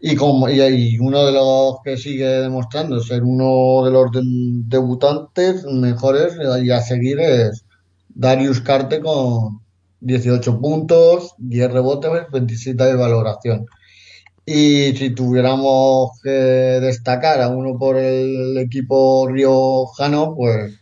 Y, 0.00 0.14
como, 0.14 0.48
y, 0.48 0.60
y 0.60 0.98
uno 0.98 1.24
de 1.26 1.32
los 1.32 1.76
que 1.82 1.96
sigue 1.96 2.26
demostrando 2.26 3.00
ser 3.00 3.22
uno 3.24 3.84
de 3.84 3.90
los 3.90 4.12
de- 4.12 4.20
debutantes 4.24 5.64
mejores 5.64 6.34
y 6.62 6.70
a 6.70 6.80
seguir 6.82 7.18
es 7.20 7.64
Darius 8.14 8.60
Carte 8.60 9.00
con 9.00 9.60
18 10.00 10.60
puntos, 10.60 11.34
10 11.38 11.72
rebotes, 11.72 12.10
27 12.30 12.84
de 12.84 12.94
valoración. 12.94 13.66
Y 14.48 14.96
si 14.96 15.10
tuviéramos 15.10 16.20
que 16.22 16.30
destacar 16.30 17.40
a 17.40 17.48
uno 17.48 17.76
por 17.76 17.96
el 17.96 18.56
equipo 18.58 19.26
riojano, 19.28 20.36
pues 20.36 20.78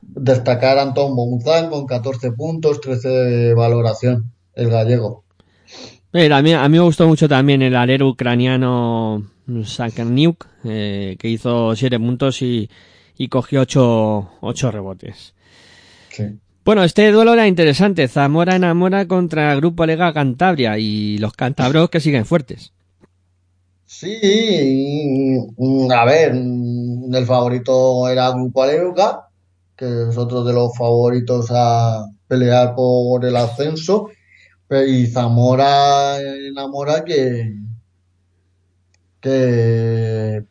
destacar 0.00 0.78
a 0.78 0.82
Antón 0.82 1.14
Bonzán 1.14 1.68
con 1.68 1.86
14 1.86 2.32
puntos, 2.32 2.80
13 2.80 3.08
de 3.08 3.54
valoración, 3.54 4.32
el 4.54 4.70
gallego. 4.70 5.24
A, 6.14 6.42
mí, 6.42 6.52
a 6.52 6.68
mí 6.68 6.78
me 6.78 6.84
gustó 6.84 7.06
mucho 7.08 7.28
también 7.28 7.60
el 7.60 7.76
alero 7.76 8.08
ucraniano 8.08 9.22
Sakarniuk, 9.64 10.46
eh, 10.64 11.16
que 11.18 11.28
hizo 11.28 11.76
7 11.76 11.98
puntos 11.98 12.40
y, 12.40 12.70
y 13.18 13.28
cogió 13.28 13.62
8, 13.62 14.30
ocho 14.40 14.70
rebotes. 14.70 15.34
Sí. 16.10 16.24
Bueno, 16.64 16.82
este 16.82 17.12
duelo 17.12 17.34
era 17.34 17.46
interesante. 17.46 18.08
Zamora 18.08 18.56
enamora 18.56 19.06
contra 19.06 19.54
Grupo 19.54 19.84
Lega 19.84 20.14
Cantabria 20.14 20.78
y 20.78 21.18
los 21.18 21.34
cantabros 21.34 21.90
que 21.90 22.00
siguen 22.00 22.24
fuertes. 22.24 22.72
Sí, 23.84 25.38
mm, 25.56 25.92
a 25.92 26.04
ver, 26.06 26.34
mm, 26.34 27.14
el 27.14 27.26
favorito 27.26 28.08
era 28.08 28.30
Grupo 28.30 28.62
Aleuca, 28.62 29.28
que 29.76 30.08
es 30.08 30.16
otro 30.16 30.42
de 30.42 30.54
los 30.54 30.76
favoritos 30.76 31.48
a 31.50 32.06
pelear 32.26 32.74
por 32.74 33.24
el 33.24 33.36
ascenso, 33.36 34.08
y 34.70 35.06
Zamora 35.06 36.18
enamora 36.18 37.04
que, 37.04 37.54
que 39.20 40.44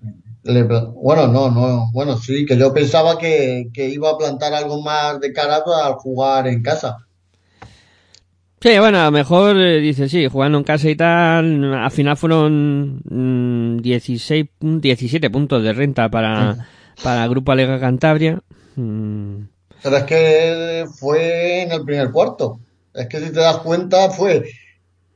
le- 0.43 0.63
bueno, 0.63 1.27
no, 1.27 1.49
no, 1.51 1.91
bueno, 1.93 2.17
sí, 2.17 2.45
que 2.45 2.57
yo 2.57 2.73
pensaba 2.73 3.17
que, 3.17 3.65
que 3.73 3.89
iba 3.89 4.09
a 4.11 4.17
plantar 4.17 4.53
algo 4.53 4.81
más 4.81 5.19
de 5.19 5.33
cara 5.33 5.57
al 5.85 5.93
jugar 5.95 6.47
en 6.47 6.61
casa. 6.61 6.97
Sí, 8.61 8.79
bueno, 8.79 8.99
a 8.99 9.05
lo 9.05 9.11
mejor 9.11 9.57
eh, 9.57 9.79
dice, 9.81 10.07
sí, 10.07 10.25
jugando 10.29 10.57
en 10.57 10.63
casa 10.63 10.89
y 10.89 10.95
tal, 10.95 11.73
al 11.73 11.91
final 11.91 12.15
fueron 12.15 13.01
mm, 13.03 13.81
16, 13.81 14.45
pun- 14.59 14.79
17 14.79 15.29
puntos 15.29 15.61
de 15.63 15.73
renta 15.73 16.09
para, 16.09 16.57
para 17.01 17.27
Grupo 17.27 17.53
Lega 17.55 17.77
Cantabria. 17.79 18.41
Mm, 18.75 19.43
Pero 19.81 19.97
es 19.97 20.03
que 20.05 20.85
fue 20.99 21.61
en 21.63 21.71
el 21.71 21.83
primer 21.83 22.11
cuarto. 22.11 22.59
Es 22.93 23.07
que 23.07 23.19
si 23.19 23.25
te 23.31 23.39
das 23.39 23.57
cuenta, 23.57 24.09
fue. 24.11 24.43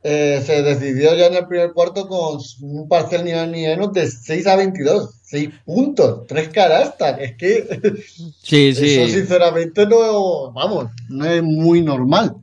Eh, 0.10 0.42
se 0.42 0.64
decidió 0.64 1.14
ya 1.18 1.26
en 1.26 1.34
el 1.34 1.48
primer 1.48 1.74
cuarto 1.74 2.08
con 2.08 2.40
un 2.62 2.88
parcial 2.88 3.26
nivel 3.26 3.52
nivel 3.52 3.92
de 3.92 4.08
6 4.10 4.48
a 4.48 4.56
22. 4.56 5.16
6 5.22 5.50
puntos, 5.66 6.26
3 6.28 6.48
canastas. 6.48 7.20
Es 7.20 7.36
que 7.36 7.68
Sí, 8.42 8.74
sí. 8.74 8.96
eso 8.96 9.14
sinceramente 9.14 9.86
no, 9.86 10.54
vamos, 10.54 10.86
no 11.10 11.26
es 11.26 11.44
muy 11.44 11.82
normal. 11.82 12.38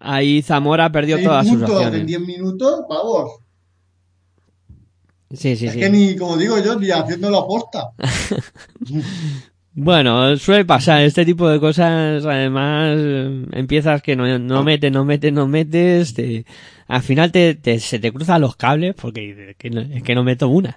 Ahí 0.00 0.40
Zamora 0.40 0.90
perdió 0.90 1.16
6 1.16 1.28
todas 1.28 1.46
sus 1.46 1.58
puntos 1.58 1.70
en 1.82 1.86
opciones. 1.88 2.06
10 2.06 2.20
minutos, 2.22 2.84
vamos. 2.88 3.32
Sí, 5.30 5.56
sí, 5.56 5.66
es 5.66 5.74
sí. 5.74 5.78
que 5.78 5.90
ni, 5.90 6.16
como 6.16 6.38
digo 6.38 6.58
yo, 6.58 6.76
ni 6.76 6.90
haciendo 6.90 7.28
la 7.30 7.46
posta. 7.46 7.90
Bueno, 9.82 10.36
suele 10.36 10.66
pasar 10.66 11.00
este 11.00 11.24
tipo 11.24 11.48
de 11.48 11.58
cosas. 11.58 12.26
Además, 12.26 12.98
empiezas 13.52 14.02
que 14.02 14.14
no, 14.14 14.38
no 14.38 14.62
metes, 14.62 14.92
no 14.92 15.06
metes, 15.06 15.32
no 15.32 15.46
metes. 15.48 16.12
te- 16.12 16.44
al 16.86 17.02
final 17.02 17.32
te, 17.32 17.54
te- 17.54 17.80
se 17.80 17.98
te 17.98 18.12
cruzan 18.12 18.42
los 18.42 18.56
cables 18.56 18.94
porque 18.94 19.54
que 19.56 19.70
no, 19.70 19.80
es 19.80 20.02
que 20.02 20.14
no 20.14 20.22
meto 20.22 20.48
una. 20.48 20.76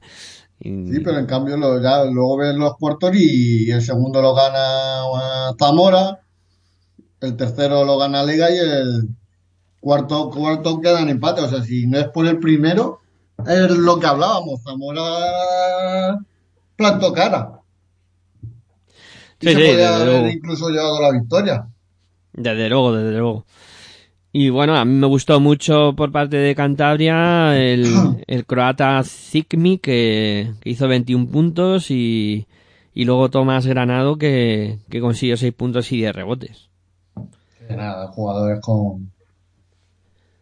Sí, 0.61 1.01
pero 1.03 1.17
en 1.19 1.25
cambio 1.25 1.57
lo, 1.57 1.81
ya 1.81 2.05
luego 2.05 2.37
ves 2.37 2.55
los 2.55 2.77
cuartos 2.77 3.11
y 3.15 3.69
el 3.71 3.81
segundo 3.81 4.21
lo 4.21 4.33
gana 4.33 5.01
Zamora, 5.59 6.21
el 7.19 7.35
tercero 7.35 7.83
lo 7.83 7.97
gana 7.97 8.23
Liga 8.23 8.49
y 8.49 8.57
el 8.57 9.09
cuarto, 9.81 10.29
cuarto 10.29 10.79
queda 10.79 11.01
en 11.01 11.09
empate. 11.09 11.41
O 11.41 11.49
sea, 11.49 11.61
si 11.61 11.87
no 11.87 11.99
es 11.99 12.07
por 12.07 12.25
el 12.25 12.39
primero, 12.39 12.99
es 13.45 13.69
lo 13.71 13.99
que 13.99 14.07
hablábamos. 14.07 14.61
Zamora 14.63 16.19
plantó 16.77 17.11
cara. 17.11 17.59
Y 19.43 19.49
Sí, 19.49 19.53
se 19.53 19.61
sí, 19.61 19.71
podía 19.71 19.95
haber 19.95 20.07
luego. 20.07 20.27
incluso 20.29 20.69
llevado 20.69 21.01
la 21.01 21.11
victoria. 21.11 21.67
Desde 22.33 22.69
luego, 22.69 22.93
desde 22.95 23.17
luego. 23.17 23.45
Y 24.31 24.49
bueno, 24.49 24.75
a 24.75 24.85
mí 24.85 24.93
me 24.93 25.07
gustó 25.07 25.39
mucho 25.39 25.93
por 25.95 26.11
parte 26.11 26.37
de 26.37 26.55
Cantabria 26.55 27.55
el, 27.57 27.85
el 28.27 28.45
croata 28.45 29.03
Zikmi 29.03 29.77
que, 29.77 30.51
que 30.61 30.69
hizo 30.71 30.87
21 30.87 31.27
puntos 31.29 31.91
y, 31.91 32.47
y 32.93 33.05
luego 33.05 33.29
Tomás 33.29 33.67
Granado 33.67 34.17
que, 34.17 34.79
que 34.89 35.01
consiguió 35.01 35.37
6 35.37 35.53
puntos 35.53 35.91
y 35.91 35.97
10 35.97 36.15
rebotes. 36.15 36.69
Que 37.67 37.75
nada, 37.75 38.07
jugadores 38.07 38.59
con, 38.61 39.11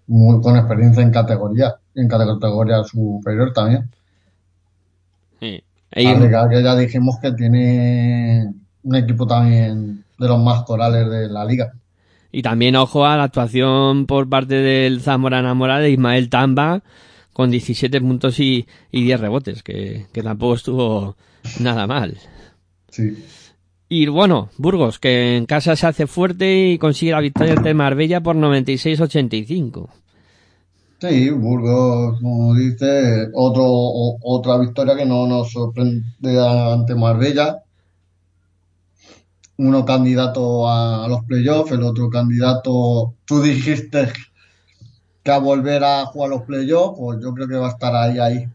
muy, 0.07 0.41
con 0.41 0.55
experiencia 0.57 1.03
en 1.03 1.11
categoría, 1.11 1.75
en 1.95 2.07
categoría 2.07 2.83
superior 2.83 3.51
también. 3.53 3.89
Sí. 5.39 5.63
Liga, 5.93 6.47
que 6.49 6.63
ya 6.63 6.75
dijimos 6.75 7.17
que 7.21 7.33
tiene 7.33 8.53
un 8.83 8.95
equipo 8.95 9.25
también 9.27 10.03
de 10.17 10.27
los 10.27 10.41
más 10.41 10.63
corales 10.63 11.09
de 11.09 11.27
la 11.29 11.45
liga. 11.45 11.71
Y 12.31 12.41
también 12.41 12.75
ojo 12.75 13.05
a 13.05 13.17
la 13.17 13.23
actuación 13.23 14.05
por 14.05 14.29
parte 14.29 14.55
del 14.55 15.01
Zamora 15.01 15.39
Enamora 15.39 15.79
de 15.79 15.91
Ismael 15.91 16.29
Tamba 16.29 16.81
con 17.33 17.51
17 17.51 17.99
puntos 18.01 18.39
y, 18.39 18.65
y 18.91 19.03
10 19.03 19.19
rebotes, 19.19 19.63
que, 19.63 20.05
que 20.13 20.23
tampoco 20.23 20.55
estuvo 20.55 21.15
nada 21.59 21.87
mal. 21.87 22.17
Sí. 22.89 23.23
Y 23.89 24.07
bueno, 24.07 24.49
Burgos, 24.57 24.99
que 24.99 25.35
en 25.35 25.45
casa 25.45 25.75
se 25.75 25.87
hace 25.87 26.07
fuerte 26.07 26.69
y 26.69 26.77
consigue 26.77 27.11
la 27.11 27.19
victoria 27.19 27.53
ante 27.53 27.73
Marbella 27.73 28.21
por 28.21 28.35
96-85. 28.37 29.89
Sí, 31.01 31.29
Burgos, 31.31 32.19
como 32.21 32.53
dice, 32.55 33.27
otro, 33.33 33.63
o- 33.65 34.17
otra 34.21 34.57
victoria 34.59 34.95
que 34.95 35.05
no 35.05 35.25
nos 35.27 35.51
sorprende 35.51 36.05
ante 36.39 36.95
Marbella. 36.95 37.63
Uno 39.63 39.85
candidato 39.85 40.67
a, 40.67 41.07
los 41.07 41.23
playoffs, 41.25 41.71
el 41.71 41.83
otro 41.83 42.09
candidato, 42.09 43.13
tú 43.25 43.41
dijiste 43.41 44.11
que 45.23 45.31
a 45.31 45.37
volver 45.37 45.83
a 45.83 46.05
jugar 46.05 46.31
los 46.31 46.41
playoffs, 46.41 46.97
pues 46.97 47.19
yo 47.21 47.33
creo 47.33 47.47
que 47.47 47.55
va 47.55 47.67
a 47.67 47.71
estar 47.71 47.95
ahí, 47.95 48.17
ahí. 48.17 48.47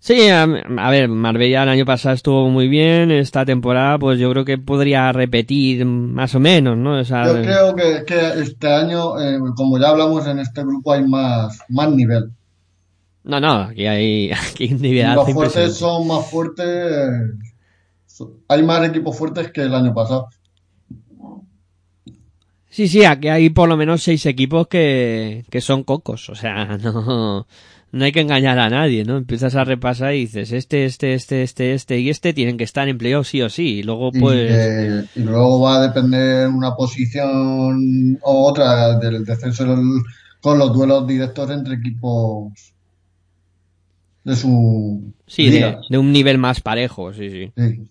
Sí, 0.00 0.28
a, 0.28 0.42
a 0.42 0.90
ver, 0.90 1.08
Marbella 1.08 1.62
el 1.62 1.68
año 1.68 1.84
pasado 1.84 2.14
estuvo 2.14 2.48
muy 2.48 2.68
bien, 2.68 3.10
esta 3.10 3.44
temporada 3.44 3.98
pues 3.98 4.18
yo 4.18 4.30
creo 4.30 4.44
que 4.44 4.58
podría 4.58 5.12
repetir 5.12 5.84
más 5.84 6.34
o 6.34 6.40
menos, 6.40 6.76
¿no? 6.76 6.98
O 6.98 7.04
sea, 7.04 7.26
Yo 7.26 7.42
creo 7.42 7.74
que, 7.74 8.04
que 8.04 8.40
este 8.40 8.72
año, 8.72 9.20
eh, 9.20 9.38
como 9.56 9.78
ya 9.78 9.90
hablamos 9.90 10.26
en 10.26 10.40
este 10.40 10.62
grupo, 10.62 10.92
hay 10.92 11.04
más, 11.06 11.60
más 11.68 11.90
nivel. 11.90 12.30
No, 13.26 13.40
no, 13.40 13.52
aquí 13.62 13.86
hay, 13.86 14.30
aquí 14.52 14.68
nivel 14.68 15.14
Los 15.14 15.32
fuertes 15.32 15.76
son 15.76 16.06
más 16.06 16.30
fuertes. 16.30 16.66
Hay 18.48 18.62
más 18.62 18.88
equipos 18.88 19.16
fuertes 19.16 19.50
que 19.52 19.62
el 19.62 19.74
año 19.74 19.94
pasado. 19.94 20.28
Sí, 22.68 22.88
sí, 22.88 23.04
aquí 23.04 23.28
hay 23.28 23.48
por 23.50 23.68
lo 23.68 23.76
menos 23.76 24.02
seis 24.02 24.26
equipos 24.26 24.68
que, 24.68 25.44
que 25.50 25.60
son 25.62 25.82
cocos, 25.82 26.28
o 26.28 26.34
sea, 26.34 26.76
no, 26.82 27.46
no 27.90 28.04
hay 28.04 28.12
que 28.12 28.20
engañar 28.20 28.58
a 28.58 28.68
nadie, 28.68 29.04
¿no? 29.04 29.16
Empiezas 29.16 29.54
a 29.54 29.64
repasar 29.64 30.14
y 30.14 30.20
dices, 30.20 30.52
este, 30.52 30.84
este, 30.84 31.14
este, 31.14 31.42
este, 31.42 31.72
este 31.72 31.98
y 32.00 32.10
este 32.10 32.34
tienen 32.34 32.58
que 32.58 32.64
estar 32.64 32.86
en 32.86 32.98
playoff 32.98 33.28
sí 33.28 33.40
o 33.40 33.48
sí, 33.48 33.78
y 33.78 33.82
luego 33.82 34.10
Y, 34.12 34.20
pues... 34.20 35.08
y 35.16 35.20
luego 35.20 35.62
va 35.62 35.76
a 35.76 35.88
depender 35.88 36.48
una 36.48 36.74
posición 36.74 38.18
o 38.20 38.46
otra 38.46 38.98
del 38.98 39.24
descenso 39.24 39.64
con 40.42 40.58
los 40.58 40.72
duelos 40.74 41.06
directos 41.06 41.50
entre 41.50 41.76
equipos 41.76 42.52
de 44.24 44.36
su 44.36 45.14
Sí, 45.26 45.50
de, 45.50 45.78
de 45.88 45.98
un 45.98 46.12
nivel 46.12 46.36
más 46.36 46.60
parejo, 46.60 47.14
sí, 47.14 47.30
sí. 47.30 47.52
Sí. 47.56 47.86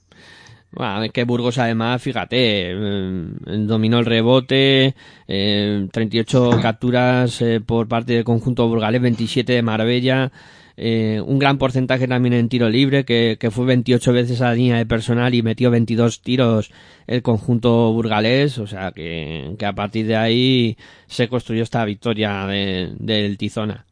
Bueno, 0.75 1.09
que 1.13 1.23
Burgos 1.23 1.57
además, 1.57 2.01
fíjate, 2.01 2.71
eh, 2.71 3.27
dominó 3.59 3.99
el 3.99 4.05
rebote, 4.05 4.93
eh, 5.27 5.87
38 5.91 6.59
capturas 6.61 7.41
eh, 7.41 7.61
por 7.65 7.87
parte 7.87 8.13
del 8.13 8.25
conjunto 8.25 8.67
burgalés, 8.67 9.01
27 9.01 9.53
de 9.53 9.61
Marbella, 9.61 10.33
eh, 10.75 11.21
un 11.25 11.39
gran 11.39 11.57
porcentaje 11.57 12.09
también 12.09 12.33
en 12.33 12.49
tiro 12.49 12.69
libre, 12.69 13.05
que, 13.05 13.37
fue 13.51 13.65
28 13.65 14.11
veces 14.11 14.41
a 14.41 14.49
la 14.49 14.55
línea 14.55 14.75
de 14.77 14.85
personal 14.85 15.33
y 15.33 15.41
metió 15.41 15.71
22 15.71 16.21
tiros 16.21 16.71
el 17.07 17.21
conjunto 17.21 17.93
burgalés, 17.93 18.57
o 18.57 18.67
sea 18.67 18.91
que, 18.91 19.55
a 19.65 19.73
partir 19.73 20.07
de 20.07 20.17
ahí 20.17 20.77
se 21.07 21.29
construyó 21.29 21.63
esta 21.63 21.85
victoria 21.85 22.45
de- 22.47 22.93
del 22.99 23.37
Tizona. 23.37 23.85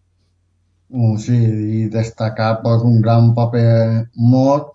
Mm, 0.89 1.17
Sí, 1.17 1.34
y 1.34 1.86
destacar 1.86 2.61
por 2.61 2.81
un 2.86 3.01
gran 3.01 3.34
papel 3.34 4.09
Mort 4.15 4.73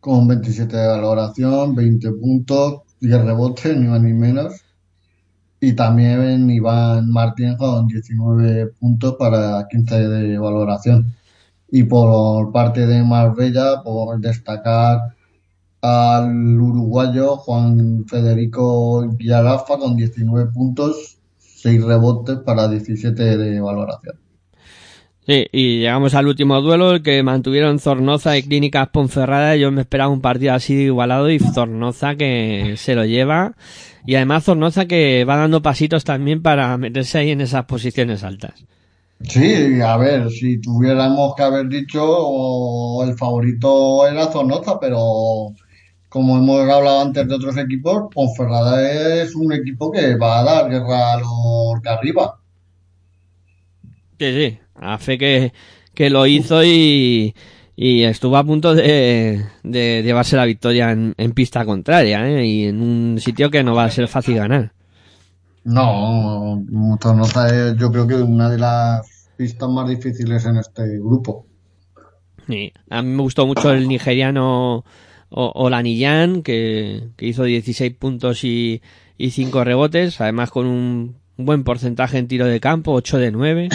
con 0.00 0.26
27 0.28 0.76
de 0.76 0.88
valoración, 0.88 1.74
20 1.74 2.12
puntos, 2.12 2.82
10 3.00 3.24
rebotes, 3.24 3.76
ni 3.76 3.86
más 3.86 4.00
ni 4.00 4.12
menos. 4.14 4.54
Y 5.60 5.74
también 5.74 6.50
Iván 6.50 7.10
Martín 7.10 7.56
con 7.56 7.86
19 7.86 8.68
puntos 8.80 9.16
para 9.18 9.66
15 9.68 10.08
de 10.08 10.38
valoración. 10.38 11.14
Y 11.70 11.84
por 11.84 12.50
parte 12.52 12.86
de 12.86 13.02
Marbella, 13.04 13.82
por 13.84 14.18
destacar 14.20 15.14
al 15.82 16.60
uruguayo 16.60 17.36
Juan 17.36 18.04
Federico 18.06 19.06
Villarafa 19.08 19.78
con 19.78 19.96
19 19.96 20.50
puntos, 20.52 21.18
6 21.38 21.84
rebotes 21.84 22.38
para 22.38 22.68
17 22.68 23.36
de 23.36 23.60
valoración. 23.60 24.29
Sí, 25.30 25.46
y 25.52 25.78
llegamos 25.78 26.14
al 26.14 26.26
último 26.26 26.60
duelo, 26.60 26.90
el 26.90 27.02
que 27.04 27.22
mantuvieron 27.22 27.78
Zornoza 27.78 28.36
y 28.36 28.42
Clínicas 28.42 28.88
Ponferrada. 28.88 29.54
Yo 29.54 29.70
me 29.70 29.82
esperaba 29.82 30.10
un 30.10 30.20
partido 30.20 30.54
así 30.54 30.74
de 30.74 30.82
igualado 30.82 31.30
y 31.30 31.38
Zornoza 31.38 32.16
que 32.16 32.74
se 32.76 32.96
lo 32.96 33.04
lleva. 33.04 33.54
Y 34.04 34.16
además 34.16 34.42
Zornoza 34.42 34.86
que 34.86 35.24
va 35.24 35.36
dando 35.36 35.62
pasitos 35.62 36.02
también 36.02 36.42
para 36.42 36.76
meterse 36.78 37.18
ahí 37.18 37.30
en 37.30 37.42
esas 37.42 37.66
posiciones 37.66 38.24
altas. 38.24 38.66
Sí, 39.20 39.80
a 39.80 39.96
ver, 39.98 40.30
si 40.30 40.60
tuviéramos 40.60 41.36
que 41.36 41.44
haber 41.44 41.68
dicho, 41.68 43.04
el 43.04 43.16
favorito 43.16 44.08
era 44.08 44.32
Zornoza, 44.32 44.80
pero 44.80 45.54
como 46.08 46.38
hemos 46.38 46.68
hablado 46.68 47.02
antes 47.02 47.28
de 47.28 47.34
otros 47.36 47.56
equipos, 47.56 48.12
Ponferrada 48.12 49.22
es 49.22 49.36
un 49.36 49.52
equipo 49.52 49.92
que 49.92 50.16
va 50.16 50.40
a 50.40 50.42
dar 50.42 50.68
guerra 50.68 51.12
a 51.12 51.20
los 51.20 51.80
de 51.84 51.88
arriba. 51.88 52.36
Sí, 54.18 54.32
sí, 54.32 54.58
a 54.80 54.98
fe 54.98 55.18
que, 55.18 55.52
que 55.94 56.10
lo 56.10 56.26
hizo 56.26 56.64
y, 56.64 57.34
y 57.76 58.02
estuvo 58.02 58.36
a 58.36 58.44
punto 58.44 58.74
de, 58.74 59.44
de 59.62 60.02
llevarse 60.02 60.36
la 60.36 60.46
victoria 60.46 60.90
en, 60.90 61.14
en 61.16 61.32
pista 61.32 61.64
contraria, 61.64 62.28
¿eh? 62.28 62.46
y 62.46 62.64
en 62.64 62.80
un 62.80 63.20
sitio 63.20 63.50
que 63.50 63.62
no 63.62 63.74
va 63.74 63.84
a 63.84 63.90
ser 63.90 64.08
fácil 64.08 64.36
ganar. 64.36 64.72
No, 65.64 66.62
Zornoza 67.02 67.48
es 67.48 67.76
yo 67.76 67.92
creo 67.92 68.06
que 68.06 68.14
una 68.14 68.48
de 68.48 68.58
las 68.58 69.28
pistas 69.36 69.68
más 69.68 69.88
difíciles 69.88 70.44
en 70.46 70.56
este 70.56 70.98
grupo. 70.98 71.46
Sí, 72.46 72.72
a 72.88 73.02
mí 73.02 73.10
me 73.10 73.22
gustó 73.22 73.46
mucho 73.46 73.70
el 73.70 73.86
nigeriano 73.86 74.84
Olaniyan, 75.28 76.42
que, 76.42 77.08
que 77.16 77.26
hizo 77.26 77.44
16 77.44 77.94
puntos 77.94 78.42
y, 78.42 78.82
y 79.16 79.30
5 79.30 79.64
rebotes, 79.64 80.20
además 80.20 80.50
con 80.50 80.66
un 80.66 81.16
buen 81.36 81.62
porcentaje 81.62 82.18
en 82.18 82.26
tiro 82.26 82.46
de 82.46 82.58
campo, 82.58 82.92
8 82.92 83.18
de 83.18 83.30
9. 83.30 83.68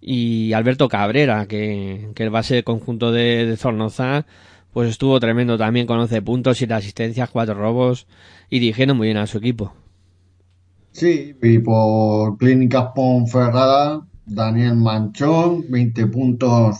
Y 0.00 0.52
Alberto 0.52 0.88
Cabrera, 0.88 1.46
que, 1.46 2.10
que 2.14 2.22
el 2.22 2.30
base 2.30 2.54
del 2.54 2.64
conjunto 2.64 3.12
de, 3.12 3.56
Zornoza, 3.58 4.26
pues 4.72 4.90
estuvo 4.90 5.18
tremendo 5.18 5.58
también 5.58 5.86
con 5.86 5.98
11 5.98 6.22
puntos, 6.22 6.58
7 6.58 6.74
asistencias, 6.74 7.30
4 7.30 7.54
robos 7.54 8.06
y 8.48 8.60
dirigieron 8.60 8.96
muy 8.96 9.08
bien 9.08 9.16
a 9.16 9.26
su 9.26 9.38
equipo. 9.38 9.72
Sí, 10.92 11.36
y 11.42 11.58
por 11.58 12.38
Clínicas 12.38 12.88
Ponferrada, 12.94 14.06
Daniel 14.26 14.76
Manchón, 14.76 15.64
20 15.68 16.06
puntos, 16.06 16.78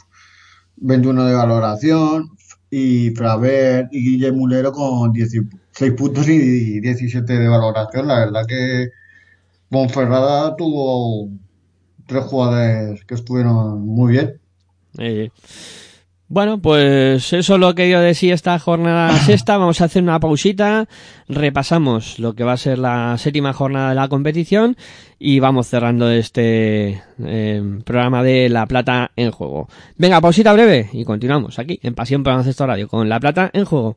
21 0.76 1.24
de 1.24 1.34
valoración, 1.34 2.30
y 2.70 3.10
Fraver 3.10 3.88
y 3.90 4.04
Guille 4.04 4.32
Mulero 4.32 4.72
con 4.72 5.12
16 5.12 5.92
puntos 5.92 6.28
y 6.28 6.80
17 6.80 7.32
de 7.32 7.48
valoración. 7.48 8.08
La 8.08 8.18
verdad 8.20 8.42
que 8.46 8.90
Ponferrada 9.70 10.56
tuvo 10.56 11.28
tres 12.08 12.24
jugadores 12.24 13.04
que 13.04 13.14
estuvieron 13.14 13.86
muy 13.86 14.12
bien. 14.12 14.40
Eh, 14.98 15.30
bueno, 16.30 16.60
pues 16.60 17.32
eso 17.32 17.54
es 17.54 17.60
lo 17.60 17.74
que 17.74 17.88
yo 17.88 18.00
decía 18.00 18.34
esta 18.34 18.58
jornada 18.58 19.12
sexta. 19.24 19.56
Vamos 19.56 19.80
a 19.80 19.84
hacer 19.84 20.02
una 20.02 20.18
pausita, 20.18 20.88
repasamos 21.28 22.18
lo 22.18 22.34
que 22.34 22.44
va 22.44 22.52
a 22.52 22.56
ser 22.56 22.78
la 22.78 23.16
séptima 23.18 23.52
jornada 23.52 23.90
de 23.90 23.94
la 23.94 24.08
competición 24.08 24.76
y 25.18 25.38
vamos 25.40 25.68
cerrando 25.68 26.10
este 26.10 27.02
eh, 27.24 27.80
programa 27.84 28.22
de 28.22 28.48
La 28.48 28.66
Plata 28.66 29.12
en 29.14 29.30
Juego. 29.30 29.68
Venga, 29.96 30.20
pausita 30.20 30.52
breve 30.52 30.90
y 30.92 31.04
continuamos 31.04 31.58
aquí 31.58 31.78
en 31.82 31.94
Pasión 31.94 32.22
por 32.22 32.32
Baloncesto 32.32 32.66
Radio 32.66 32.88
con 32.88 33.08
La 33.08 33.20
Plata 33.20 33.50
en 33.52 33.64
Juego. 33.64 33.96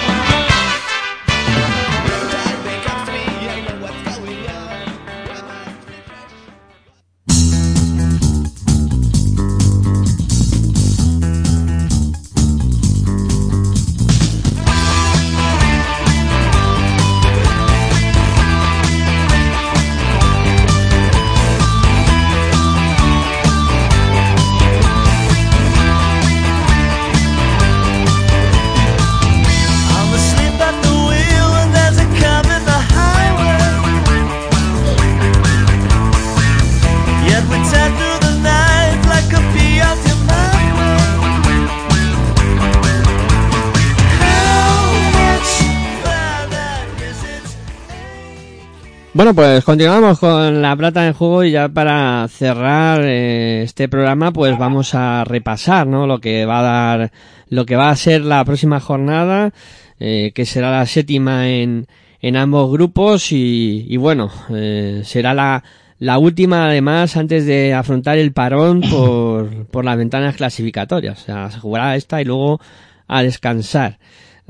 Bueno, 49.21 49.35
pues 49.35 49.63
continuamos 49.63 50.17
con 50.17 50.63
la 50.63 50.75
plata 50.75 51.05
en 51.05 51.13
juego 51.13 51.43
y 51.43 51.51
ya 51.51 51.69
para 51.69 52.27
cerrar 52.27 53.03
eh, 53.03 53.61
este 53.61 53.87
programa, 53.87 54.33
pues 54.33 54.57
vamos 54.57 54.95
a 54.95 55.23
repasar, 55.23 55.85
¿no? 55.85 56.07
Lo 56.07 56.19
que 56.19 56.43
va 56.47 56.57
a 56.57 56.63
dar, 56.63 57.11
lo 57.47 57.63
que 57.67 57.75
va 57.75 57.91
a 57.91 57.95
ser 57.95 58.21
la 58.21 58.43
próxima 58.43 58.79
jornada, 58.79 59.53
eh, 59.99 60.31
que 60.33 60.47
será 60.47 60.71
la 60.71 60.87
séptima 60.87 61.49
en, 61.49 61.85
en 62.19 62.35
ambos 62.35 62.71
grupos 62.71 63.31
y, 63.31 63.85
y 63.87 63.97
bueno, 63.97 64.31
eh, 64.49 65.03
será 65.05 65.35
la, 65.35 65.63
la 65.99 66.17
última 66.17 66.65
además 66.65 67.15
antes 67.15 67.45
de 67.45 67.75
afrontar 67.75 68.17
el 68.17 68.33
parón 68.33 68.81
por, 68.89 69.67
por 69.67 69.85
las 69.85 69.97
ventanas 69.97 70.35
clasificatorias. 70.35 71.21
O 71.21 71.25
sea, 71.25 71.51
se 71.51 71.59
jugará 71.59 71.95
esta 71.95 72.23
y 72.23 72.25
luego 72.25 72.59
a 73.07 73.21
descansar 73.21 73.99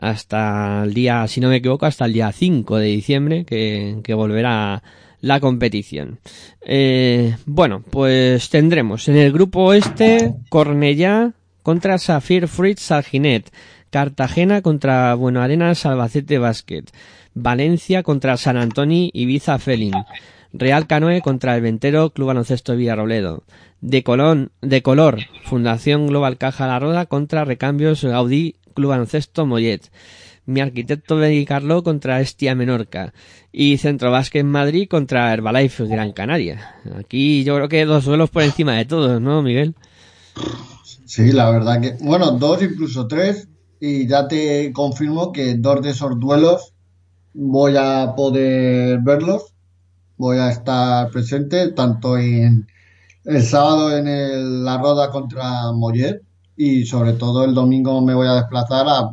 hasta 0.02 0.84
el 0.84 0.94
día, 0.94 1.26
si 1.28 1.40
no 1.40 1.48
me 1.48 1.58
equivoco, 1.58 1.86
hasta 1.86 2.06
el 2.06 2.14
día 2.14 2.32
5 2.32 2.78
de 2.78 2.88
diciembre 2.88 3.46
que, 3.46 4.00
que 4.04 4.14
volverá 4.14 4.84
la 5.22 5.40
competición. 5.40 6.20
Eh, 6.62 7.38
bueno, 7.46 7.84
pues 7.90 8.50
tendremos 8.50 9.08
en 9.08 9.18
el 9.18 9.32
grupo 9.32 9.74
este 9.74 10.34
Cornellá 10.50 11.34
contra 11.64 12.00
Safir 12.00 12.48
Fritz 12.48 12.92
Alginet, 12.92 13.52
Cartagena 13.92 14.64
contra 14.64 15.14
Bueno 15.14 15.42
Arenas 15.42 15.86
Albacete 15.86 16.40
Basket, 16.40 16.86
Valencia 17.36 18.02
contra 18.02 18.38
San 18.38 18.58
Antonio 18.58 19.12
Ibiza 19.14 19.60
Felin, 19.60 19.94
Real 20.52 20.88
Canoe 20.88 21.22
contra 21.22 21.56
el 21.56 21.62
Ventero 21.62 22.10
Club 22.10 22.28
Baloncesto 22.28 22.76
Villarrobledo. 22.76 23.44
De 23.80 24.04
Colón, 24.04 24.52
de 24.62 24.82
Color, 24.82 25.22
Fundación 25.46 26.08
Global 26.08 26.38
Caja 26.38 26.68
La 26.68 26.80
Roda 26.80 27.06
contra 27.06 27.46
Recambios 27.46 28.04
Gaudí 28.04 28.56
Club 28.72 28.90
Baloncesto 28.90 29.46
Mollet. 29.46 29.92
Mi 30.46 30.60
arquitecto 30.60 31.18
de 31.18 31.46
Carlo 31.46 31.84
contra 31.84 32.20
Estia 32.22 32.56
Menorca. 32.56 33.14
Y 33.52 33.78
Centro 33.78 34.12
Básquet 34.12 34.46
Madrid 34.46 34.88
contra 34.90 35.34
Herbalife 35.34 35.86
Gran 35.86 36.12
Canaria. 36.14 36.76
Aquí 36.98 37.44
yo 37.44 37.56
creo 37.56 37.70
que 37.70 37.86
dos 37.86 38.06
duelos 38.06 38.30
por 38.30 38.44
encima 38.44 38.76
de 38.76 38.86
todos, 38.86 39.22
¿no, 39.22 39.42
Miguel? 39.42 39.76
Sí, 41.06 41.32
la 41.32 41.50
verdad 41.52 41.82
que, 41.82 41.98
bueno, 42.02 42.32
dos, 42.32 42.62
incluso 42.64 43.08
tres, 43.08 43.50
y 43.80 44.08
ya 44.08 44.28
te 44.28 44.72
confirmo 44.72 45.32
que 45.32 45.56
dos 45.56 45.82
de 45.82 45.90
esos 45.90 46.20
duelos 46.20 46.74
voy 47.34 47.76
a 47.78 48.14
poder 48.16 49.00
verlos, 49.00 49.54
voy 50.18 50.38
a 50.38 50.50
estar 50.50 51.10
presente 51.10 51.72
tanto 51.72 52.18
en 52.18 52.68
el 53.26 53.44
sábado 53.44 53.98
en 53.98 54.64
la 54.64 54.78
roda 54.78 55.10
contra 55.10 55.72
Mollet 55.74 56.22
y 56.64 56.86
sobre 56.86 57.14
todo 57.14 57.44
el 57.46 57.54
domingo 57.54 58.02
me 58.02 58.14
voy 58.14 58.28
a 58.28 58.34
desplazar 58.36 58.86
a, 58.88 59.10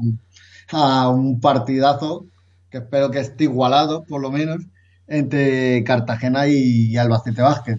a 0.72 1.08
un 1.08 1.40
partidazo 1.40 2.26
que 2.70 2.78
espero 2.78 3.10
que 3.10 3.20
esté 3.20 3.44
igualado, 3.44 4.04
por 4.04 4.20
lo 4.20 4.30
menos, 4.30 4.58
entre 5.06 5.82
Cartagena 5.84 6.46
y 6.48 6.96
Albacete 6.96 7.40
Vázquez. 7.42 7.78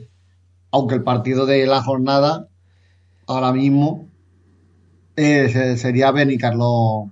Aunque 0.72 0.96
el 0.96 1.04
partido 1.04 1.46
de 1.46 1.66
la 1.68 1.82
jornada 1.84 2.48
ahora 3.28 3.52
mismo 3.54 4.10
eh, 5.16 5.50
se- 5.52 5.78
sería 5.78 6.12
Benicarlo 6.12 7.12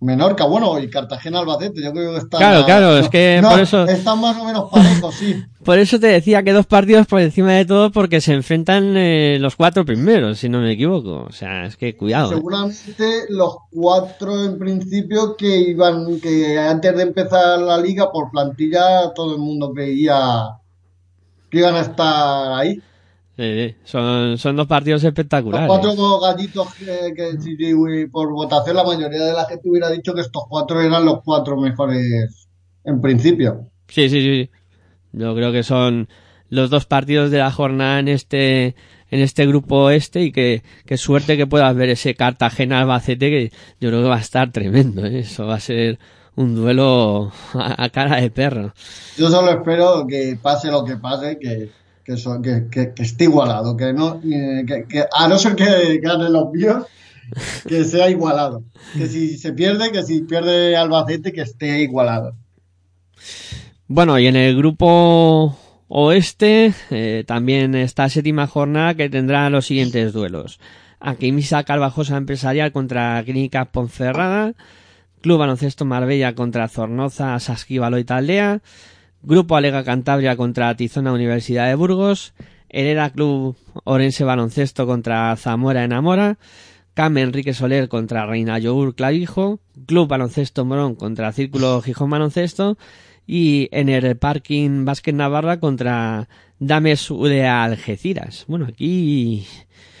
Menorca, 0.00 0.44
bueno, 0.44 0.78
y 0.78 0.88
Cartagena 0.88 1.40
Albacete, 1.40 1.82
yo 1.82 1.92
creo 1.92 2.12
que 2.12 2.18
están 2.18 2.38
Claro, 2.38 2.64
claro, 2.64 2.98
es 2.98 3.08
que 3.08 3.40
por 3.42 3.58
eso- 3.58 3.84
están 3.84 4.20
más 4.20 4.36
o 4.36 4.44
menos 4.44 4.70
parejos, 4.70 5.14
sí. 5.14 5.42
Por 5.64 5.78
eso 5.78 5.98
te 6.00 6.06
decía 6.06 6.42
que 6.44 6.52
dos 6.52 6.64
partidos 6.66 7.06
por 7.06 7.20
encima 7.20 7.52
de 7.52 7.66
todo 7.66 7.90
porque 7.90 8.20
se 8.22 8.32
enfrentan 8.32 8.96
eh, 8.96 9.36
los 9.38 9.54
cuatro 9.56 9.84
primeros, 9.84 10.38
si 10.38 10.48
no 10.48 10.60
me 10.60 10.72
equivoco. 10.72 11.26
O 11.28 11.32
sea, 11.32 11.66
es 11.66 11.76
que 11.76 11.94
cuidado. 11.94 12.30
¿eh? 12.32 12.36
Seguramente 12.36 13.24
los 13.28 13.56
cuatro 13.70 14.44
en 14.44 14.58
principio 14.58 15.36
que 15.36 15.58
iban, 15.58 16.20
que 16.20 16.58
antes 16.58 16.96
de 16.96 17.02
empezar 17.02 17.58
la 17.58 17.76
liga 17.76 18.10
por 18.10 18.30
plantilla 18.30 19.12
todo 19.14 19.34
el 19.34 19.40
mundo 19.40 19.72
creía 19.74 20.56
que 21.50 21.58
iban 21.58 21.74
a 21.74 21.80
estar 21.80 22.52
ahí. 22.52 22.80
Son, 23.84 24.36
son 24.36 24.56
dos 24.56 24.66
partidos 24.66 25.02
Los 25.04 25.10
espectaculares. 25.10 25.68
cuatro 25.68 26.18
gallitos 26.18 26.74
que, 26.74 27.14
que 27.14 28.08
por 28.10 28.32
votación 28.32 28.74
la 28.74 28.82
mayoría 28.82 29.24
de 29.26 29.32
la 29.32 29.44
gente 29.44 29.68
hubiera 29.68 29.90
dicho 29.90 30.12
que 30.12 30.22
estos 30.22 30.42
cuatro 30.48 30.80
eran 30.80 31.04
los 31.04 31.22
cuatro 31.22 31.56
mejores 31.56 32.48
en 32.82 33.00
principio. 33.00 33.70
Sí, 33.86 34.08
sí, 34.08 34.20
sí. 34.22 34.50
Yo 35.12 35.36
creo 35.36 35.52
que 35.52 35.62
son 35.62 36.08
los 36.48 36.68
dos 36.68 36.86
partidos 36.86 37.30
de 37.30 37.38
la 37.38 37.52
jornada 37.52 38.00
en 38.00 38.08
este 38.08 38.74
en 39.10 39.20
este 39.20 39.46
grupo 39.46 39.90
este 39.90 40.22
y 40.22 40.32
que, 40.32 40.64
que 40.84 40.96
suerte 40.96 41.36
que 41.36 41.46
puedas 41.46 41.74
ver 41.76 41.90
ese 41.90 42.16
Cartagena 42.16 42.80
Albacete 42.80 43.30
que 43.30 43.52
yo 43.80 43.88
creo 43.90 44.02
que 44.02 44.08
va 44.08 44.16
a 44.16 44.20
estar 44.20 44.50
tremendo. 44.50 45.06
¿eh? 45.06 45.20
Eso 45.20 45.46
va 45.46 45.54
a 45.54 45.60
ser 45.60 46.00
un 46.34 46.56
duelo 46.56 47.30
a, 47.54 47.84
a 47.84 47.88
cara 47.90 48.20
de 48.20 48.30
perro. 48.30 48.74
Yo 49.16 49.30
solo 49.30 49.52
espero 49.52 50.04
que 50.08 50.36
pase 50.42 50.72
lo 50.72 50.84
que 50.84 50.96
pase, 50.96 51.38
que, 51.38 51.70
que, 52.16 52.40
que, 52.42 52.68
que- 52.70 52.94
que 52.94 53.02
esté 53.02 53.24
igualado, 53.24 53.76
que 53.76 53.92
no, 53.92 54.20
eh, 54.24 54.64
que, 54.88 55.04
a 55.12 55.28
no 55.28 55.38
ser 55.38 55.54
que 55.56 55.98
ganen 56.02 56.32
los 56.32 56.50
míos, 56.52 56.84
que 57.66 57.84
sea 57.84 58.08
igualado. 58.08 58.62
Que 58.96 59.06
si 59.06 59.36
se 59.36 59.52
pierde, 59.52 59.92
que 59.92 60.02
si 60.02 60.22
pierde 60.22 60.76
Albacete, 60.76 61.32
que 61.32 61.42
esté 61.42 61.82
igualado. 61.82 62.34
Bueno, 63.86 64.18
y 64.18 64.26
en 64.26 64.36
el 64.36 64.56
grupo 64.56 65.56
oeste 65.88 66.74
eh, 66.90 67.24
también 67.26 67.74
está 67.74 68.08
séptima 68.08 68.46
jornada 68.46 68.94
que 68.94 69.08
tendrá 69.08 69.48
los 69.50 69.66
siguientes 69.66 70.12
duelos. 70.12 70.60
Aquimisa 71.00 71.62
Carvajosa 71.64 72.16
Empresarial 72.16 72.72
contra 72.72 73.22
Clínica 73.24 73.66
Ponferrada, 73.66 74.54
Club 75.20 75.38
Baloncesto 75.38 75.84
Marbella 75.84 76.34
contra 76.34 76.68
Zornoza, 76.68 77.38
Sasquívalo 77.40 77.98
y 77.98 78.04
Taldea, 78.04 78.60
Grupo 79.28 79.56
Alega 79.56 79.84
Cantabria 79.84 80.36
contra 80.36 80.74
Tizona 80.74 81.12
Universidad 81.12 81.66
de 81.68 81.74
Burgos, 81.74 82.32
Hereda 82.70 83.10
Club 83.10 83.56
Orense 83.84 84.24
Baloncesto 84.24 84.86
contra 84.86 85.36
Zamora 85.36 85.84
Enamora, 85.84 86.38
Cam 86.94 87.18
Enrique 87.18 87.52
Soler 87.52 87.90
contra 87.90 88.24
Reina 88.24 88.58
Yogur 88.58 88.94
Clavijo, 88.94 89.60
Club 89.86 90.08
Baloncesto 90.08 90.64
Morón 90.64 90.94
contra 90.94 91.30
Círculo 91.32 91.82
Gijón 91.82 92.08
Baloncesto 92.08 92.78
y 93.26 93.68
en 93.70 93.90
el 93.90 94.16
Parking 94.16 94.86
Básquet 94.86 95.14
Navarra 95.14 95.60
contra 95.60 96.26
Dames 96.58 97.10
UDA 97.10 97.64
Algeciras. 97.64 98.46
Bueno, 98.48 98.64
aquí 98.66 99.44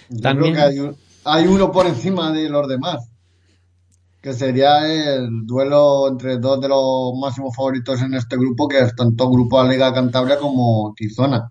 Yo 0.08 0.20
También- 0.22 0.54
creo 0.54 0.64
que 0.68 0.72
hay, 0.72 0.78
un- 0.80 0.96
hay 1.26 1.46
uno 1.46 1.70
por 1.70 1.86
encima 1.86 2.32
de 2.32 2.48
los 2.48 2.66
demás, 2.66 3.10
que 4.20 4.32
sería 4.34 4.86
el 5.16 5.46
duelo 5.46 6.08
entre 6.08 6.38
dos 6.38 6.60
de 6.60 6.68
los 6.68 7.14
máximos 7.20 7.54
favoritos 7.56 8.00
en 8.02 8.14
este 8.14 8.36
grupo, 8.36 8.68
que 8.68 8.80
es 8.80 8.94
tanto 8.96 9.30
Grupo 9.30 9.60
Alega 9.60 9.92
Cantabria 9.94 10.38
como 10.38 10.94
Tizona. 10.96 11.50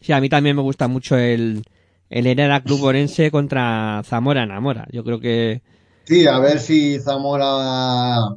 sí, 0.00 0.12
a 0.12 0.20
mí 0.20 0.28
también 0.28 0.56
me 0.56 0.62
gusta 0.62 0.88
mucho 0.88 1.16
el, 1.16 1.64
el 2.10 2.26
Hereda 2.26 2.62
Club 2.62 2.82
Orense 2.84 3.30
contra 3.30 4.02
Zamora 4.04 4.42
Enamora. 4.44 4.86
Yo 4.92 5.04
creo 5.04 5.20
que 5.20 5.62
Sí, 6.04 6.26
a 6.26 6.38
ver 6.40 6.58
si 6.58 6.98
Zamora 7.00 8.28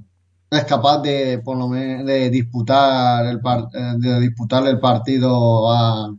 es 0.52 0.64
capaz 0.66 1.00
de 1.02 1.40
por 1.44 1.58
lo 1.58 1.68
menos 1.68 2.06
de 2.06 2.30
disputar 2.30 3.26
el 3.26 3.40
par- 3.42 3.68
eh, 3.74 3.94
de 3.98 4.20
disputarle 4.22 4.70
el 4.72 4.80
partido 4.80 5.72
a, 5.72 6.16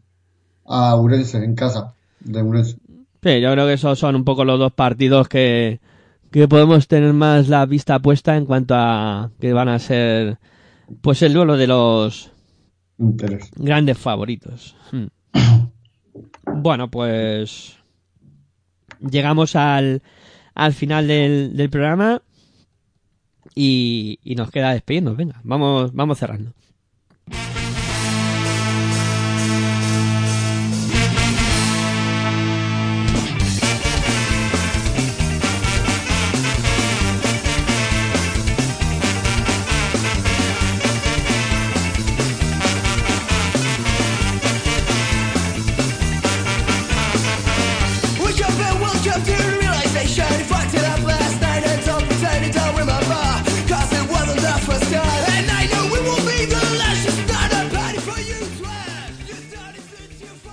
a 0.67 0.97
Urense 0.97 1.39
en 1.45 1.55
casa 1.57 1.97
de 2.21 2.43
Urense. 2.43 2.79
Sí, 3.23 3.41
yo 3.41 3.53
creo 3.53 3.67
que 3.67 3.73
esos 3.75 3.99
son 3.99 4.17
un 4.17 4.25
poco 4.25 4.45
los 4.45 4.59
dos 4.59 4.73
partidos 4.73 5.29
que, 5.29 5.81
que 6.35 6.49
podemos 6.49 6.89
tener 6.89 7.13
más 7.13 7.49
la 7.49 7.65
vista 7.65 8.01
puesta 8.01 8.37
en 8.37 8.45
cuanto 8.45 8.75
a 8.77 9.31
que 9.39 9.53
van 9.53 9.69
a 9.69 9.79
ser 9.79 10.39
pues 11.01 11.23
el 11.23 11.33
duelo 11.33 11.57
de 11.57 11.69
los 11.69 12.33
Interés. 12.99 13.53
grandes 13.55 13.97
favoritos. 13.97 14.75
Hmm. 14.91 15.05
Bueno, 16.57 16.91
pues 16.91 17.77
llegamos 18.99 19.55
al, 19.55 20.03
al 20.57 20.73
final 20.73 21.07
del, 21.07 21.57
del 21.57 21.71
programa 21.71 22.21
y, 23.55 24.19
y 24.25 24.35
nos 24.35 24.51
queda 24.51 24.73
despedirnos. 24.73 25.17
Venga, 25.17 25.41
vamos, 25.45 25.95
vamos 25.95 26.19
cerrando. 26.19 26.53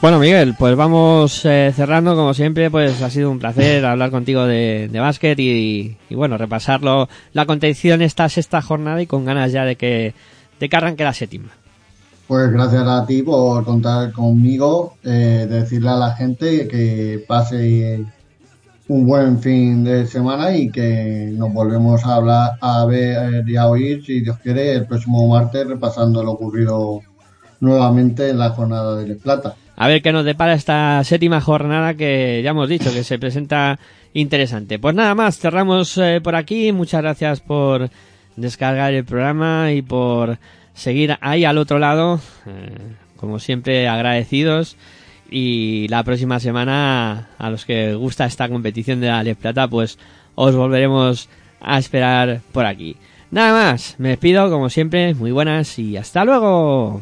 Bueno, 0.02 0.18
Miguel, 0.18 0.56
pues 0.58 0.76
vamos 0.76 1.46
eh, 1.46 1.72
cerrando, 1.76 2.16
como 2.16 2.34
siempre, 2.34 2.72
pues 2.72 3.04
ha 3.04 3.12
sido 3.12 3.30
un 3.30 3.38
placer 3.38 3.86
hablar 3.86 4.10
contigo 4.10 4.46
de, 4.46 4.90
de 4.92 5.00
básquet 5.00 5.38
y, 5.38 5.96
y, 6.10 6.16
bueno, 6.16 6.40
repasarlo, 6.40 7.08
la 7.34 7.46
contención 7.46 8.02
esta 8.02 8.28
sexta 8.28 8.64
jornada 8.64 9.00
y 9.00 9.06
con 9.06 9.26
ganas 9.26 9.52
ya 9.52 9.64
de 9.64 9.76
que, 9.76 10.16
de 10.60 10.70
que 10.70 10.76
arranque 10.76 11.04
la 11.04 11.14
séptima. 11.14 11.50
Pues 12.28 12.52
gracias 12.52 12.88
a 12.88 13.06
ti 13.06 13.22
por 13.22 13.64
contar 13.64 14.12
conmigo, 14.12 14.96
eh, 15.04 15.46
decirle 15.48 15.90
a 15.90 15.98
la 15.98 16.16
gente 16.16 16.68
que 16.68 17.24
pase 17.28 18.04
un 18.88 19.06
buen 19.06 19.40
fin 19.40 19.84
de 19.84 20.08
semana 20.08 20.58
y 20.58 20.72
que 20.72 21.30
nos 21.32 21.54
volvemos 21.54 22.04
a 22.06 22.16
hablar, 22.16 22.54
a 22.60 22.86
ver 22.86 23.48
y 23.48 23.56
a 23.56 23.68
oír, 23.68 24.04
si 24.04 24.22
Dios 24.22 24.40
quiere, 24.40 24.74
el 24.74 24.88
próximo 24.88 25.28
martes 25.28 25.68
repasando 25.68 26.24
lo 26.24 26.32
ocurrido 26.32 27.02
nuevamente 27.62 28.30
en 28.30 28.40
la 28.40 28.50
jornada 28.50 28.98
de 28.98 29.16
Plata. 29.16 29.56
A 29.78 29.88
ver 29.88 30.02
qué 30.02 30.12
nos 30.12 30.26
depara 30.26 30.54
esta 30.54 31.04
séptima 31.04 31.40
jornada 31.40 31.94
que 31.94 32.42
ya 32.44 32.52
hemos 32.52 32.68
dicho 32.68 32.94
que 32.94 33.04
se 33.04 33.18
presenta 33.18 33.80
interesante. 34.14 34.78
Pues 34.78 34.94
nada 34.94 35.16
más, 35.16 35.40
cerramos 35.40 35.98
eh, 35.98 36.20
por 36.22 36.36
aquí. 36.36 36.72
Muchas 36.72 37.02
gracias 37.02 37.40
por 37.40 37.90
descargar 38.36 38.94
el 38.94 39.06
programa 39.06 39.72
y 39.72 39.82
por 39.82 40.38
seguir 40.74 41.18
ahí 41.22 41.46
al 41.46 41.58
otro 41.58 41.80
lado. 41.80 42.20
Eh, 42.46 42.76
como 43.16 43.40
siempre, 43.40 43.88
agradecidos. 43.88 44.76
Y 45.30 45.88
la 45.88 46.04
próxima 46.04 46.40
semana, 46.40 47.30
a 47.38 47.50
los 47.50 47.66
que 47.66 47.96
gusta 47.96 48.26
esta 48.26 48.50
competición 48.50 49.00
de 49.00 49.08
la 49.08 49.24
Les 49.24 49.38
Plata, 49.38 49.68
pues 49.68 49.98
os 50.36 50.56
volveremos 50.56 51.30
a 51.62 51.78
esperar 51.80 52.42
por 52.52 52.66
aquí. 52.66 52.98
Nada 53.30 53.54
más, 53.54 53.96
me 53.98 54.10
despido 54.10 54.50
como 54.50 54.70
siempre, 54.70 55.14
muy 55.14 55.32
buenas 55.32 55.80
y 55.80 55.96
hasta 55.96 56.26
luego. 56.26 57.02